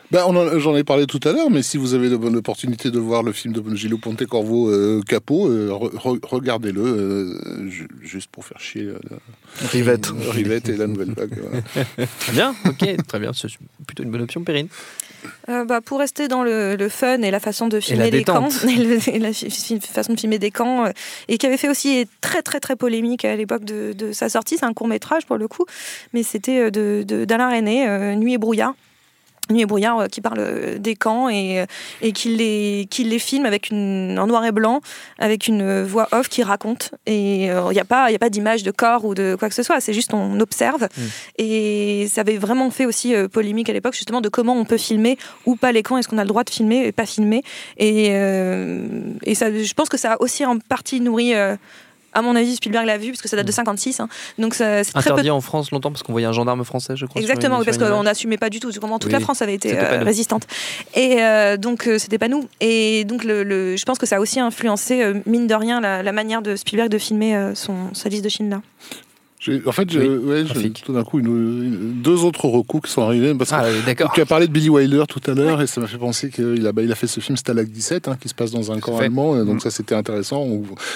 Ben, 0.10 0.24
J'en 0.60 0.76
ai 0.78 0.86
parlé 0.86 1.06
tout 1.06 1.20
à 1.26 1.34
l'heure, 1.34 1.50
mais 1.50 1.62
si 1.62 1.78
vous 1.78 1.93
avez 1.93 2.10
de 2.10 2.15
bonnes 2.15 2.38
opportunités 2.38 2.91
de 2.91 3.00
voir 3.00 3.24
le 3.24 3.34
film 3.34 3.54
de 3.54 3.76
Gillo 3.76 3.98
Pontecorvo 3.98 4.70
euh, 4.70 5.02
Capot, 5.06 5.50
euh, 5.50 5.70
re- 5.70 5.93
re- 5.96 6.20
regardez-le, 6.26 6.82
euh, 6.82 7.70
ju- 7.70 7.89
juste 8.02 8.30
pour 8.32 8.46
faire 8.46 8.60
chier 8.62 8.84
euh, 8.84 8.98
Rivette. 9.72 10.08
Rivette 10.30 10.70
et 10.70 10.78
la 10.78 10.88
nouvelle 10.88 11.12
vague. 11.12 11.38
voilà. 11.38 12.08
Très 12.20 12.32
bien, 12.32 12.56
ok, 12.65 13.06
très 13.06 13.20
bien. 13.20 13.34
C'est 13.34 13.50
plutôt 13.86 14.04
une 14.04 14.12
bonne 14.12 14.22
option, 14.22 14.43
Perrine. 14.46 14.70
Euh, 15.50 15.65
bah, 15.65 15.82
pour 15.82 16.00
rester 16.00 16.30
dans 16.30 16.43
le, 16.43 16.78
le 16.78 16.89
fun 16.89 17.22
et 17.24 17.32
la 17.32 17.41
façon 17.41 17.67
de 17.67 17.82
filmer 17.82 18.10
les 18.10 18.24
camps, 18.24 18.48
détente. 18.48 18.63
et, 18.70 18.76
le- 18.78 19.10
et 19.10 19.20
la 19.20 19.34
façon 19.82 20.13
de 20.13 20.20
filmer 20.20 20.39
des 20.39 20.52
camps, 20.52 20.86
euh, 20.86 20.91
et 21.28 21.38
qui 21.38 21.46
avait 21.48 21.58
fait 21.58 21.67
aussi 21.70 21.89
est 21.89 22.08
très 22.22 22.41
très 22.43 22.62
très 22.62 22.78
polémique 22.78 23.26
à 23.26 23.36
l'époque 23.36 23.65
de, 23.65 23.91
de 23.91 24.13
sa 24.13 24.30
sortie. 24.30 24.56
C'est 24.58 24.65
un 24.65 24.74
court 24.74 24.88
métrage 24.88 25.26
pour 25.26 25.38
le 25.38 25.50
coup, 25.50 25.65
mais 26.13 26.24
c'était 26.24 26.60
euh, 26.60 26.72
de 26.72 27.04
de- 27.06 27.26
d'Alain 27.26 27.50
René, 27.54 27.89
euh, 27.89 28.15
Nuit 28.15 28.34
et 28.36 28.38
brouillard. 28.38 28.74
Nuit 29.50 29.62
et 29.62 29.66
brouillard 29.66 30.00
euh, 30.00 30.08
qui 30.08 30.22
parle 30.22 30.40
euh, 30.40 30.78
des 30.78 30.96
camps 30.96 31.30
et, 31.30 31.62
euh, 31.62 31.66
et 32.02 32.12
qui, 32.12 32.36
les, 32.36 32.88
qui 32.90 33.04
les 33.04 33.20
filme 33.20 33.46
avec 33.46 33.70
une, 33.70 34.18
en 34.20 34.28
noir 34.28 34.46
et 34.46 34.52
blanc, 34.52 34.82
avec 35.20 35.48
une 35.48 35.62
euh, 35.62 35.86
voix 35.86 36.08
off 36.12 36.28
qui 36.28 36.44
raconte. 36.44 36.92
Et 37.06 37.46
il 37.46 37.72
n'y 37.72 37.80
a 37.80 37.86
pas, 37.86 38.12
y 38.12 38.16
a 38.16 38.20
pas 38.20 38.30
d'image 38.30 38.64
de 38.64 38.72
corps 38.72 39.06
ou 39.06 39.14
de 39.14 39.36
quoi 39.40 39.50
que 39.50 39.56
ce 39.56 39.64
soit, 39.64 39.80
c'est 39.80 39.94
juste 39.94 40.14
on 40.14 40.40
observe. 40.40 40.88
Et 41.38 42.08
ça 42.12 42.22
avait 42.22 42.38
vraiment 42.38 42.70
fait 42.72 42.86
aussi 42.86 43.16
euh, 43.16 43.28
polémique 43.28 43.70
à 43.70 43.74
l'époque, 43.74 43.96
justement, 43.96 44.22
de 44.22 44.30
comment 44.30 44.56
on 44.56 44.66
peut 44.66 44.78
filmer 44.78 45.18
ou 45.46 45.56
pas 45.56 45.72
les 45.72 45.84
camps, 45.84 45.98
est-ce 45.98 46.08
qu'on 46.08 46.18
a 46.18 46.24
le 46.24 46.30
droit 46.30 46.44
de 46.44 46.50
filmer 46.50 46.88
et 46.88 46.92
pas 46.92 47.06
filmer? 47.06 47.44
Et, 47.78 48.10
euh, 48.12 48.88
et 49.24 49.36
ça, 49.36 49.52
je 49.52 49.74
pense 49.74 49.90
que 49.90 49.98
ça 49.98 50.14
a 50.14 50.22
aussi 50.22 50.46
en 50.46 50.60
partie 50.60 51.00
nourri. 51.00 51.34
À 52.17 52.21
mon 52.21 52.36
avis, 52.36 52.56
Spielberg 52.56 52.86
l'a 52.86 52.97
vu, 52.97 53.12
parce 53.12 53.21
que 53.21 53.27
ça 53.27 53.36
date 53.38 53.45
de 53.47 53.51
56. 53.51 53.99
hein. 53.99 54.10
Donc, 54.38 54.53
c'est 54.56 54.84
très 54.84 54.91
peu 54.93 54.99
Interdit 54.99 55.30
en 55.30 55.41
France 55.41 55.71
longtemps 55.71 55.91
parce 55.91 56.03
qu'on 56.03 56.12
voyait 56.12 56.27
un 56.27 56.32
gendarme 56.34 56.63
français, 56.63 56.95
je 56.95 57.06
crois. 57.06 57.21
Exactement, 57.21 57.60
une- 57.60 57.65
parce 57.65 57.77
qu'on 57.77 58.03
n'assumait 58.03 58.38
pas 58.38 58.49
du 58.49 58.60
tout. 58.60 58.71
Comment 58.82 58.99
toute 58.99 59.10
Oui, 59.12 59.13
la 59.13 59.19
France 59.19 59.41
avait 59.41 59.53
été 59.53 59.77
euh, 59.77 60.03
résistante. 60.03 60.47
Et 60.95 61.17
euh, 61.21 61.58
donc, 61.58 61.88
euh, 61.88 61.97
c'était 61.99 62.17
pas 62.17 62.27
nous. 62.27 62.47
Et 62.60 63.03
donc, 63.06 63.23
le, 63.23 63.43
le- 63.43 63.75
je 63.77 63.86
pense 63.86 63.97
que 63.99 64.06
ça 64.06 64.17
a 64.17 64.19
aussi 64.19 64.39
influencé, 64.39 65.01
euh, 65.03 65.13
mine 65.25 65.47
de 65.47 65.56
rien, 65.56 65.80
la, 65.82 66.01
la 66.03 66.12
manière 66.12 66.41
de 66.41 66.56
Spielberg 66.56 66.89
de 66.89 66.97
filmer 66.97 67.51
son, 67.53 67.75
sa 67.93 68.10
liste 68.10 68.23
de 68.23 68.30
Schindler. 68.30 68.58
En 69.67 69.71
fait, 69.71 69.88
Oui, 69.93 70.08
ouais, 70.08 70.45
tout 70.84 70.93
d'un 70.93 71.04
coup, 71.04 71.19
une- 71.19 71.28
une- 71.28 72.02
deux 72.02 72.23
autres 72.23 72.45
recos 72.47 72.82
qui 72.84 72.91
sont 72.91 73.04
arrivés. 73.04 73.36
Parce 73.36 73.54
Ah, 73.54 73.65
d'accord. 73.86 74.12
tu 74.13 74.19
as 74.19 74.26
parlé 74.26 74.47
de 74.47 74.52
Billy 74.52 74.67
Wilder 74.69 75.04
tout 75.08 75.21
à 75.30 75.36
l'heure 75.36 75.62
et 75.62 75.67
ça 75.67 75.80
m'a 75.80 75.86
fait 75.86 76.00
penser 76.00 76.32
qu'il 76.32 76.65
a, 76.65 76.71
bah, 76.71 76.82
il 76.82 76.91
a 76.91 76.95
fait 76.95 77.06
ce 77.06 77.19
film 77.19 77.38
Stalag 77.38 77.67
17 77.69 78.08
hein, 78.08 78.17
qui 78.19 78.30
se 78.30 78.34
passe 78.34 78.50
dans 78.52 78.71
un 78.71 78.80
camp 78.80 78.97
allemand. 78.97 79.39
et 79.39 79.45
Donc 79.45 79.62
ça, 79.62 79.69
c'était 79.69 79.93
intéressant. 79.93 80.47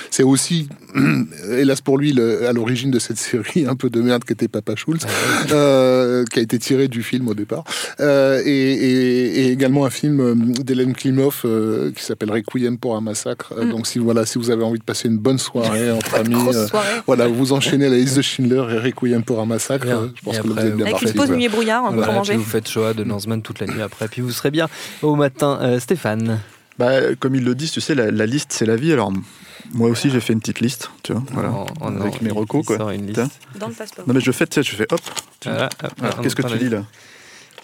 C'est 0.09 0.23
aussi, 0.23 0.67
hélas 1.51 1.81
pour 1.81 1.97
lui, 1.99 2.13
le- 2.13 2.47
à 2.47 2.51
l'origine 2.53 2.89
de 2.91 2.97
cette 2.99 3.17
série 3.19 3.65
un 3.67 3.75
peu 3.75 3.89
de 3.91 4.01
merde 4.01 4.23
qu'était 4.23 4.47
Papa 4.47 4.75
Schultz, 4.75 5.05
Ah 5.05 5.53
euh, 5.53 6.25
qui 6.25 6.39
a 6.39 6.41
été 6.41 6.57
tiré 6.57 6.87
du 6.87 7.03
film 7.03 7.27
au 7.27 7.35
départ. 7.35 7.63
Euh, 7.99 8.41
et, 8.43 8.49
et- 8.51 9.39
et 9.45 9.51
également 9.51 9.85
un 9.85 9.89
film 9.91 10.19
euh, 10.19 10.33
d'Hélène 10.35 10.93
Klimov 10.93 11.41
euh, 11.45 11.91
qui 11.91 12.03
s'appelle 12.03 12.31
Requiem 12.31 12.77
pour 12.79 12.95
un 12.95 13.01
massacre. 13.01 13.53
Euh, 13.57 13.65
Donc 13.71 13.85
si, 13.87 13.99
voilà, 13.99 14.25
si 14.25 14.39
vous 14.39 14.49
avez 14.49 14.63
envie 14.63 14.79
de 14.79 14.83
passer 14.83 15.07
une 15.09 15.17
bonne 15.17 15.37
soirée 15.37 15.91
entre 15.91 16.15
amis, 16.15 16.33
soirée. 16.67 16.87
voilà, 17.05 17.27
vous 17.27 17.53
enchaînez 17.53 17.87
la 17.87 17.97
liste 17.97 18.17
de 18.17 18.21
Schindler 18.41 18.75
et 18.75 18.79
Requiem 18.79 19.23
pour 19.23 19.39
un 19.39 19.45
massacre. 19.45 19.85
Bien. 19.85 20.11
Je 20.15 20.21
pense 20.21 20.37
Et 20.37 20.41
que 20.41 20.47
vous 20.47 20.57
êtes 20.59 20.75
bien 20.75 20.85
Avec 20.85 21.01
une 21.01 21.13
pause 21.13 21.31
nuit 21.31 21.47
brouillard 21.49 21.81
Voilà, 21.83 21.95
pour 21.97 22.05
puis 22.05 22.15
manger. 22.15 22.35
vous 22.37 22.43
faites 22.43 22.67
Shoah 22.67 22.93
de 22.93 23.03
Lanzmann 23.03 23.41
toute 23.41 23.59
la 23.59 23.67
nuit 23.67 23.81
après, 23.81 24.07
puis 24.07 24.21
vous 24.21 24.31
serez 24.31 24.51
bien 24.51 24.67
au 25.01 25.15
matin. 25.15 25.59
Euh, 25.61 25.79
Stéphane, 25.79 26.39
Bah, 26.77 27.13
comme 27.19 27.35
ils 27.35 27.43
le 27.43 27.55
disent, 27.55 27.71
tu 27.71 27.81
sais, 27.81 27.95
la, 27.95 28.11
la 28.11 28.25
liste, 28.25 28.51
c'est 28.53 28.65
la 28.65 28.75
vie. 28.75 28.91
Alors, 28.93 29.11
moi 29.73 29.89
aussi, 29.89 30.09
j'ai 30.09 30.19
fait 30.19 30.33
une 30.33 30.39
petite 30.39 30.59
liste, 30.59 30.89
tu 31.03 31.13
vois, 31.13 31.23
voilà, 31.31 31.51
avec 32.03 32.21
mes 32.21 32.31
recos, 32.31 32.65
quoi. 32.65 32.93
une 32.93 33.07
liste. 33.07 33.21
Dans 33.59 33.67
le 33.67 33.73
passeport. 33.73 34.05
Non, 34.07 34.13
mais 34.13 34.21
je 34.21 34.31
fais, 34.31 34.47
tu 34.47 34.55
sais, 34.55 34.69
je 34.69 34.75
fais 34.75 34.87
hop. 34.91 34.99
Voilà, 35.45 35.65
hop, 35.83 35.91
Alors, 36.01 36.15
on 36.19 36.21
Qu'est-ce 36.23 36.35
que 36.35 36.41
tu 36.47 36.57
dis 36.57 36.69
là? 36.69 36.83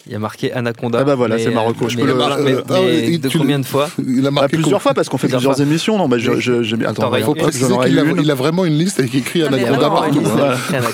Il 0.08 0.14
y 0.14 0.16
a 0.16 0.20
marqué 0.20 0.52
Anaconda. 0.54 1.00
Ah 1.02 1.04
bah 1.04 1.16
voilà, 1.16 1.36
mais, 1.36 1.44
c'est 1.44 1.50
Marocco, 1.52 1.90
je 1.90 1.98
mais- 1.98 2.02
peux 2.04 2.08
le- 2.08 2.16
mais- 2.16 2.24
Ah, 2.70 2.76
mais 2.86 3.18
de 3.18 3.28
tu- 3.30 3.38
combien 3.38 3.60
de 3.60 3.66
fois 3.66 3.90
Il 4.00 4.26
a 4.26 4.30
Ah, 4.30 4.32
marqué 4.32 4.58
plusieurs 4.58 4.82
fois 4.82 4.94
parce 4.94 5.10
qu'on 5.10 5.18
fait 5.18 5.28
Plusieurs 5.28 5.56
fois. 5.56 5.64
émissions. 5.64 5.98
Non, 5.98 6.08
bah, 6.08 6.18
je, 6.18 6.40
je, 6.40 6.64
j'ai 6.64 6.78
mis- 6.78 6.86
attends, 6.86 7.14
il 7.16 7.24
faut 7.24 7.36
il- 7.36 7.42
pas 7.42 7.52
que 7.52 7.58
j'en 7.58 7.68
Il 7.68 7.74
aurais 7.74 8.00
a, 8.00 8.04
une. 8.04 8.22
il 8.22 8.32
a 8.32 8.36
vraiment 8.36 8.66
une 8.66 8.78
liste 8.78 9.00
avec 9.00 9.14
écrit 9.14 9.44
Ah, 9.44 9.50
mais 9.52 9.66
Anaconda 9.66 9.90
partout. 9.90 10.20
Écrit 10.20 10.26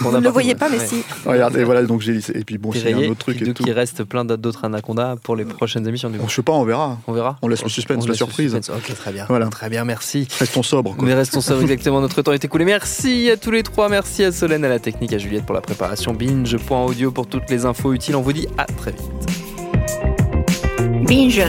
Vous 0.01 0.11
ne 0.11 0.19
le 0.19 0.29
voyez 0.29 0.55
pas, 0.55 0.69
mais 0.69 0.79
si. 0.79 1.03
Regarde, 1.25 1.55
et 1.57 1.63
voilà, 1.63 1.83
donc 1.83 2.01
j'ai 2.01 2.17
et 2.33 2.43
puis 2.43 2.57
bon, 2.57 2.71
a 2.71 2.75
un 2.89 3.09
autre 3.09 3.19
truc 3.19 3.41
et 3.41 3.45
donc 3.45 3.55
tout. 3.55 3.63
il 3.65 3.71
reste 3.71 4.03
plein 4.03 4.25
d'autres 4.25 4.65
Anaconda 4.65 5.15
pour 5.23 5.35
les 5.35 5.45
prochaines 5.45 5.87
émissions 5.87 6.11
je 6.27 6.33
sais 6.33 6.41
pas, 6.41 6.53
on 6.53 6.63
verra. 6.63 6.97
On 7.07 7.13
verra. 7.13 7.37
On 7.41 7.47
laisse 7.47 7.63
le 7.63 7.69
suspense, 7.69 8.07
la 8.07 8.13
surprise. 8.15 8.55
Ok, 8.55 8.95
très 8.95 9.11
bien. 9.11 9.25
Voilà. 9.27 9.47
Très 9.47 9.69
bien, 9.69 9.85
merci. 9.85 10.27
Restons 10.39 10.63
sobres. 10.63 10.95
Mais 11.01 11.13
restons 11.13 11.41
ça 11.41 11.55
exactement, 11.59 12.01
notre 12.01 12.21
temps 12.21 12.31
est 12.31 12.43
écoulé. 12.43 12.65
Merci 12.65 13.29
à 13.29 13.37
tous 13.37 13.51
les 13.51 13.61
trois, 13.63 13.89
merci 13.89 14.23
à 14.23 14.31
Solène, 14.31 14.65
à 14.65 14.69
la 14.69 14.79
technique, 14.79 15.13
à 15.13 15.17
Juliette 15.17 15.45
pour 15.45 15.53
la 15.55 15.61
préparation, 15.61 16.13
binge.audio 16.13 17.11
pour 17.11 17.27
toutes 17.27 17.49
les 17.49 17.65
infos 17.65 17.93
utiles. 17.93 18.15
On 18.15 18.21
vous 18.21 18.33
dit 18.33 18.47
à 18.57 18.65
très 18.65 18.91
vite. 18.91 19.02
Binge. 21.07 21.43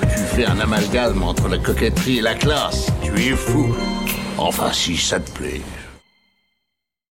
Tu 0.00 0.36
fais 0.36 0.46
un 0.46 0.58
amalgame 0.60 1.22
entre 1.22 1.48
la 1.48 1.58
coquetterie 1.58 2.18
et 2.18 2.22
la 2.22 2.34
classe. 2.34 2.86
Tu 3.02 3.12
es 3.28 3.36
fou. 3.36 3.74
Enfin, 4.38 4.72
si 4.72 4.96
ça 4.96 5.20
te 5.20 5.30
plaît. 5.30 5.60